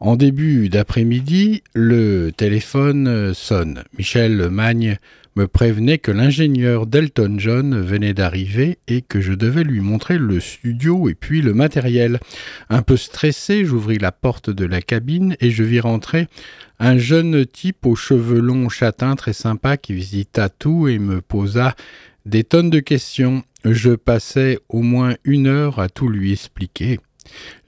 En 0.00 0.16
début 0.16 0.70
d'après-midi, 0.70 1.62
le 1.74 2.32
téléphone 2.32 3.34
sonne. 3.34 3.84
Michel 3.98 4.48
Magne 4.48 4.96
me 5.36 5.46
prévenait 5.46 5.98
que 5.98 6.10
l'ingénieur 6.10 6.86
d'Elton 6.86 7.36
John 7.38 7.78
venait 7.78 8.14
d'arriver 8.14 8.78
et 8.88 9.02
que 9.02 9.20
je 9.20 9.34
devais 9.34 9.64
lui 9.64 9.80
montrer 9.80 10.16
le 10.16 10.40
studio 10.40 11.10
et 11.10 11.14
puis 11.14 11.42
le 11.42 11.52
matériel. 11.52 12.20
Un 12.70 12.80
peu 12.80 12.96
stressé, 12.96 13.66
j'ouvris 13.66 13.98
la 13.98 14.10
porte 14.10 14.48
de 14.48 14.64
la 14.64 14.80
cabine 14.80 15.36
et 15.40 15.50
je 15.50 15.62
vis 15.62 15.80
rentrer 15.80 16.28
un 16.78 16.96
jeune 16.96 17.44
type 17.44 17.84
aux 17.84 17.96
cheveux 17.96 18.40
longs 18.40 18.70
châtains 18.70 19.14
très 19.14 19.34
sympa 19.34 19.76
qui 19.76 19.92
visita 19.92 20.48
tout 20.48 20.88
et 20.88 20.98
me 20.98 21.20
posa 21.20 21.74
des 22.24 22.44
tonnes 22.44 22.70
de 22.70 22.80
questions. 22.80 23.42
Je 23.64 23.92
passais 23.92 24.58
au 24.68 24.82
moins 24.82 25.14
une 25.24 25.46
heure 25.46 25.78
à 25.78 25.88
tout 25.88 26.08
lui 26.08 26.32
expliquer. 26.32 27.00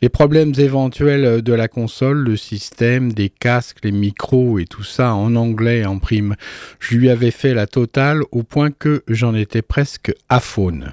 Les 0.03 0.11
problèmes 0.11 0.53
éventuels 0.59 1.41
de 1.43 1.53
la 1.55 1.69
console, 1.69 2.19
le 2.19 2.37
système, 2.37 3.13
des 3.13 3.31
casques, 3.31 3.79
les 3.83 3.93
micros 3.93 4.59
et 4.59 4.67
tout 4.67 4.85
ça 4.85 5.15
en 5.15 5.35
anglais 5.37 5.87
en 5.87 5.99
prime. 5.99 6.37
Je 6.79 6.97
lui 6.97 7.09
avais 7.09 7.31
fait 7.31 7.55
la 7.55 7.67
totale 7.67 8.21
au 8.31 8.43
point 8.43 8.71
que 8.71 9.03
j'en 9.09 9.35
étais 9.35 9.63
presque 9.63 10.13
aphone. 10.29 10.93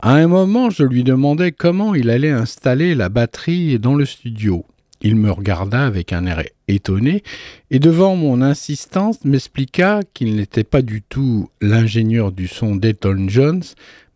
À 0.00 0.14
un 0.14 0.26
moment, 0.26 0.70
je 0.70 0.82
lui 0.82 1.04
demandais 1.04 1.52
comment 1.52 1.94
il 1.94 2.10
allait 2.10 2.30
installer 2.30 2.94
la 2.94 3.08
batterie 3.08 3.78
dans 3.78 3.94
le 3.94 4.04
studio. 4.04 4.66
Il 5.02 5.16
me 5.16 5.30
regarda 5.30 5.86
avec 5.86 6.12
un 6.12 6.26
air 6.26 6.42
étonné 6.68 7.22
et 7.70 7.78
devant 7.78 8.16
mon 8.16 8.42
insistance 8.42 9.24
m'expliqua 9.24 10.00
qu'il 10.14 10.36
n'était 10.36 10.64
pas 10.64 10.82
du 10.82 11.02
tout 11.02 11.48
l'ingénieur 11.60 12.32
du 12.32 12.48
son 12.48 12.76
d'Elton 12.76 13.26
Jones, 13.28 13.62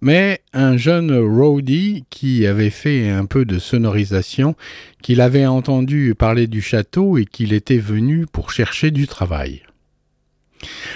mais 0.00 0.40
un 0.52 0.76
jeune 0.76 1.16
roadie 1.16 2.04
qui 2.10 2.46
avait 2.46 2.70
fait 2.70 3.08
un 3.10 3.26
peu 3.26 3.44
de 3.44 3.58
sonorisation, 3.58 4.54
qu'il 5.02 5.20
avait 5.20 5.46
entendu 5.46 6.14
parler 6.14 6.46
du 6.46 6.62
château 6.62 7.18
et 7.18 7.24
qu'il 7.24 7.52
était 7.52 7.78
venu 7.78 8.26
pour 8.26 8.50
chercher 8.50 8.90
du 8.90 9.06
travail. 9.06 9.62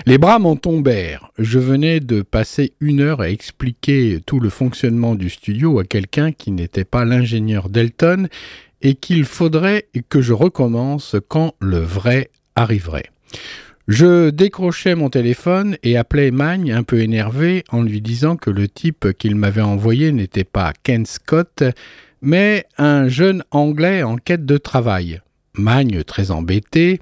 Les 0.06 0.18
bras 0.18 0.38
m'en 0.38 0.56
tombèrent. 0.56 1.30
Je 1.38 1.58
venais 1.58 2.00
de 2.00 2.22
passer 2.22 2.74
une 2.80 3.00
heure 3.00 3.20
à 3.20 3.30
expliquer 3.30 4.20
tout 4.24 4.40
le 4.40 4.50
fonctionnement 4.50 5.14
du 5.14 5.30
studio 5.30 5.78
à 5.78 5.84
quelqu'un 5.84 6.32
qui 6.32 6.50
n'était 6.50 6.84
pas 6.84 7.04
l'ingénieur 7.04 7.70
d'Elton 7.70 8.28
et 8.82 8.94
qu'il 8.94 9.24
faudrait 9.24 9.86
que 10.10 10.20
je 10.20 10.34
recommence 10.34 11.16
quand 11.28 11.54
le 11.60 11.78
vrai 11.78 12.30
arriverait. 12.54 13.10
Je 13.86 14.30
décrochai 14.30 14.94
mon 14.94 15.10
téléphone 15.10 15.76
et 15.82 15.98
appelai 15.98 16.30
Magne 16.30 16.72
un 16.72 16.82
peu 16.82 17.00
énervé 17.00 17.64
en 17.68 17.82
lui 17.82 18.00
disant 18.00 18.36
que 18.36 18.48
le 18.48 18.66
type 18.66 19.12
qu'il 19.18 19.36
m'avait 19.36 19.60
envoyé 19.60 20.10
n'était 20.10 20.44
pas 20.44 20.72
Ken 20.82 21.04
Scott, 21.04 21.62
mais 22.22 22.64
un 22.78 23.08
jeune 23.08 23.44
Anglais 23.50 24.02
en 24.02 24.16
quête 24.16 24.46
de 24.46 24.56
travail. 24.56 25.20
Magne, 25.52 26.02
très 26.02 26.30
embêté, 26.30 26.98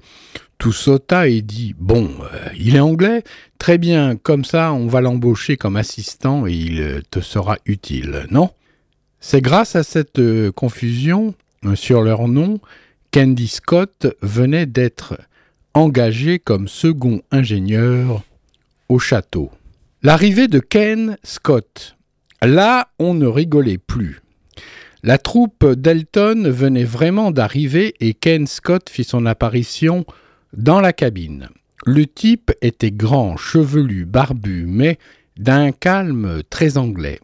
tout 0.57 0.73
sauta 0.73 1.29
et 1.29 1.41
dit 1.41 1.73
Bon, 1.79 2.09
euh, 2.21 2.49
il 2.59 2.75
est 2.75 2.81
anglais 2.81 3.23
Très 3.59 3.77
bien, 3.77 4.17
comme 4.17 4.43
ça 4.43 4.73
on 4.73 4.87
va 4.87 4.99
l'embaucher 4.99 5.55
comme 5.55 5.77
assistant 5.77 6.45
et 6.47 6.51
il 6.51 7.01
te 7.09 7.21
sera 7.21 7.57
utile, 7.65 8.27
non? 8.29 8.49
C'est 9.21 9.39
grâce 9.41 9.77
à 9.77 9.83
cette 9.83 10.19
euh, 10.19 10.51
confusion 10.51 11.33
euh, 11.63 11.75
sur 11.75 12.01
leur 12.01 12.27
nom 12.27 12.59
qu'Andy 13.11 13.47
Scott 13.47 14.07
venait 14.21 14.65
d'être 14.65 15.15
engagé 15.73 16.39
comme 16.39 16.67
second 16.67 17.21
ingénieur 17.31 18.23
au 18.89 18.99
château. 18.99 19.51
L'arrivée 20.01 20.47
de 20.47 20.59
Ken 20.59 21.17
Scott. 21.23 21.95
Là, 22.41 22.89
on 22.99 23.13
ne 23.13 23.25
rigolait 23.25 23.77
plus. 23.77 24.19
La 25.01 25.17
troupe 25.17 25.65
d'Elton 25.65 26.43
venait 26.45 26.83
vraiment 26.83 27.31
d'arriver 27.31 27.93
et 27.99 28.13
Ken 28.13 28.47
Scott 28.47 28.89
fit 28.89 29.03
son 29.03 29.25
apparition 29.25 30.05
dans 30.53 30.79
la 30.79 30.93
cabine. 30.93 31.49
Le 31.85 32.05
type 32.05 32.51
était 32.61 32.91
grand, 32.91 33.35
chevelu, 33.35 34.05
barbu, 34.05 34.65
mais 34.67 34.97
d'un 35.37 35.71
calme 35.71 36.41
très 36.49 36.77
anglais. 36.77 37.19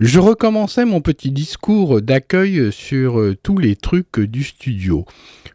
Je 0.00 0.18
recommençai 0.18 0.84
mon 0.84 1.00
petit 1.00 1.30
discours 1.30 2.02
d'accueil 2.02 2.72
sur 2.72 3.20
euh, 3.20 3.36
tous 3.40 3.58
les 3.58 3.76
trucs 3.76 4.18
du 4.18 4.42
studio, 4.42 5.04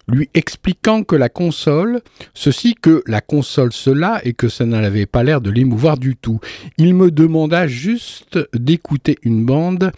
lui 0.07 0.29
expliquant 0.33 1.03
que 1.03 1.17
la 1.17 1.27
console, 1.27 1.99
ceci 2.33 2.73
que 2.73 3.03
la 3.05 3.19
console 3.19 3.73
cela 3.73 4.21
et 4.23 4.31
que 4.31 4.47
ça 4.47 4.65
n'avait 4.65 5.05
pas 5.05 5.23
l'air 5.23 5.41
de 5.41 5.51
l'émouvoir 5.51 5.97
du 5.97 6.15
tout. 6.15 6.39
Il 6.77 6.93
me 6.93 7.11
demanda 7.11 7.67
juste 7.67 8.39
d'écouter 8.53 9.17
une 9.23 9.45
bande 9.45 9.91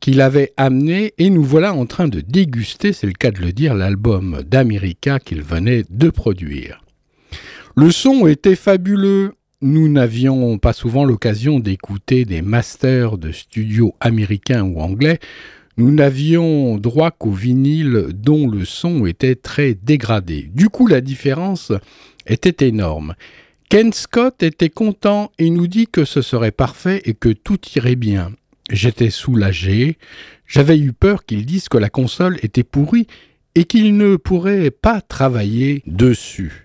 qu'il 0.00 0.20
avait 0.20 0.52
amenée 0.56 1.14
et 1.16 1.30
nous 1.30 1.44
voilà 1.44 1.72
en 1.72 1.86
train 1.86 2.08
de 2.08 2.20
déguster, 2.20 2.92
c'est 2.92 3.06
le 3.06 3.12
cas 3.12 3.30
de 3.30 3.40
le 3.40 3.52
dire, 3.52 3.74
l'album 3.74 4.42
d'America 4.44 5.20
qu'il 5.20 5.42
venait 5.42 5.84
de 5.88 6.10
produire. 6.10 6.82
Le 7.76 7.92
son 7.92 8.26
était 8.26 8.56
fabuleux. 8.56 9.34
Nous 9.66 9.88
n'avions 9.88 10.58
pas 10.58 10.74
souvent 10.74 11.06
l'occasion 11.06 11.58
d'écouter 11.58 12.26
des 12.26 12.42
masters 12.42 13.16
de 13.16 13.32
studios 13.32 13.94
américains 13.98 14.62
ou 14.62 14.78
anglais. 14.78 15.20
Nous 15.78 15.90
n'avions 15.90 16.76
droit 16.76 17.10
qu'au 17.10 17.30
vinyle 17.30 18.08
dont 18.12 18.46
le 18.46 18.66
son 18.66 19.06
était 19.06 19.36
très 19.36 19.72
dégradé. 19.72 20.50
Du 20.52 20.68
coup, 20.68 20.86
la 20.86 21.00
différence 21.00 21.72
était 22.26 22.68
énorme. 22.68 23.14
Ken 23.70 23.90
Scott 23.94 24.42
était 24.42 24.68
content 24.68 25.32
et 25.38 25.48
nous 25.48 25.66
dit 25.66 25.86
que 25.86 26.04
ce 26.04 26.20
serait 26.20 26.50
parfait 26.50 27.00
et 27.06 27.14
que 27.14 27.30
tout 27.30 27.58
irait 27.74 27.96
bien. 27.96 28.32
J'étais 28.68 29.08
soulagé. 29.08 29.96
J'avais 30.46 30.78
eu 30.78 30.92
peur 30.92 31.24
qu'il 31.24 31.46
dise 31.46 31.70
que 31.70 31.78
la 31.78 31.88
console 31.88 32.36
était 32.42 32.64
pourrie 32.64 33.06
et 33.54 33.64
qu'il 33.64 33.96
ne 33.96 34.16
pourrait 34.16 34.70
pas 34.70 35.00
travailler 35.00 35.82
dessus. 35.86 36.63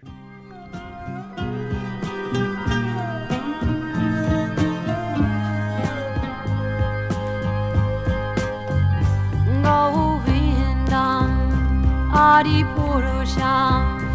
Hari 12.29 12.61
Purusham 12.77 14.05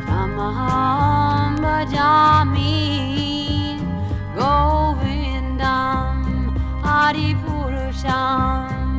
Brahmaham 0.00 1.60
Bhajami 1.60 2.72
Govindam 4.32 6.24
Hari 6.80 7.36
Purusham 7.44 8.96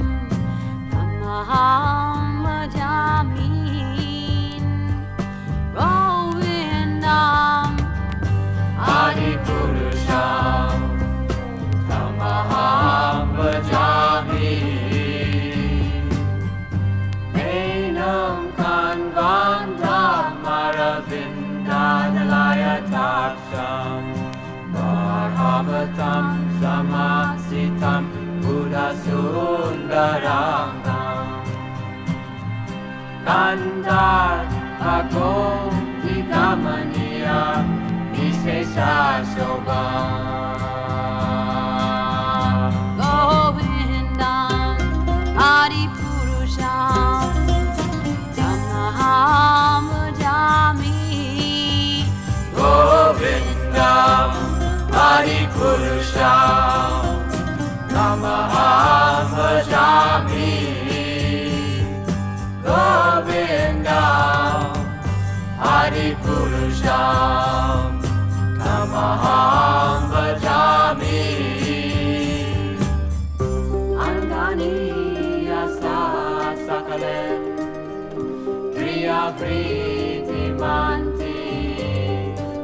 Brahmaham 0.94 2.46
Bhajami 2.46 3.50
Govindam 5.74 7.74
Hari 8.78 9.42
Purusham 9.42 10.78
Brahmaham 11.90 13.33
Bhagavatam 22.74 24.04
Bhagavatam 24.74 26.26
Samasitam 26.60 28.04
Buddha 28.42 28.88
Sundarangam 29.04 30.82
Kandar 33.26 34.46
Ako 34.82 35.70
Hidamaniya 36.02 37.44
Nishesha 38.14 38.96
Shobham 39.32 40.34
Govindam 42.98 44.78
Adipurusham 45.38 47.34
Dhamma 48.34 48.84
Hari 55.24 55.48
Purusha 55.56 56.36
Namaha 57.96 58.68
Bhajami 59.32 60.52
Govinda 62.66 64.04
Hari 65.64 66.10
Purusha 66.24 67.00
Namaha 68.60 69.40
Bhajami 70.12 71.24
Andani 73.96 74.76
Asa 75.64 76.00
Sakale 76.68 77.24
Priya 78.76 79.32
Priti 79.40 80.44
Manti 80.60 81.40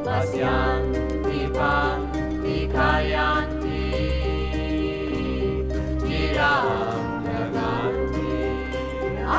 Pasyan 0.04 0.89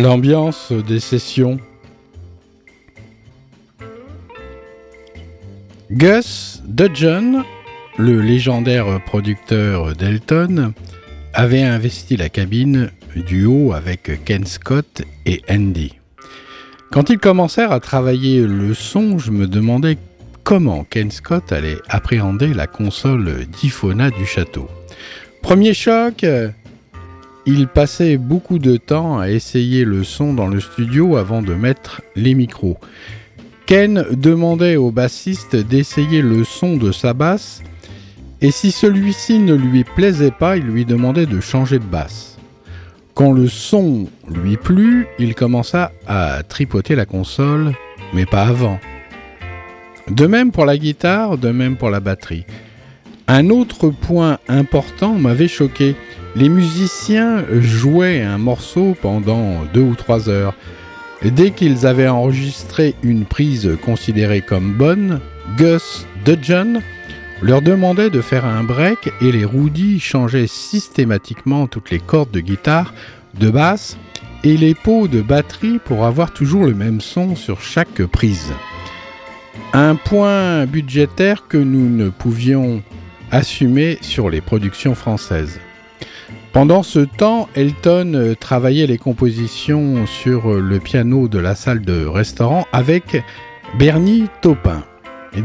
L'ambiance 0.00 0.72
des 0.72 0.98
sessions. 0.98 1.60
Gus 5.90 6.62
Dudgeon, 6.64 7.44
le 7.98 8.22
légendaire 8.22 9.04
producteur 9.04 9.94
d'Elton, 9.94 10.72
avait 11.34 11.64
investi 11.64 12.16
la 12.16 12.30
cabine 12.30 12.90
du 13.14 13.44
haut 13.44 13.74
avec 13.74 14.24
Ken 14.24 14.46
Scott 14.46 15.02
et 15.26 15.42
Andy. 15.50 15.98
Quand 16.90 17.10
ils 17.10 17.18
commencèrent 17.18 17.72
à 17.72 17.80
travailler 17.80 18.40
le 18.40 18.72
son, 18.72 19.18
je 19.18 19.30
me 19.30 19.46
demandais 19.46 19.98
comment 20.44 20.84
Ken 20.84 21.10
Scott 21.10 21.52
allait 21.52 21.76
appréhender 21.90 22.54
la 22.54 22.66
console 22.66 23.44
Difona 23.60 24.10
du 24.10 24.24
château. 24.24 24.66
Premier 25.42 25.74
choc, 25.74 26.24
il 27.46 27.68
passait 27.68 28.16
beaucoup 28.16 28.58
de 28.58 28.76
temps 28.76 29.18
à 29.18 29.30
essayer 29.30 29.84
le 29.84 30.04
son 30.04 30.34
dans 30.34 30.46
le 30.46 30.60
studio 30.60 31.16
avant 31.16 31.42
de 31.42 31.54
mettre 31.54 32.02
les 32.16 32.34
micros. 32.34 32.78
Ken 33.66 34.04
demandait 34.12 34.76
au 34.76 34.90
bassiste 34.90 35.56
d'essayer 35.56 36.22
le 36.22 36.44
son 36.44 36.76
de 36.76 36.92
sa 36.92 37.14
basse 37.14 37.62
et 38.42 38.50
si 38.50 38.70
celui-ci 38.70 39.38
ne 39.38 39.54
lui 39.54 39.84
plaisait 39.84 40.30
pas, 40.30 40.56
il 40.56 40.64
lui 40.64 40.84
demandait 40.84 41.26
de 41.26 41.40
changer 41.40 41.78
de 41.78 41.84
basse. 41.84 42.38
Quand 43.14 43.32
le 43.32 43.48
son 43.48 44.08
lui 44.28 44.56
plut, 44.56 45.06
il 45.18 45.34
commença 45.34 45.92
à 46.06 46.42
tripoter 46.42 46.94
la 46.94 47.04
console, 47.04 47.72
mais 48.14 48.24
pas 48.24 48.44
avant. 48.44 48.80
De 50.10 50.26
même 50.26 50.52
pour 50.52 50.64
la 50.64 50.78
guitare, 50.78 51.36
de 51.36 51.50
même 51.50 51.76
pour 51.76 51.90
la 51.90 52.00
batterie. 52.00 52.46
Un 53.28 53.50
autre 53.50 53.90
point 53.90 54.38
important 54.48 55.14
m'avait 55.14 55.48
choqué. 55.48 55.94
Les 56.36 56.48
musiciens 56.48 57.44
jouaient 57.50 58.22
un 58.22 58.38
morceau 58.38 58.96
pendant 59.00 59.64
deux 59.74 59.82
ou 59.82 59.96
trois 59.96 60.28
heures. 60.28 60.54
Dès 61.24 61.50
qu'ils 61.50 61.86
avaient 61.86 62.08
enregistré 62.08 62.94
une 63.02 63.24
prise 63.24 63.76
considérée 63.82 64.40
comme 64.40 64.72
bonne, 64.74 65.20
Gus 65.56 66.06
Dudgeon 66.24 66.80
leur 67.42 67.62
demandait 67.62 68.10
de 68.10 68.20
faire 68.20 68.44
un 68.44 68.62
break 68.62 69.10
et 69.20 69.32
les 69.32 69.44
Rudy 69.44 69.98
changeaient 69.98 70.46
systématiquement 70.46 71.66
toutes 71.66 71.90
les 71.90 71.98
cordes 71.98 72.30
de 72.30 72.40
guitare, 72.40 72.94
de 73.38 73.50
basse 73.50 73.98
et 74.44 74.56
les 74.56 74.74
pots 74.74 75.08
de 75.08 75.20
batterie 75.22 75.80
pour 75.84 76.04
avoir 76.04 76.32
toujours 76.32 76.64
le 76.64 76.74
même 76.74 77.00
son 77.00 77.34
sur 77.34 77.60
chaque 77.60 78.04
prise. 78.06 78.52
Un 79.72 79.96
point 79.96 80.64
budgétaire 80.66 81.48
que 81.48 81.58
nous 81.58 81.88
ne 81.88 82.08
pouvions 82.08 82.82
assumer 83.30 83.98
sur 84.00 84.30
les 84.30 84.40
productions 84.40 84.94
françaises. 84.94 85.60
Pendant 86.52 86.82
ce 86.82 86.98
temps, 86.98 87.48
Elton 87.54 88.12
euh, 88.14 88.34
travaillait 88.34 88.88
les 88.88 88.98
compositions 88.98 90.04
sur 90.06 90.50
euh, 90.50 90.60
le 90.60 90.80
piano 90.80 91.28
de 91.28 91.38
la 91.38 91.54
salle 91.54 91.82
de 91.82 92.04
restaurant 92.04 92.66
avec 92.72 93.22
Bernie 93.78 94.24
Taupin. 94.42 94.82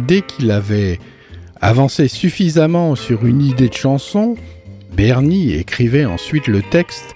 Dès 0.08 0.22
qu'il 0.22 0.50
avait 0.50 1.00
avancé 1.62 2.08
suffisamment 2.08 2.96
sur 2.96 3.24
une 3.24 3.44
idée 3.44 3.70
de 3.70 3.76
chanson, 3.76 4.36
Bernie 4.98 5.54
écrivait 5.54 6.06
ensuite 6.06 6.48
le 6.48 6.64
texte 6.64 7.14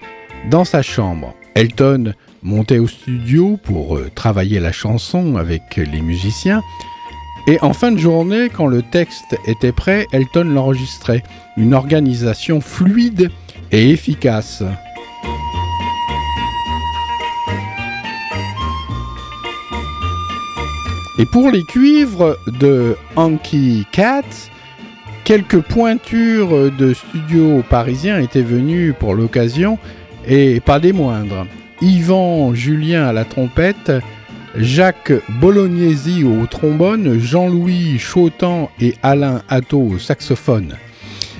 dans 0.48 0.64
sa 0.64 0.82
chambre. 0.82 1.34
Elton 1.56 2.14
montait 2.44 2.78
au 2.78 2.86
studio 2.86 3.58
pour 3.60 3.96
euh, 3.96 4.08
travailler 4.14 4.60
la 4.60 4.70
chanson 4.70 5.34
avec 5.34 5.76
les 5.76 6.00
musiciens. 6.00 6.62
Et 7.48 7.58
en 7.60 7.72
fin 7.72 7.90
de 7.90 7.98
journée, 7.98 8.50
quand 8.50 8.68
le 8.68 8.82
texte 8.82 9.36
était 9.46 9.72
prêt, 9.72 10.06
Elton 10.12 10.44
l'enregistrait. 10.44 11.24
Une 11.56 11.74
organisation 11.74 12.60
fluide 12.60 13.32
et 13.72 13.90
efficace. 13.90 14.62
Et 21.18 21.26
pour 21.26 21.50
les 21.50 21.64
cuivres 21.64 22.38
de 22.46 22.96
Hanky 23.14 23.86
Cat, 23.92 24.22
quelques 25.24 25.60
pointures 25.60 26.72
de 26.72 26.94
studios 26.94 27.62
parisiens 27.68 28.20
étaient 28.20 28.42
venues 28.42 28.94
pour 28.98 29.14
l'occasion 29.14 29.78
et 30.26 30.60
pas 30.60 30.80
des 30.80 30.92
moindres. 30.92 31.46
Yvan 31.82 32.54
Julien 32.54 33.06
à 33.06 33.12
la 33.12 33.24
trompette, 33.24 33.92
Jacques 34.56 35.12
Bolognesi 35.40 36.24
au 36.24 36.46
trombone, 36.46 37.18
Jean-Louis 37.18 37.98
Chautan 37.98 38.70
et 38.80 38.94
Alain 39.02 39.42
Atto 39.48 39.78
au 39.78 39.98
saxophone. 39.98 40.76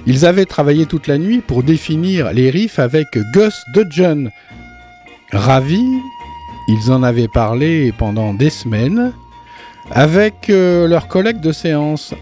Ils 0.06 0.26
avaient 0.26 0.46
travaillé 0.46 0.86
toute 0.86 1.06
la 1.06 1.18
nuit 1.18 1.40
pour 1.40 1.62
définir 1.62 2.32
les 2.32 2.50
riffs 2.50 2.78
avec 2.78 3.06
Gus 3.34 3.54
Dudgeon. 3.74 4.30
Ravis, 5.32 5.98
ils 6.68 6.90
en 6.90 7.02
avaient 7.02 7.28
parlé 7.28 7.92
pendant 7.98 8.34
des 8.34 8.50
semaines 8.50 9.12
avec 9.90 10.50
euh, 10.50 10.86
leurs 10.86 11.08
collègues 11.08 11.40
de 11.40 11.52
séance. 11.52 12.14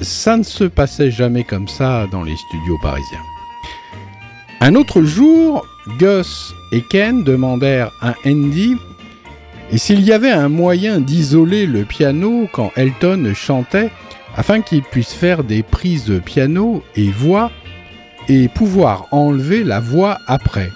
Ça 0.00 0.36
ne 0.36 0.42
se 0.42 0.64
passait 0.64 1.10
jamais 1.10 1.44
comme 1.44 1.68
ça 1.68 2.06
dans 2.10 2.22
les 2.22 2.36
studios 2.36 2.78
parisiens. 2.82 3.22
Un 4.60 4.74
autre 4.74 5.02
jour, 5.02 5.66
Gus 5.98 6.52
et 6.72 6.82
Ken 6.90 7.24
demandèrent 7.24 7.90
à 8.00 8.14
Andy 8.26 8.76
et 9.72 9.78
s'il 9.78 10.02
y 10.02 10.12
avait 10.12 10.30
un 10.30 10.50
moyen 10.50 11.00
d'isoler 11.00 11.66
le 11.66 11.84
piano 11.84 12.46
quand 12.52 12.72
Elton 12.76 13.32
chantait 13.34 13.90
afin 14.36 14.60
qu'il 14.60 14.82
puisse 14.82 15.12
faire 15.12 15.44
des 15.44 15.62
prises 15.62 16.04
de 16.04 16.18
piano 16.18 16.82
et 16.96 17.10
voix 17.10 17.50
et 18.28 18.48
pouvoir 18.48 19.06
enlever 19.10 19.64
la 19.64 19.80
voix 19.80 20.18
après. 20.26 20.70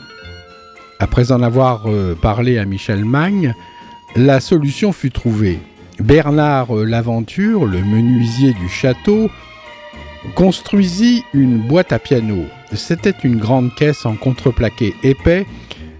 Après 0.98 1.32
en 1.32 1.42
avoir 1.42 1.86
euh, 1.86 2.14
parlé 2.14 2.58
à 2.58 2.64
Michel 2.64 3.04
Magne, 3.04 3.54
la 4.14 4.40
solution 4.40 4.92
fut 4.92 5.10
trouvée. 5.10 5.58
Bernard 6.00 6.74
Laventure, 6.74 7.66
le 7.66 7.82
menuisier 7.82 8.52
du 8.54 8.68
château, 8.68 9.30
construisit 10.34 11.24
une 11.32 11.58
boîte 11.58 11.92
à 11.92 11.98
piano. 11.98 12.44
C'était 12.72 13.14
une 13.24 13.36
grande 13.36 13.74
caisse 13.74 14.04
en 14.04 14.16
contreplaqué 14.16 14.94
épais, 15.02 15.46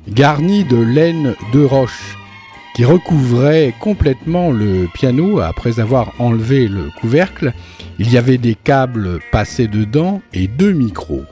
garnie 0.09 0.65
de 0.65 0.77
laine 0.77 1.35
de 1.53 1.65
roche, 1.65 2.17
recouvrait 2.85 3.75
complètement 3.81 4.51
le 4.51 4.87
piano 4.93 5.41
après 5.41 5.81
avoir 5.81 6.13
enlevé 6.19 6.69
le 6.69 6.91
couvercle. 7.01 7.53
Il 7.99 8.13
y 8.13 8.19
avait 8.19 8.39
des 8.39 8.55
câbles 8.55 9.21
passés 9.33 9.67
dedans 9.67 10.21
et 10.35 10.47
deux 10.47 10.73
micros. 10.73 11.25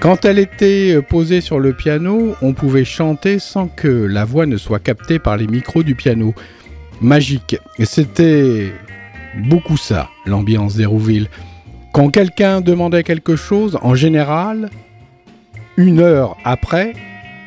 Quand 0.00 0.24
elle 0.24 0.38
était 0.38 1.00
posée 1.02 1.40
sur 1.40 1.58
le 1.58 1.72
piano, 1.72 2.34
on 2.42 2.52
pouvait 2.52 2.84
chanter 2.84 3.38
sans 3.38 3.66
que 3.66 3.88
la 3.88 4.24
voix 4.24 4.46
ne 4.46 4.56
soit 4.56 4.78
captée 4.78 5.18
par 5.18 5.36
les 5.36 5.46
micros 5.46 5.82
du 5.82 5.94
piano. 5.94 6.34
Magique. 7.00 7.58
C'était 7.82 8.72
beaucoup 9.48 9.76
ça, 9.76 10.08
l'ambiance 10.24 10.76
d'Hérouville. 10.76 11.28
Quand 11.92 12.10
quelqu'un 12.10 12.60
demandait 12.60 13.04
quelque 13.04 13.36
chose, 13.36 13.78
en 13.82 13.94
général, 13.94 14.70
une 15.76 16.00
heure 16.00 16.36
après, 16.44 16.94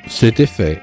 c'était 0.08 0.46
fait. 0.46 0.80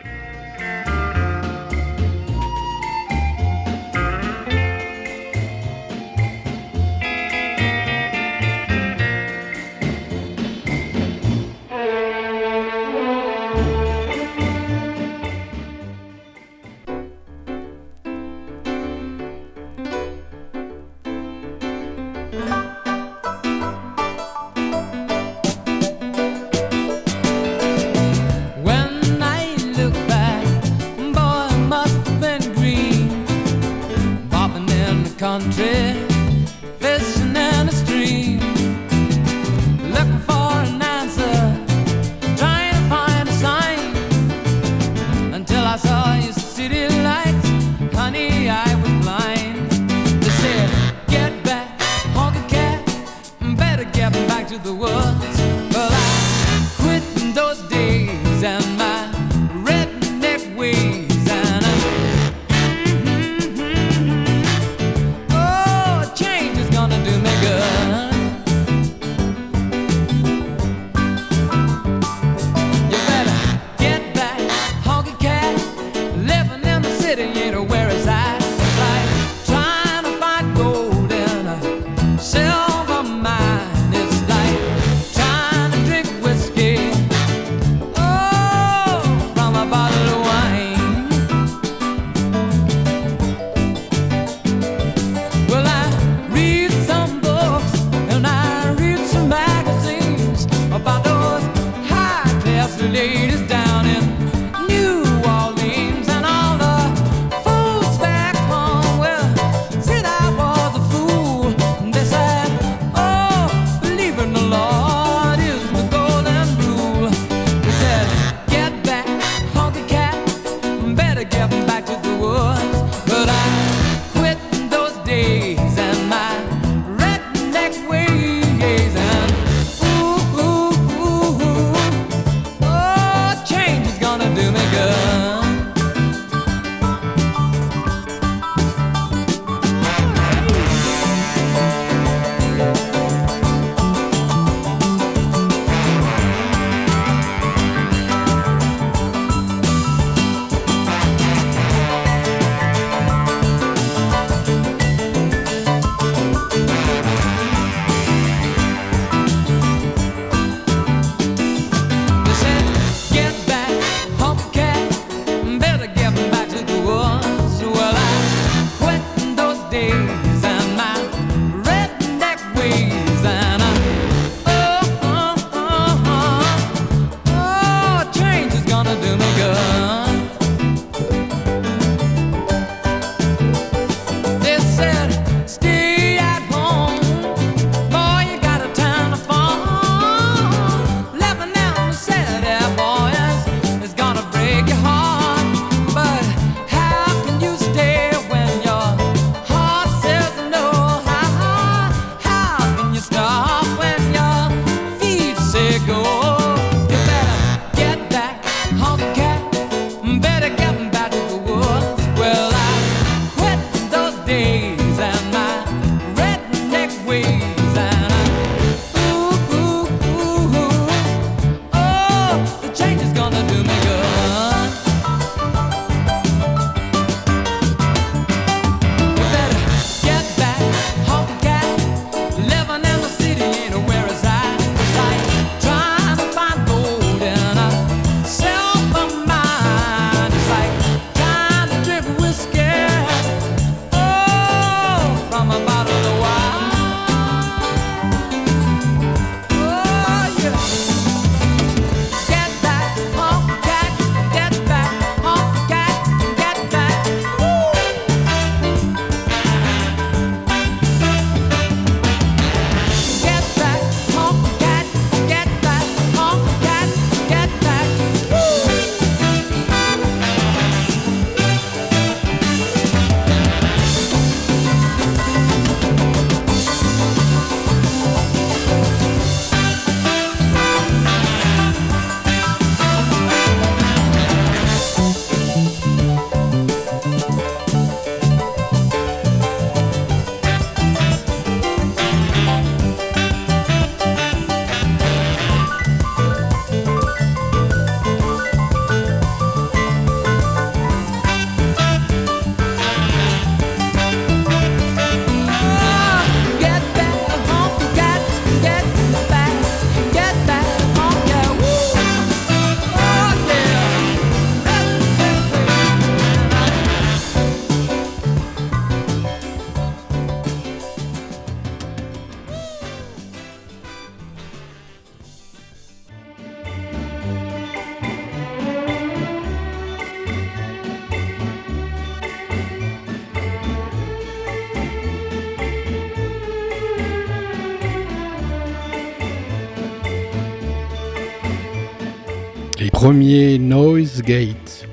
premier 343.07 343.57
Noise 343.61 344.21
Gate. 344.21 344.89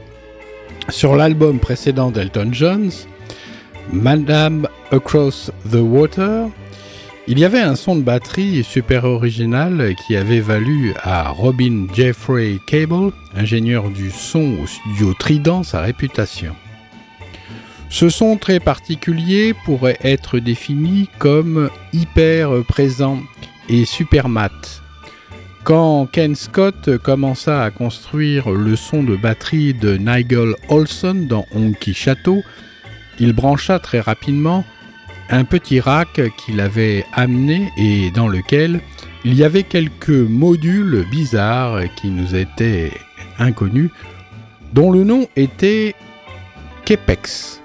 Sur 0.90 1.15
l'album 1.15 1.57
précédent 1.57 2.11
d'Elton 2.11 2.49
John, 2.52 2.91
Madame 3.91 4.68
Across 4.91 5.52
the 5.72 5.80
Water, 5.81 6.48
il 7.27 7.40
y 7.40 7.44
avait 7.44 7.61
un 7.61 7.76
son 7.76 7.95
de 7.95 8.03
batterie 8.03 8.64
super 8.64 9.06
original 9.06 9.95
qui 9.95 10.15
avait 10.15 10.41
valu 10.41 10.94
à 11.02 11.30
Robin 11.30 11.88
Jeffrey 11.91 12.60
Cable, 12.68 13.11
ingénieur 13.35 13.90
du 13.90 14.11
son 14.11 14.60
au 14.61 14.68
studio 14.68 15.15
Trident, 15.18 15.64
sa 15.64 15.81
réputation. 15.81 16.56
Ce 17.90 18.10
son 18.10 18.38
très 18.38 18.60
particulier 18.60 19.56
pourrait 19.65 19.98
être 20.03 20.38
défini 20.38 21.10
comme 21.18 21.72
hyper 21.94 22.64
présent 22.68 23.23
et 23.69 23.85
super 23.85 24.30
mat. 24.30 24.82
Quand 25.64 26.07
Ken 26.07 26.35
Scott 26.35 26.98
commença 26.98 27.64
à 27.64 27.72
construire 27.72 28.52
le 28.52 28.76
son 28.76 29.02
de 29.02 29.15
batterie 29.15 29.73
de 29.73 29.95
Nigel 29.95 30.56
Olson 30.68 31.26
dans 31.30 31.45
Honky 31.56 31.94
Chateau, 31.94 32.44
il 33.18 33.31
brancha 33.31 33.80
très 33.80 34.02
rapidement 34.02 34.65
un 35.30 35.45
petit 35.45 35.80
rack 35.80 36.19
qu'il 36.35 36.60
avait 36.60 37.06
amené 37.14 37.72
et 37.77 38.11
dans 38.11 38.27
lequel 38.27 38.81
il 39.23 39.35
y 39.35 39.45
avait 39.45 39.64
quelques 39.64 40.10
modules 40.10 41.06
bizarres 41.10 41.80
qui 41.95 42.10
nous 42.10 42.35
étaient 42.35 42.91
inconnus, 43.40 43.90
dont 44.73 44.91
le 44.91 45.06
nom 45.06 45.30
était 45.38 45.95
Kepex. 46.84 47.61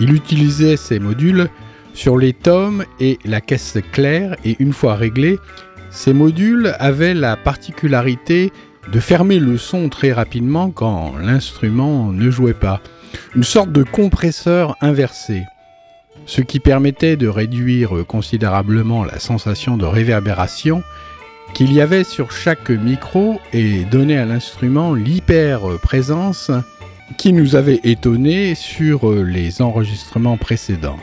Il 0.00 0.12
utilisait 0.12 0.76
ces 0.76 0.98
modules 0.98 1.48
sur 1.94 2.16
les 2.18 2.32
tomes 2.32 2.84
et 2.98 3.18
la 3.24 3.40
caisse 3.40 3.78
claire 3.92 4.36
et 4.44 4.56
une 4.58 4.72
fois 4.72 4.96
réglés, 4.96 5.38
ces 5.90 6.12
modules 6.12 6.74
avaient 6.78 7.14
la 7.14 7.36
particularité 7.36 8.52
de 8.92 9.00
fermer 9.00 9.38
le 9.38 9.58
son 9.58 9.88
très 9.88 10.12
rapidement 10.12 10.70
quand 10.70 11.14
l'instrument 11.18 12.12
ne 12.12 12.30
jouait 12.30 12.54
pas. 12.54 12.80
Une 13.34 13.42
sorte 13.42 13.72
de 13.72 13.82
compresseur 13.82 14.76
inversé 14.80 15.44
ce 16.28 16.42
qui 16.42 16.60
permettait 16.60 17.16
de 17.16 17.26
réduire 17.26 18.04
considérablement 18.06 19.02
la 19.02 19.18
sensation 19.18 19.78
de 19.78 19.86
réverbération 19.86 20.82
qu'il 21.54 21.72
y 21.72 21.80
avait 21.80 22.04
sur 22.04 22.32
chaque 22.32 22.68
micro 22.68 23.40
et 23.54 23.84
donnait 23.84 24.18
à 24.18 24.26
l'instrument 24.26 24.92
l'hyper-présence 24.92 26.50
qui 27.16 27.32
nous 27.32 27.56
avait 27.56 27.80
étonnés 27.82 28.54
sur 28.54 29.10
les 29.10 29.62
enregistrements 29.62 30.36
précédents. 30.36 30.98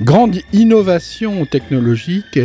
Grande 0.00 0.38
innovation 0.52 1.46
technologique 1.46 2.40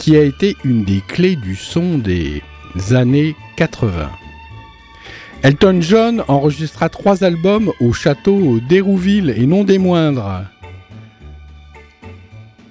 qui 0.00 0.16
a 0.16 0.22
été 0.22 0.56
une 0.64 0.82
des 0.82 1.02
clés 1.06 1.36
du 1.36 1.54
son 1.54 1.98
des 1.98 2.42
années 2.90 3.36
80. 3.56 4.10
Elton 5.42 5.78
John 5.82 6.24
enregistra 6.26 6.88
trois 6.88 7.22
albums 7.22 7.70
au 7.80 7.92
château 7.92 8.60
d'Hérouville 8.60 9.34
et 9.36 9.46
non 9.46 9.62
des 9.62 9.78
moindres. 9.78 10.44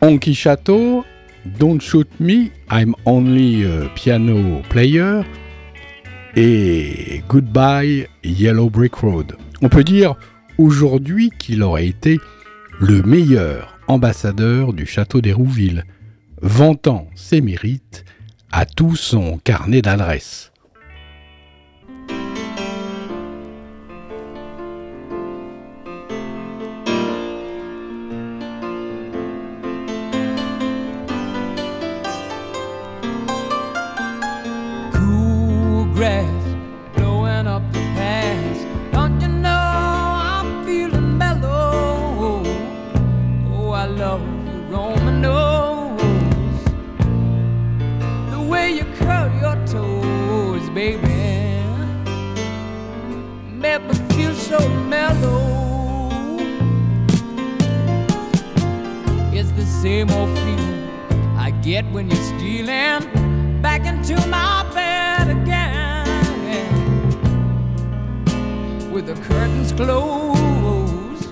Honky 0.01 0.33
Chateau, 0.33 1.05
Don't 1.45 1.79
Shoot 1.79 2.09
Me, 2.19 2.47
I'm 2.71 2.95
Only 3.05 3.63
a 3.63 3.89
Piano 3.93 4.61
Player 4.69 5.21
et 6.35 7.23
Goodbye 7.29 8.07
Yellow 8.23 8.71
Brick 8.71 8.95
Road. 8.95 9.35
On 9.61 9.69
peut 9.69 9.83
dire 9.83 10.15
aujourd'hui 10.57 11.29
qu'il 11.37 11.61
aurait 11.61 11.87
été 11.87 12.19
le 12.79 13.03
meilleur 13.03 13.77
ambassadeur 13.87 14.73
du 14.73 14.87
château 14.87 15.21
d'Hérouville, 15.21 15.85
vantant 16.41 17.07
ses 17.15 17.41
mérites 17.41 18.05
à 18.51 18.65
tout 18.65 18.95
son 18.95 19.37
carnet 19.37 19.81
d'adresses. 19.81 20.48
Same 59.81 60.11
old 60.11 60.29
feeling 60.39 60.89
I 61.37 61.51
get 61.51 61.85
when 61.93 62.09
you're 62.09 62.21
stealing 62.21 63.61
back 63.61 63.85
into 63.85 64.15
my 64.27 64.69
bed 64.73 65.29
again 65.29 66.05
with 68.91 69.05
the 69.05 69.13
curtains 69.23 69.71
closed. 69.71 71.31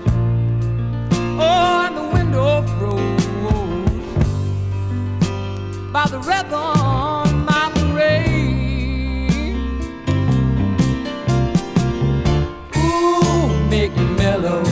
Oh, 1.38 1.84
and 1.86 1.94
the 1.94 2.08
window 2.16 2.62
froze 2.78 3.26
by 5.92 6.06
the 6.08 6.18
rhythm 6.20 6.54
of 6.54 7.30
my 7.44 7.70
parade. 7.74 9.28
Ooh, 12.78 13.68
make 13.68 13.94
me 13.94 14.04
mellow. 14.16 14.67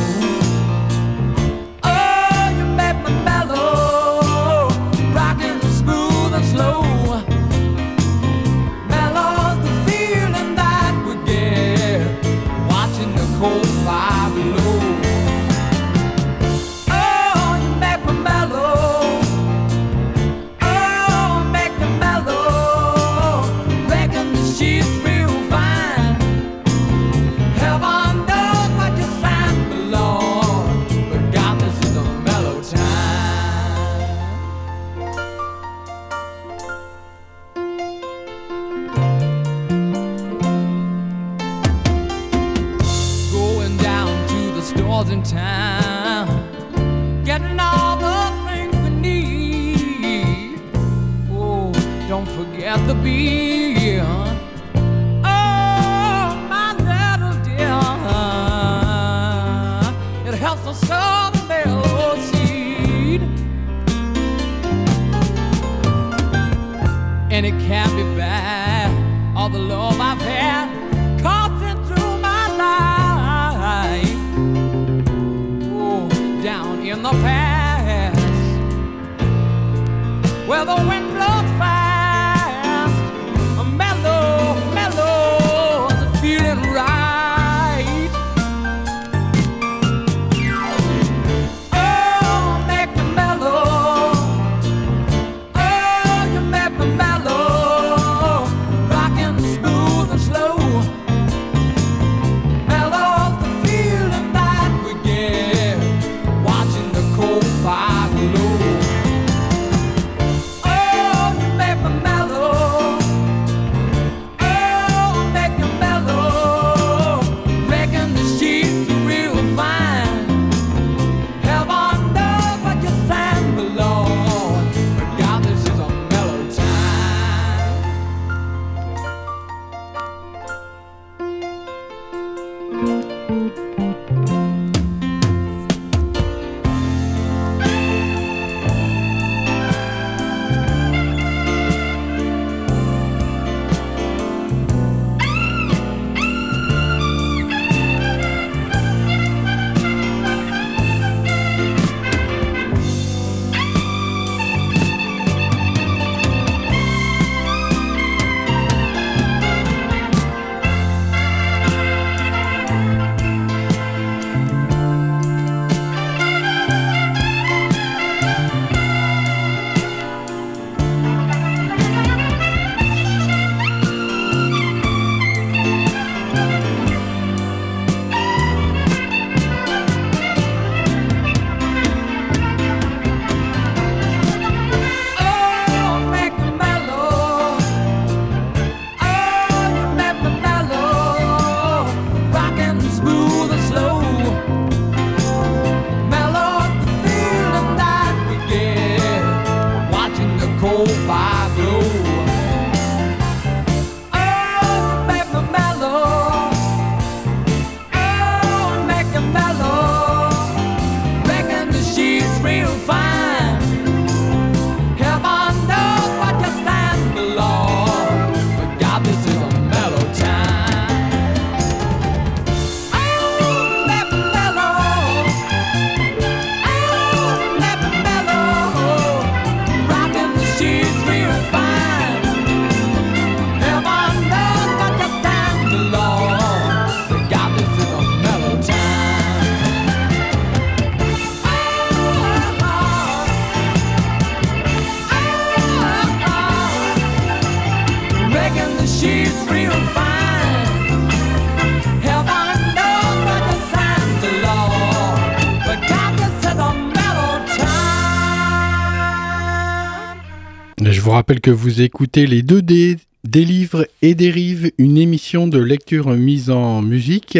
Rappelle 261.16 261.40
que 261.40 261.51
vous 261.51 261.80
écoutez 261.80 262.26
les 262.26 262.43
deux 262.43 262.60
d 262.60 262.98
des 263.24 263.47
livres 263.47 263.88
et 264.02 264.14
des 264.14 264.30
rives, 264.30 264.70
une 264.76 264.98
émission 264.98 265.48
de 265.48 265.59
lecture 265.59 266.10
mise 266.10 266.51
en 266.51 266.82
musique. 266.82 267.38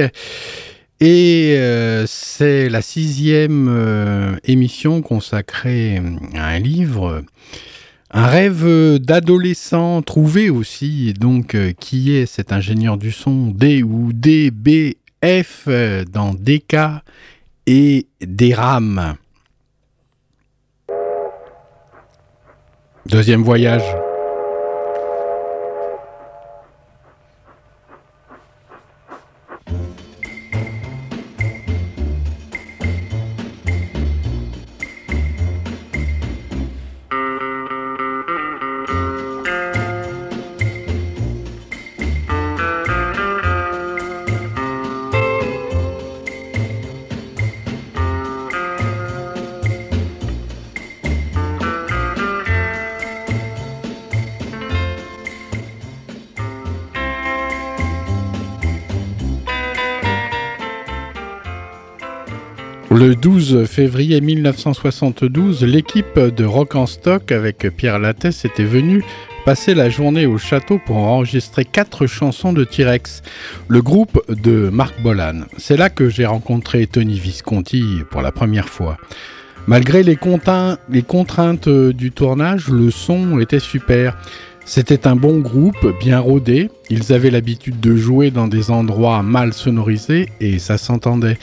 Et 1.01 1.57
euh, 1.59 2.07
c'est 2.07 2.71
la 2.71 2.81
sixième 2.81 3.69
euh, 3.69 4.35
émission 4.45 5.03
consacrée 5.03 6.01
à 6.35 6.47
un 6.47 6.59
livre, 6.59 7.23
un 8.11 8.27
rêve 8.27 8.97
d'adolescent 8.97 10.01
trouvé 10.01 10.49
aussi, 10.49 11.13
donc 11.13 11.55
euh, 11.55 11.73
qui 11.79 12.15
est 12.15 12.25
cet 12.25 12.53
ingénieur 12.53 12.97
du 12.97 13.13
son 13.13 13.49
D 13.49 13.83
ou 13.83 14.15
DBF 14.15 15.65
euh, 15.69 16.07
dans 16.11 16.33
DK 16.33 16.77
et 17.67 18.07
DRAM. 18.23 19.17
Deuxième 23.09 23.45
voyage. 23.45 24.06
Le 62.99 63.15
12 63.15 63.67
février 63.67 64.23
1972, 64.23 65.65
l'équipe 65.65 66.19
de 66.19 66.45
Rock 66.47 66.77
en 66.77 66.87
Stock 66.87 67.31
avec 67.31 67.69
Pierre 67.77 67.99
Lattès 67.99 68.47
était 68.47 68.65
venue 68.65 69.05
passer 69.45 69.75
la 69.75 69.91
journée 69.91 70.25
au 70.25 70.39
château 70.39 70.81
pour 70.87 70.97
enregistrer 70.97 71.67
quatre 71.67 72.07
chansons 72.07 72.55
de 72.55 72.65
T-Rex, 72.65 73.23
le 73.69 73.83
groupe 73.83 74.23
de 74.31 74.71
Marc 74.71 74.99
Bolan. 75.03 75.43
C'est 75.59 75.77
là 75.77 75.91
que 75.91 76.09
j'ai 76.09 76.25
rencontré 76.25 76.87
Tony 76.87 77.19
Visconti 77.19 77.85
pour 78.11 78.23
la 78.23 78.33
première 78.33 78.71
fois. 78.71 78.97
Malgré 79.67 80.03
les, 80.03 80.19
les 80.89 81.03
contraintes 81.03 81.69
du 81.69 82.13
tournage, 82.13 82.69
le 82.69 82.91
son 82.91 83.41
était 83.41 83.61
super. 83.61 84.17
C'était 84.65 85.07
un 85.07 85.15
bon 85.15 85.39
groupe, 85.39 85.97
bien 86.01 86.19
rodé. 86.19 86.71
Ils 86.91 87.13
avaient 87.13 87.31
l'habitude 87.31 87.79
de 87.79 87.95
jouer 87.95 88.33
dans 88.33 88.49
des 88.49 88.73
endroits 88.73 89.23
mal 89.23 89.53
sonorisés 89.53 90.31
et 90.41 90.59
ça 90.59 90.77
s'entendait. 90.77 91.39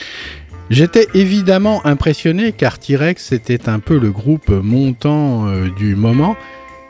J'étais 0.70 1.08
évidemment 1.12 1.84
impressionné 1.84 2.52
car 2.52 2.78
T-Rex 2.78 3.32
était 3.32 3.68
un 3.68 3.80
peu 3.80 3.98
le 3.98 4.10
groupe 4.10 4.48
montant 4.48 5.46
euh, 5.46 5.68
du 5.76 5.94
moment. 5.94 6.36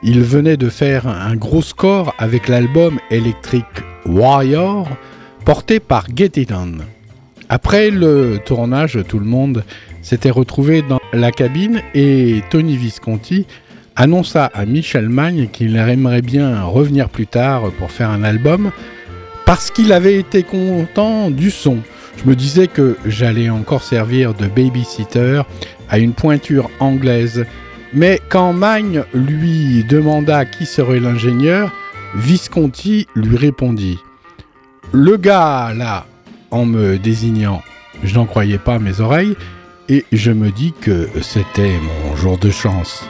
Il 0.02 0.20
venait 0.22 0.56
de 0.56 0.68
faire 0.68 1.08
un 1.08 1.34
gros 1.34 1.62
score 1.62 2.14
avec 2.18 2.46
l'album 2.48 3.00
Electric 3.10 3.64
Warrior 4.06 4.88
porté 5.44 5.80
par 5.80 6.06
Get 6.14 6.32
It 6.36 6.52
On. 6.52 6.78
Après 7.48 7.90
le 7.90 8.38
tournage, 8.44 8.98
tout 9.08 9.18
le 9.18 9.26
monde 9.26 9.64
s'était 10.02 10.30
retrouvé 10.30 10.82
dans 10.82 11.00
la 11.12 11.32
cabine 11.32 11.82
et 11.94 12.42
Tony 12.50 12.76
Visconti 12.76 13.46
annonça 13.96 14.46
à 14.54 14.66
Michel 14.66 15.08
Magne 15.08 15.48
qu'il 15.52 15.76
aimerait 15.76 16.22
bien 16.22 16.62
revenir 16.62 17.08
plus 17.08 17.26
tard 17.26 17.70
pour 17.78 17.90
faire 17.90 18.10
un 18.10 18.22
album 18.22 18.70
parce 19.46 19.70
qu'il 19.70 19.92
avait 19.92 20.16
été 20.16 20.42
content 20.42 21.30
du 21.30 21.50
son. 21.50 21.78
Je 22.16 22.28
me 22.28 22.34
disais 22.34 22.68
que 22.68 22.96
j'allais 23.04 23.50
encore 23.50 23.82
servir 23.82 24.34
de 24.34 24.46
babysitter 24.46 25.42
à 25.88 25.98
une 25.98 26.12
pointure 26.12 26.70
anglaise. 26.80 27.44
Mais 27.92 28.20
quand 28.28 28.52
Magne 28.52 29.04
lui 29.12 29.84
demanda 29.84 30.44
qui 30.44 30.66
serait 30.66 31.00
l'ingénieur, 31.00 31.72
Visconti 32.16 33.06
lui 33.14 33.36
répondit 33.36 33.98
Le 34.92 35.16
gars 35.16 35.72
là, 35.76 36.06
en 36.50 36.64
me 36.64 36.98
désignant, 36.98 37.62
je 38.02 38.14
n'en 38.14 38.26
croyais 38.26 38.58
pas 38.58 38.78
mes 38.78 39.00
oreilles, 39.00 39.36
et 39.88 40.04
je 40.12 40.30
me 40.30 40.50
dis 40.50 40.72
que 40.80 41.08
c'était 41.20 41.78
mon 41.78 42.16
jour 42.16 42.38
de 42.38 42.50
chance. 42.50 43.04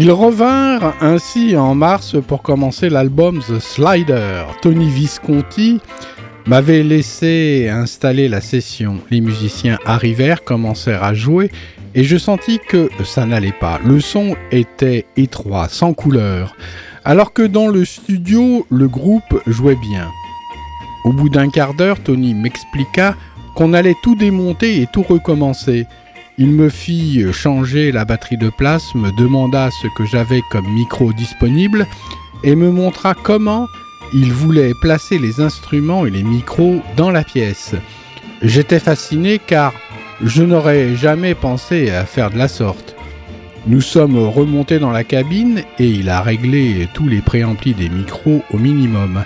Ils 0.00 0.12
revinrent 0.12 0.94
ainsi 1.00 1.56
en 1.56 1.74
mars 1.74 2.14
pour 2.24 2.42
commencer 2.42 2.88
l'album 2.88 3.40
The 3.40 3.58
Slider. 3.58 4.44
Tony 4.62 4.88
Visconti 4.88 5.80
m'avait 6.46 6.84
laissé 6.84 7.68
installer 7.68 8.28
la 8.28 8.40
session. 8.40 8.98
Les 9.10 9.20
musiciens 9.20 9.76
arrivèrent, 9.84 10.44
commencèrent 10.44 11.02
à 11.02 11.14
jouer 11.14 11.50
et 11.96 12.04
je 12.04 12.16
sentis 12.16 12.60
que 12.60 12.88
ça 13.02 13.26
n'allait 13.26 13.50
pas. 13.50 13.80
Le 13.84 13.98
son 13.98 14.36
était 14.52 15.04
étroit, 15.16 15.68
sans 15.68 15.94
couleur, 15.94 16.54
alors 17.04 17.32
que 17.32 17.42
dans 17.42 17.66
le 17.66 17.84
studio, 17.84 18.68
le 18.70 18.86
groupe 18.86 19.42
jouait 19.48 19.74
bien. 19.90 20.06
Au 21.04 21.12
bout 21.12 21.28
d'un 21.28 21.50
quart 21.50 21.74
d'heure, 21.74 21.98
Tony 21.98 22.34
m'expliqua 22.34 23.16
qu'on 23.56 23.72
allait 23.72 23.96
tout 24.04 24.14
démonter 24.14 24.80
et 24.80 24.86
tout 24.92 25.02
recommencer. 25.02 25.86
Il 26.40 26.52
me 26.52 26.68
fit 26.68 27.24
changer 27.32 27.90
la 27.90 28.04
batterie 28.04 28.36
de 28.36 28.48
place, 28.48 28.94
me 28.94 29.10
demanda 29.10 29.70
ce 29.82 29.88
que 29.96 30.06
j'avais 30.06 30.40
comme 30.52 30.72
micro 30.72 31.12
disponible 31.12 31.84
et 32.44 32.54
me 32.54 32.70
montra 32.70 33.14
comment 33.14 33.66
il 34.14 34.32
voulait 34.32 34.72
placer 34.80 35.18
les 35.18 35.40
instruments 35.40 36.06
et 36.06 36.10
les 36.10 36.22
micros 36.22 36.80
dans 36.96 37.10
la 37.10 37.24
pièce. 37.24 37.74
J'étais 38.40 38.78
fasciné 38.78 39.40
car 39.44 39.72
je 40.22 40.44
n'aurais 40.44 40.94
jamais 40.94 41.34
pensé 41.34 41.90
à 41.90 42.04
faire 42.04 42.30
de 42.30 42.38
la 42.38 42.46
sorte. 42.46 42.94
Nous 43.66 43.80
sommes 43.80 44.18
remontés 44.18 44.78
dans 44.78 44.92
la 44.92 45.02
cabine 45.02 45.64
et 45.80 45.88
il 45.88 46.08
a 46.08 46.22
réglé 46.22 46.88
tous 46.94 47.08
les 47.08 47.20
préamplis 47.20 47.74
des 47.74 47.88
micros 47.88 48.42
au 48.52 48.58
minimum. 48.58 49.24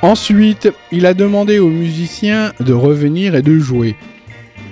Ensuite, 0.00 0.72
il 0.92 1.04
a 1.04 1.12
demandé 1.12 1.58
aux 1.58 1.68
musiciens 1.68 2.52
de 2.58 2.72
revenir 2.72 3.34
et 3.34 3.42
de 3.42 3.58
jouer. 3.58 3.96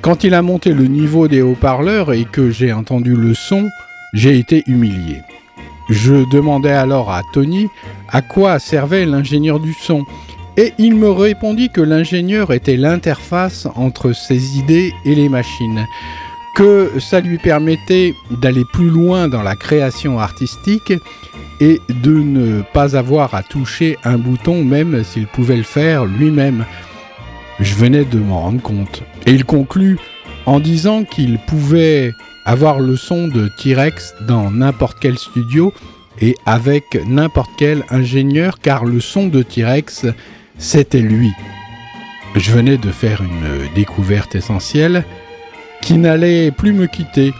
Quand 0.06 0.22
il 0.22 0.34
a 0.34 0.42
monté 0.42 0.72
le 0.72 0.84
niveau 0.84 1.26
des 1.26 1.42
haut-parleurs 1.42 2.12
et 2.12 2.26
que 2.26 2.52
j'ai 2.52 2.72
entendu 2.72 3.16
le 3.16 3.34
son, 3.34 3.68
j'ai 4.12 4.38
été 4.38 4.62
humilié. 4.68 5.22
Je 5.90 6.30
demandai 6.30 6.70
alors 6.70 7.10
à 7.10 7.22
Tony 7.32 7.66
à 8.10 8.22
quoi 8.22 8.60
servait 8.60 9.04
l'ingénieur 9.04 9.58
du 9.58 9.72
son, 9.72 10.04
et 10.56 10.74
il 10.78 10.94
me 10.94 11.10
répondit 11.10 11.70
que 11.70 11.80
l'ingénieur 11.80 12.52
était 12.52 12.76
l'interface 12.76 13.66
entre 13.74 14.12
ses 14.12 14.56
idées 14.56 14.92
et 15.04 15.16
les 15.16 15.28
machines, 15.28 15.84
que 16.54 16.92
ça 17.00 17.18
lui 17.18 17.38
permettait 17.38 18.14
d'aller 18.30 18.62
plus 18.72 18.90
loin 18.90 19.26
dans 19.26 19.42
la 19.42 19.56
création 19.56 20.20
artistique 20.20 20.92
et 21.60 21.80
de 21.88 22.12
ne 22.12 22.62
pas 22.62 22.94
avoir 22.96 23.34
à 23.34 23.42
toucher 23.42 23.98
un 24.04 24.18
bouton 24.18 24.62
même 24.62 25.02
s'il 25.02 25.26
pouvait 25.26 25.56
le 25.56 25.64
faire 25.64 26.04
lui-même. 26.04 26.64
Je 27.60 27.74
venais 27.74 28.04
de 28.04 28.18
m'en 28.18 28.40
rendre 28.40 28.62
compte. 28.62 29.02
Et 29.24 29.32
il 29.32 29.44
conclut 29.44 29.98
en 30.44 30.60
disant 30.60 31.04
qu'il 31.04 31.38
pouvait 31.38 32.12
avoir 32.44 32.78
le 32.80 32.96
son 32.96 33.28
de 33.28 33.48
T-Rex 33.58 34.14
dans 34.26 34.50
n'importe 34.50 34.98
quel 35.00 35.18
studio 35.18 35.72
et 36.20 36.36
avec 36.46 36.84
n'importe 37.06 37.50
quel 37.58 37.82
ingénieur 37.90 38.58
car 38.60 38.84
le 38.84 39.00
son 39.00 39.26
de 39.28 39.42
T-Rex, 39.42 40.06
c'était 40.58 41.00
lui. 41.00 41.32
Je 42.36 42.50
venais 42.50 42.76
de 42.76 42.90
faire 42.90 43.22
une 43.22 43.74
découverte 43.74 44.34
essentielle 44.34 45.04
qui 45.82 45.94
n'allait 45.94 46.50
plus 46.50 46.72
me 46.72 46.86
quitter. 46.86 47.32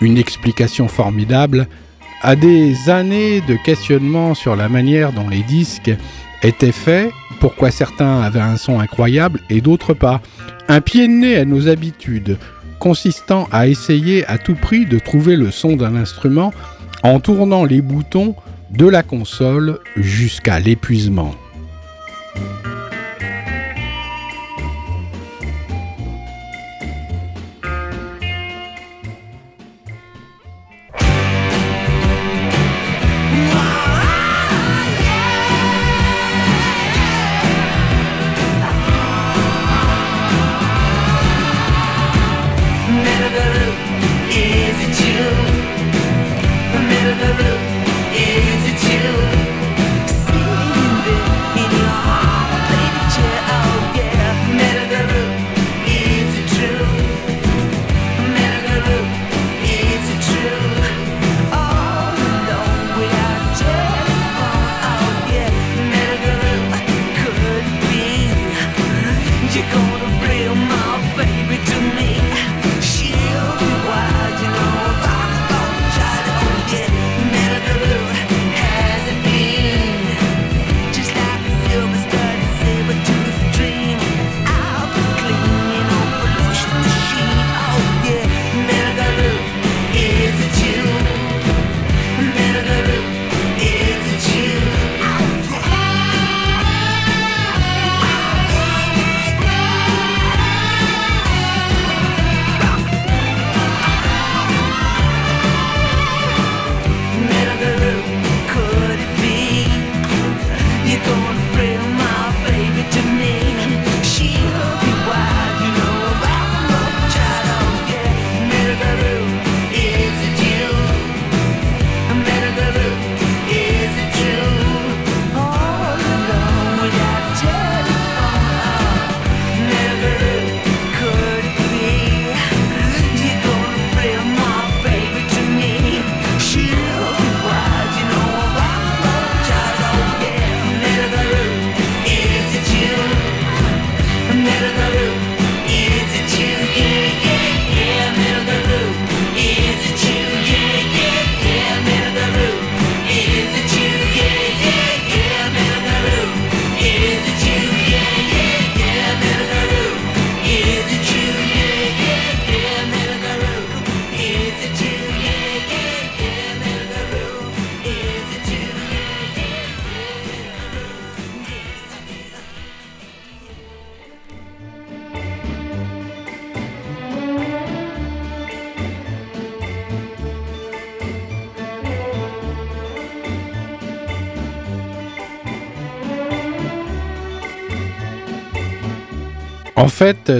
Une 0.00 0.18
explication 0.18 0.88
formidable 0.88 1.68
à 2.22 2.34
des 2.36 2.90
années 2.90 3.40
de 3.42 3.54
questionnement 3.54 4.34
sur 4.34 4.56
la 4.56 4.68
manière 4.68 5.12
dont 5.12 5.28
les 5.28 5.42
disques 5.42 5.92
étaient 6.42 6.72
faits, 6.72 7.10
pourquoi 7.42 7.72
certains 7.72 8.20
avaient 8.20 8.38
un 8.38 8.56
son 8.56 8.78
incroyable 8.78 9.40
et 9.50 9.60
d'autres 9.60 9.94
pas. 9.94 10.20
Un 10.68 10.80
pied 10.80 11.08
de 11.08 11.12
nez 11.12 11.36
à 11.38 11.44
nos 11.44 11.66
habitudes, 11.66 12.38
consistant 12.78 13.48
à 13.50 13.66
essayer 13.66 14.24
à 14.26 14.38
tout 14.38 14.54
prix 14.54 14.86
de 14.86 15.00
trouver 15.00 15.34
le 15.34 15.50
son 15.50 15.74
d'un 15.74 15.96
instrument 15.96 16.52
en 17.02 17.18
tournant 17.18 17.64
les 17.64 17.80
boutons 17.80 18.36
de 18.70 18.86
la 18.86 19.02
console 19.02 19.80
jusqu'à 19.96 20.60
l'épuisement. 20.60 21.34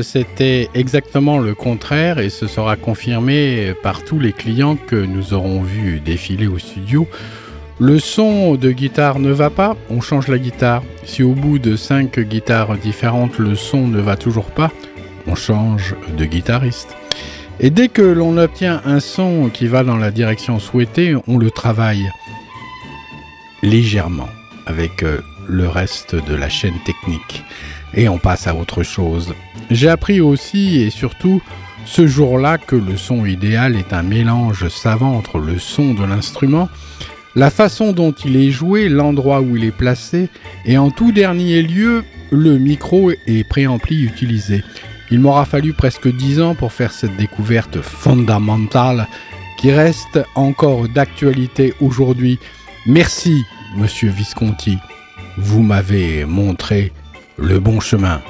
C'était 0.02 0.68
exactement 0.74 1.38
le 1.38 1.54
contraire 1.54 2.18
et 2.18 2.30
ce 2.30 2.46
sera 2.46 2.76
confirmé 2.76 3.74
par 3.82 4.04
tous 4.04 4.18
les 4.18 4.32
clients 4.32 4.76
que 4.76 4.96
nous 4.96 5.34
aurons 5.34 5.62
vus 5.62 6.00
défiler 6.00 6.46
au 6.46 6.58
studio. 6.58 7.08
Le 7.78 7.98
son 7.98 8.54
de 8.54 8.70
guitare 8.70 9.18
ne 9.18 9.32
va 9.32 9.50
pas, 9.50 9.76
on 9.90 10.00
change 10.00 10.28
la 10.28 10.38
guitare. 10.38 10.82
Si 11.04 11.22
au 11.22 11.32
bout 11.32 11.58
de 11.58 11.76
cinq 11.76 12.20
guitares 12.20 12.76
différentes 12.76 13.38
le 13.38 13.54
son 13.54 13.88
ne 13.88 14.00
va 14.00 14.16
toujours 14.16 14.50
pas, 14.50 14.70
on 15.26 15.34
change 15.34 15.94
de 16.16 16.24
guitariste. 16.24 16.96
Et 17.60 17.70
dès 17.70 17.88
que 17.88 18.02
l'on 18.02 18.36
obtient 18.38 18.82
un 18.84 19.00
son 19.00 19.50
qui 19.52 19.66
va 19.66 19.84
dans 19.84 19.96
la 19.96 20.10
direction 20.10 20.58
souhaitée, 20.58 21.14
on 21.26 21.38
le 21.38 21.50
travaille 21.50 22.10
légèrement 23.62 24.28
avec 24.66 25.02
euh, 25.02 25.20
le 25.48 25.68
reste 25.68 26.14
de 26.14 26.34
la 26.34 26.48
chaîne 26.48 26.78
technique. 26.84 27.44
Et 27.94 28.08
on 28.08 28.18
passe 28.18 28.46
à 28.46 28.54
autre 28.54 28.82
chose. 28.82 29.34
J'ai 29.70 29.88
appris 29.88 30.20
aussi 30.20 30.80
et 30.80 30.90
surtout 30.90 31.42
ce 31.84 32.06
jour-là 32.06 32.58
que 32.58 32.76
le 32.76 32.96
son 32.96 33.26
idéal 33.26 33.76
est 33.76 33.92
un 33.92 34.02
mélange 34.02 34.68
savant 34.68 35.16
entre 35.16 35.38
le 35.38 35.58
son 35.58 35.94
de 35.94 36.04
l'instrument, 36.04 36.68
la 37.34 37.50
façon 37.50 37.92
dont 37.92 38.12
il 38.12 38.36
est 38.36 38.50
joué, 38.50 38.88
l'endroit 38.88 39.40
où 39.40 39.56
il 39.56 39.64
est 39.64 39.76
placé, 39.76 40.28
et 40.64 40.78
en 40.78 40.90
tout 40.90 41.12
dernier 41.12 41.62
lieu, 41.62 42.04
le 42.30 42.58
micro 42.58 43.10
et 43.26 43.44
préampli 43.44 44.04
utilisé. 44.04 44.62
Il 45.10 45.20
m'aura 45.20 45.44
fallu 45.44 45.72
presque 45.72 46.08
dix 46.08 46.40
ans 46.40 46.54
pour 46.54 46.72
faire 46.72 46.92
cette 46.92 47.16
découverte 47.16 47.80
fondamentale 47.80 49.08
qui 49.58 49.70
reste 49.70 50.20
encore 50.34 50.88
d'actualité 50.88 51.74
aujourd'hui. 51.80 52.38
Merci, 52.86 53.42
monsieur 53.76 54.10
Visconti. 54.10 54.78
Vous 55.36 55.62
m'avez 55.62 56.24
montré 56.24 56.92
le 57.38 57.58
bon 57.58 57.80
chemin. 57.80 58.20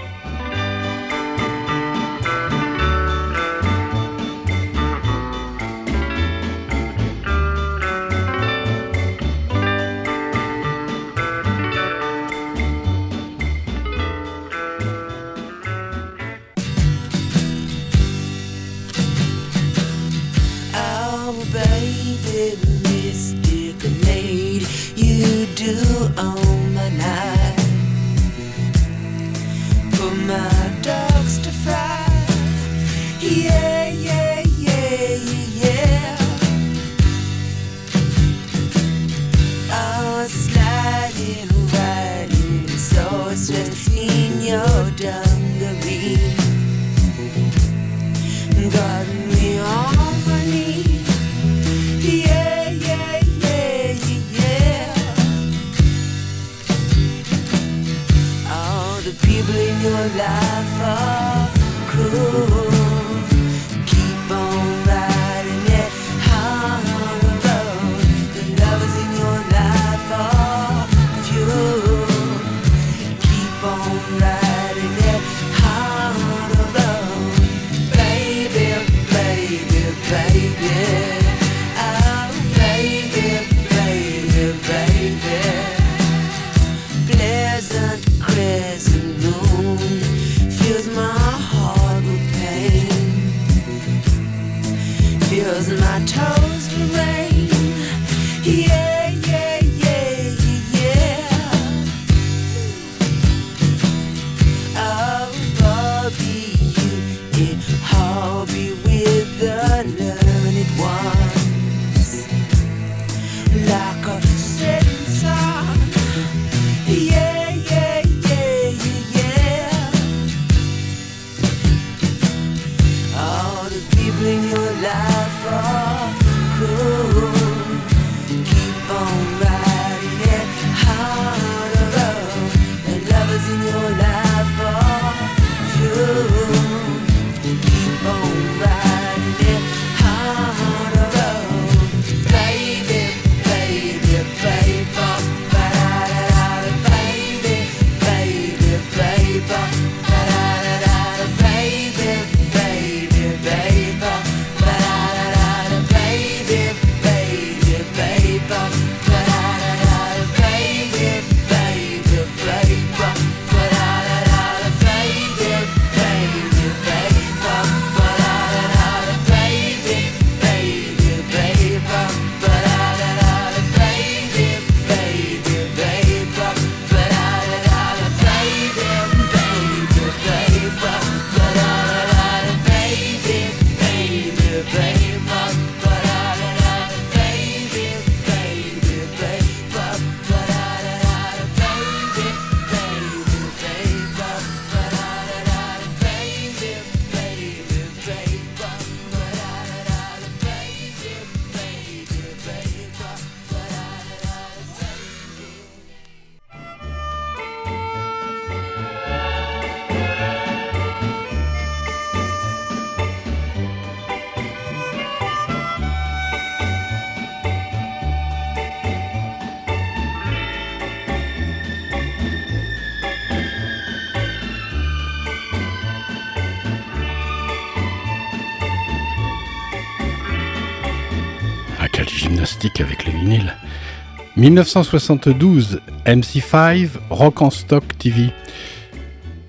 1972, 234.43 235.79
MC5, 236.05 236.89
Rock 237.11 237.43
en 237.43 237.51
Stock 237.51 237.85
TV. 237.97 238.31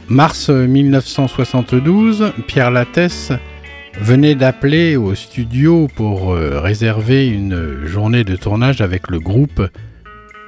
Mars 0.08 0.52
1972, 0.52 2.32
Pierre 2.46 2.70
Lattès 2.70 3.32
venait 4.00 4.36
d'appeler 4.36 4.96
au 4.96 5.16
studio 5.16 5.88
pour 5.96 6.34
euh, 6.34 6.60
réserver 6.60 7.28
une 7.28 7.88
journée 7.88 8.24
de 8.24 8.36
tournage 8.36 8.82
avec 8.82 9.10
le 9.10 9.20
groupe 9.20 9.68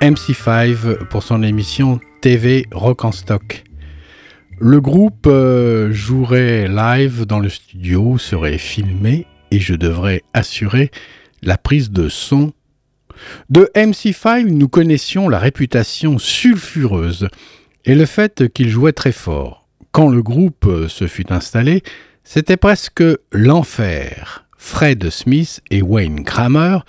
MC5 0.01 1.05
pour 1.05 1.23
son 1.23 1.41
émission 1.41 1.99
TV 2.21 2.67
Rock 2.71 3.03
en 3.03 3.11
Stock. 3.11 3.63
Le 4.59 4.79
groupe 4.79 5.25
euh, 5.25 5.91
jouerait 5.91 6.67
live 6.67 7.25
dans 7.25 7.39
le 7.39 7.49
studio, 7.49 8.19
serait 8.19 8.59
filmé 8.59 9.25
et 9.49 9.59
je 9.59 9.73
devrais 9.73 10.21
assurer 10.35 10.91
la 11.41 11.57
prise 11.57 11.89
de 11.89 12.09
son. 12.09 12.53
De 13.49 13.69
MC5, 13.75 14.47
nous 14.47 14.67
connaissions 14.67 15.29
la 15.29 15.39
réputation 15.39 16.17
sulfureuse 16.17 17.27
et 17.85 17.95
le 17.95 18.05
fait 18.05 18.51
qu'il 18.53 18.69
jouait 18.69 18.93
très 18.93 19.11
fort. 19.11 19.67
Quand 19.91 20.09
le 20.09 20.21
groupe 20.21 20.69
se 20.87 21.07
fut 21.07 21.31
installé, 21.31 21.83
c'était 22.23 22.57
presque 22.57 23.03
l'enfer. 23.31 24.45
Fred 24.57 25.09
Smith 25.09 25.61
et 25.69 25.81
Wayne 25.81 26.23
Kramer 26.23 26.79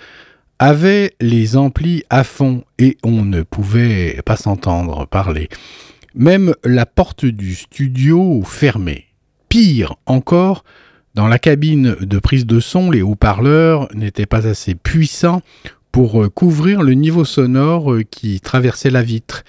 avaient 0.59 1.13
les 1.21 1.55
amplis 1.55 2.03
à 2.09 2.23
fond 2.23 2.63
et 2.79 2.97
on 3.03 3.23
ne 3.23 3.43
pouvait 3.43 4.19
pas 4.25 4.35
s'entendre 4.35 5.05
parler. 5.05 5.49
Même 6.15 6.55
la 6.63 6.85
porte 6.87 7.25
du 7.25 7.53
studio 7.53 8.41
fermée. 8.43 9.05
Pire 9.49 9.95
encore, 10.07 10.63
dans 11.13 11.27
la 11.27 11.39
cabine 11.39 11.95
de 11.99 12.19
prise 12.19 12.45
de 12.45 12.59
son, 12.59 12.91
les 12.91 13.01
haut-parleurs 13.01 13.87
n'étaient 13.93 14.25
pas 14.25 14.47
assez 14.47 14.75
puissants 14.75 15.41
pour 15.97 16.31
couvrir 16.31 16.83
le 16.83 16.93
niveau 16.93 17.25
sonore 17.25 17.95
qui 18.11 18.39
traversait 18.39 18.91
la 18.91 19.01
vitre. 19.01 19.43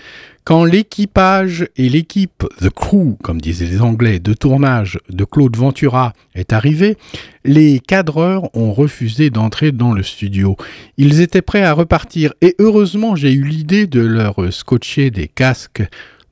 Quand 0.44 0.64
l'équipage 0.64 1.68
et 1.76 1.90
l'équipe 1.90 2.42
The 2.62 2.70
Crew, 2.70 3.18
comme 3.22 3.38
disaient 3.38 3.66
les 3.66 3.82
Anglais, 3.82 4.18
de 4.18 4.32
tournage 4.32 4.98
de 5.10 5.24
Claude 5.24 5.54
Ventura 5.58 6.14
est 6.34 6.54
arrivé, 6.54 6.96
les 7.44 7.80
cadreurs 7.80 8.48
ont 8.56 8.72
refusé 8.72 9.28
d'entrer 9.28 9.72
dans 9.72 9.92
le 9.92 10.02
studio. 10.02 10.56
Ils 10.96 11.20
étaient 11.20 11.42
prêts 11.42 11.64
à 11.64 11.74
repartir 11.74 12.32
et 12.40 12.54
heureusement 12.58 13.14
j'ai 13.14 13.34
eu 13.34 13.44
l'idée 13.44 13.86
de 13.86 14.00
leur 14.00 14.50
scotcher 14.50 15.10
des 15.10 15.28
casques 15.28 15.82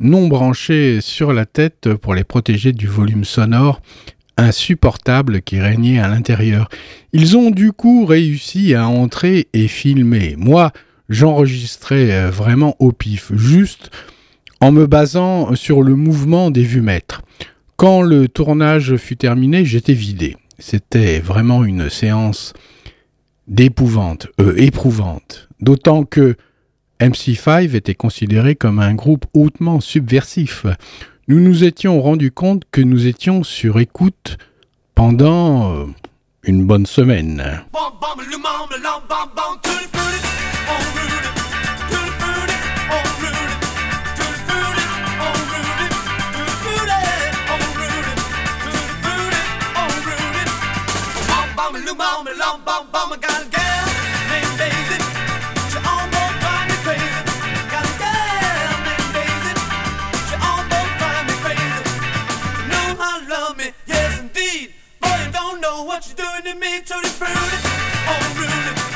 non 0.01 0.29
branchés 0.29 1.03
sur 1.03 1.35
la 1.35 1.45
tête 1.45 1.95
pour 1.95 2.15
les 2.15 2.25
protéger 2.25 2.73
du 2.73 2.87
volume 2.87 3.25
sonore 3.25 3.83
insupportable 4.37 5.43
qui 5.43 5.61
régnait 5.61 5.99
à 5.99 6.09
l'intérieur. 6.09 6.69
Ils 7.13 7.37
ont 7.37 7.51
du 7.51 7.73
coup 7.73 8.05
réussi 8.05 8.75
à 8.75 8.89
entrer 8.89 9.49
et 9.53 9.69
filmer. 9.69 10.35
Moi, 10.37 10.73
j'enregistrais 11.09 12.11
euh, 12.11 12.31
vraiment 12.31 12.77
au 12.79 12.93
pif, 12.93 13.33
juste 13.35 13.91
en 14.61 14.73
me 14.73 14.87
basant 14.87 15.55
sur 15.55 15.83
le 15.83 15.95
mouvement 15.95 16.51
des 16.51 16.63
vumètres. 16.63 17.23
Quand 17.77 18.03
le 18.03 18.29
tournage 18.29 18.97
fut 18.97 19.17
terminé, 19.17 19.65
j'étais 19.65 19.93
vidé. 19.93 20.37
C'était 20.59 21.21
vraiment 21.21 21.65
une 21.65 21.91
séance 21.91 22.55
d'épouvante, 23.47 24.29
euh, 24.41 24.55
éprouvante. 24.57 25.49
D'autant 25.61 26.05
que 26.05 26.37
MC5 27.01 27.75
était 27.75 27.95
considéré 27.95 28.57
comme 28.57 28.79
un 28.79 28.95
groupe 28.95 29.27
hautement 29.35 29.81
subversif. 29.81 30.67
Nous 31.29 31.41
nous 31.41 31.65
étions 31.65 32.01
rendus 32.01 32.31
compte 32.31 32.63
que 32.71 32.81
nous 32.81 33.09
étions 33.09 33.43
sur 33.43 33.81
écoute 33.81 34.39
pendant 34.95 35.75
euh, 35.75 35.87
une 36.45 36.65
bonne 36.65 36.87
semaine. 36.87 37.65
know 65.77 65.83
what 65.83 66.07
you're 66.07 66.17
doing 66.17 66.55
to 66.55 66.59
me, 66.59 66.81
Tony 66.81 67.09
Fruity, 67.09 67.35
oh, 67.35 68.09
all 68.09 68.21
Fruity. 68.35 68.96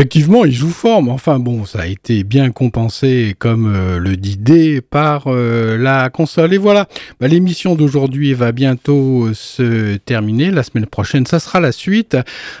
Effectivement, 0.00 0.46
il 0.46 0.52
joue 0.54 0.70
fort, 0.70 1.02
mais 1.02 1.10
enfin 1.10 1.38
bon, 1.38 1.66
ça 1.66 1.80
a 1.80 1.86
été 1.86 2.24
bien 2.24 2.52
compensé, 2.52 3.36
comme 3.38 3.70
euh, 3.70 3.98
le 3.98 4.16
dit 4.16 4.38
D, 4.38 4.80
par 4.80 5.24
euh, 5.26 5.76
la 5.76 6.08
console. 6.08 6.54
Et 6.54 6.56
voilà, 6.56 6.88
bah, 7.20 7.28
l'émission 7.28 7.74
d'aujourd'hui 7.74 8.32
va 8.32 8.52
bientôt 8.52 9.26
euh, 9.26 9.34
se 9.34 9.96
terminer. 9.98 10.52
La 10.52 10.62
semaine 10.62 10.86
prochaine, 10.86 11.26
ça 11.26 11.38
sera 11.38 11.60
la 11.60 11.70
suite. 11.70 12.16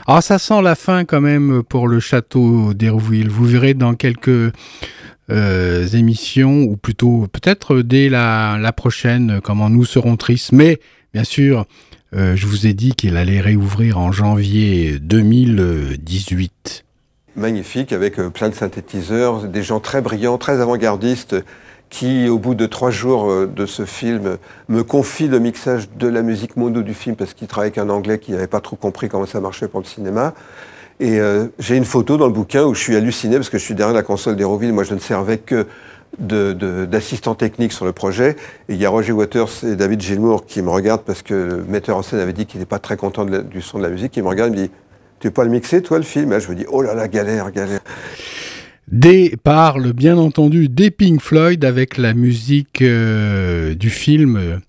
Alors 0.06 0.22
ça 0.22 0.38
sent 0.38 0.60
la 0.60 0.74
fin 0.74 1.06
quand 1.06 1.22
même 1.22 1.62
pour 1.62 1.88
le 1.88 1.98
château 1.98 2.74
d'Hérouville. 2.74 3.30
Vous 3.30 3.46
verrez 3.46 3.72
dans 3.72 3.94
quelques 3.94 4.52
émissions, 5.30 6.64
ou 6.64 6.76
plutôt 6.76 7.26
peut-être 7.32 7.80
dès 7.80 8.10
la, 8.10 8.72
prochaine, 8.76 9.40
comment 9.42 9.70
nous 9.70 9.86
serons 9.86 10.18
tristes. 10.18 10.52
Mais 10.52 10.78
bien 11.14 11.24
sûr, 11.24 11.64
je 12.12 12.46
vous 12.46 12.66
ai 12.66 12.74
dit 12.74 12.92
qu'il 12.94 13.16
allait 13.16 13.40
réouvrir 13.40 13.98
en 13.98 14.12
janvier 14.12 14.98
2018. 15.00 16.84
Magnifique 17.36 17.92
avec 17.92 18.18
euh, 18.18 18.30
plein 18.30 18.48
de 18.48 18.54
synthétiseurs, 18.54 19.44
des 19.44 19.62
gens 19.62 19.80
très 19.80 20.00
brillants, 20.00 20.38
très 20.38 20.60
avant-gardistes 20.60 21.36
qui, 21.88 22.28
au 22.28 22.38
bout 22.38 22.54
de 22.54 22.66
trois 22.66 22.90
jours 22.90 23.30
euh, 23.30 23.46
de 23.46 23.66
ce 23.66 23.84
film, 23.84 24.38
me 24.68 24.82
confient 24.82 25.28
le 25.28 25.40
mixage 25.40 25.88
de 25.96 26.08
la 26.08 26.22
musique 26.22 26.56
mono 26.56 26.82
du 26.82 26.94
film 26.94 27.16
parce 27.16 27.34
qu'il 27.34 27.48
travaille 27.48 27.68
avec 27.68 27.78
un 27.78 27.90
Anglais 27.90 28.18
qui 28.18 28.32
n'avait 28.32 28.46
pas 28.46 28.60
trop 28.60 28.76
compris 28.76 29.08
comment 29.08 29.26
ça 29.26 29.40
marchait 29.40 29.68
pour 29.68 29.80
le 29.80 29.86
cinéma. 29.86 30.34
Et 31.00 31.18
euh, 31.18 31.46
j'ai 31.58 31.76
une 31.76 31.84
photo 31.84 32.16
dans 32.16 32.26
le 32.26 32.32
bouquin 32.32 32.64
où 32.64 32.74
je 32.74 32.80
suis 32.80 32.94
halluciné 32.94 33.36
parce 33.36 33.48
que 33.48 33.58
je 33.58 33.64
suis 33.64 33.74
derrière 33.74 33.94
la 33.94 34.02
console 34.02 34.36
d'Héroville. 34.36 34.72
Moi, 34.72 34.84
je 34.84 34.94
ne 34.94 35.00
servais 35.00 35.38
que 35.38 35.66
d'assistant 36.18 37.34
technique 37.34 37.72
sur 37.72 37.84
le 37.84 37.92
projet. 37.92 38.36
Et 38.68 38.74
il 38.74 38.76
y 38.76 38.84
a 38.84 38.90
Roger 38.90 39.12
Waters 39.12 39.64
et 39.64 39.76
David 39.76 40.02
Gilmour 40.02 40.44
qui 40.44 40.60
me 40.60 40.68
regardent 40.68 41.04
parce 41.04 41.22
que 41.22 41.34
le 41.34 41.64
metteur 41.64 41.96
en 41.96 42.02
scène 42.02 42.18
avait 42.18 42.32
dit 42.32 42.46
qu'il 42.46 42.60
n'est 42.60 42.66
pas 42.66 42.80
très 42.80 42.96
content 42.96 43.24
du 43.24 43.62
son 43.62 43.78
de 43.78 43.84
la 43.84 43.88
musique. 43.88 44.16
Il 44.16 44.24
me 44.24 44.28
regarde 44.28 44.52
et 44.52 44.56
me 44.56 44.66
dit 44.66 44.70
Tu 45.20 45.26
veux 45.26 45.34
pas 45.34 45.44
le 45.44 45.50
mixer, 45.50 45.82
toi, 45.82 45.98
le 45.98 46.04
film? 46.04 46.38
Je 46.40 46.48
me 46.48 46.54
dis 46.54 46.64
Oh 46.70 46.80
là 46.80 46.94
là, 46.94 47.06
galère, 47.06 47.50
galère. 47.52 47.80
Des 48.88 49.36
parle 49.42 49.92
bien 49.92 50.16
entendu 50.16 50.70
des 50.70 50.90
Pink 50.90 51.20
Floyd 51.20 51.62
avec 51.62 51.98
la 51.98 52.14
musique 52.14 52.80
euh, 52.80 53.74
du 53.74 53.90
film. 53.90 54.60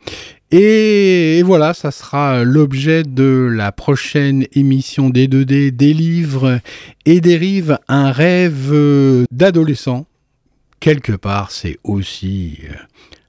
Et, 0.52 1.42
voilà, 1.46 1.74
ça 1.74 1.92
sera 1.92 2.44
l'objet 2.44 3.04
de 3.04 3.50
la 3.50 3.72
prochaine 3.72 4.46
émission 4.52 5.10
des 5.10 5.30
2D, 5.30 5.72
des 5.72 5.94
livres 5.94 6.60
et 7.06 7.22
des 7.22 7.64
un 7.88 8.12
rêve 8.12 8.72
euh, 8.74 9.24
d'adolescent. 9.32 10.06
Quelque 10.82 11.14
part, 11.14 11.52
c'est 11.52 11.78
aussi 11.86 12.60
euh, 12.66 12.76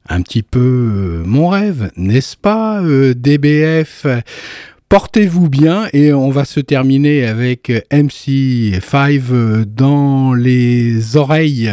un 0.08 0.22
petit 0.22 0.42
peu 0.42 1.22
mon 1.24 1.48
rêve, 1.48 1.92
n'est-ce 1.96 2.36
pas, 2.36 2.82
DBF 3.14 4.06
Portez-vous 4.92 5.48
bien 5.48 5.88
et 5.94 6.12
on 6.12 6.28
va 6.28 6.44
se 6.44 6.60
terminer 6.60 7.24
avec 7.24 7.70
MC5 7.90 9.22
euh, 9.32 9.64
dans 9.64 10.34
les 10.34 11.16
oreilles. 11.16 11.72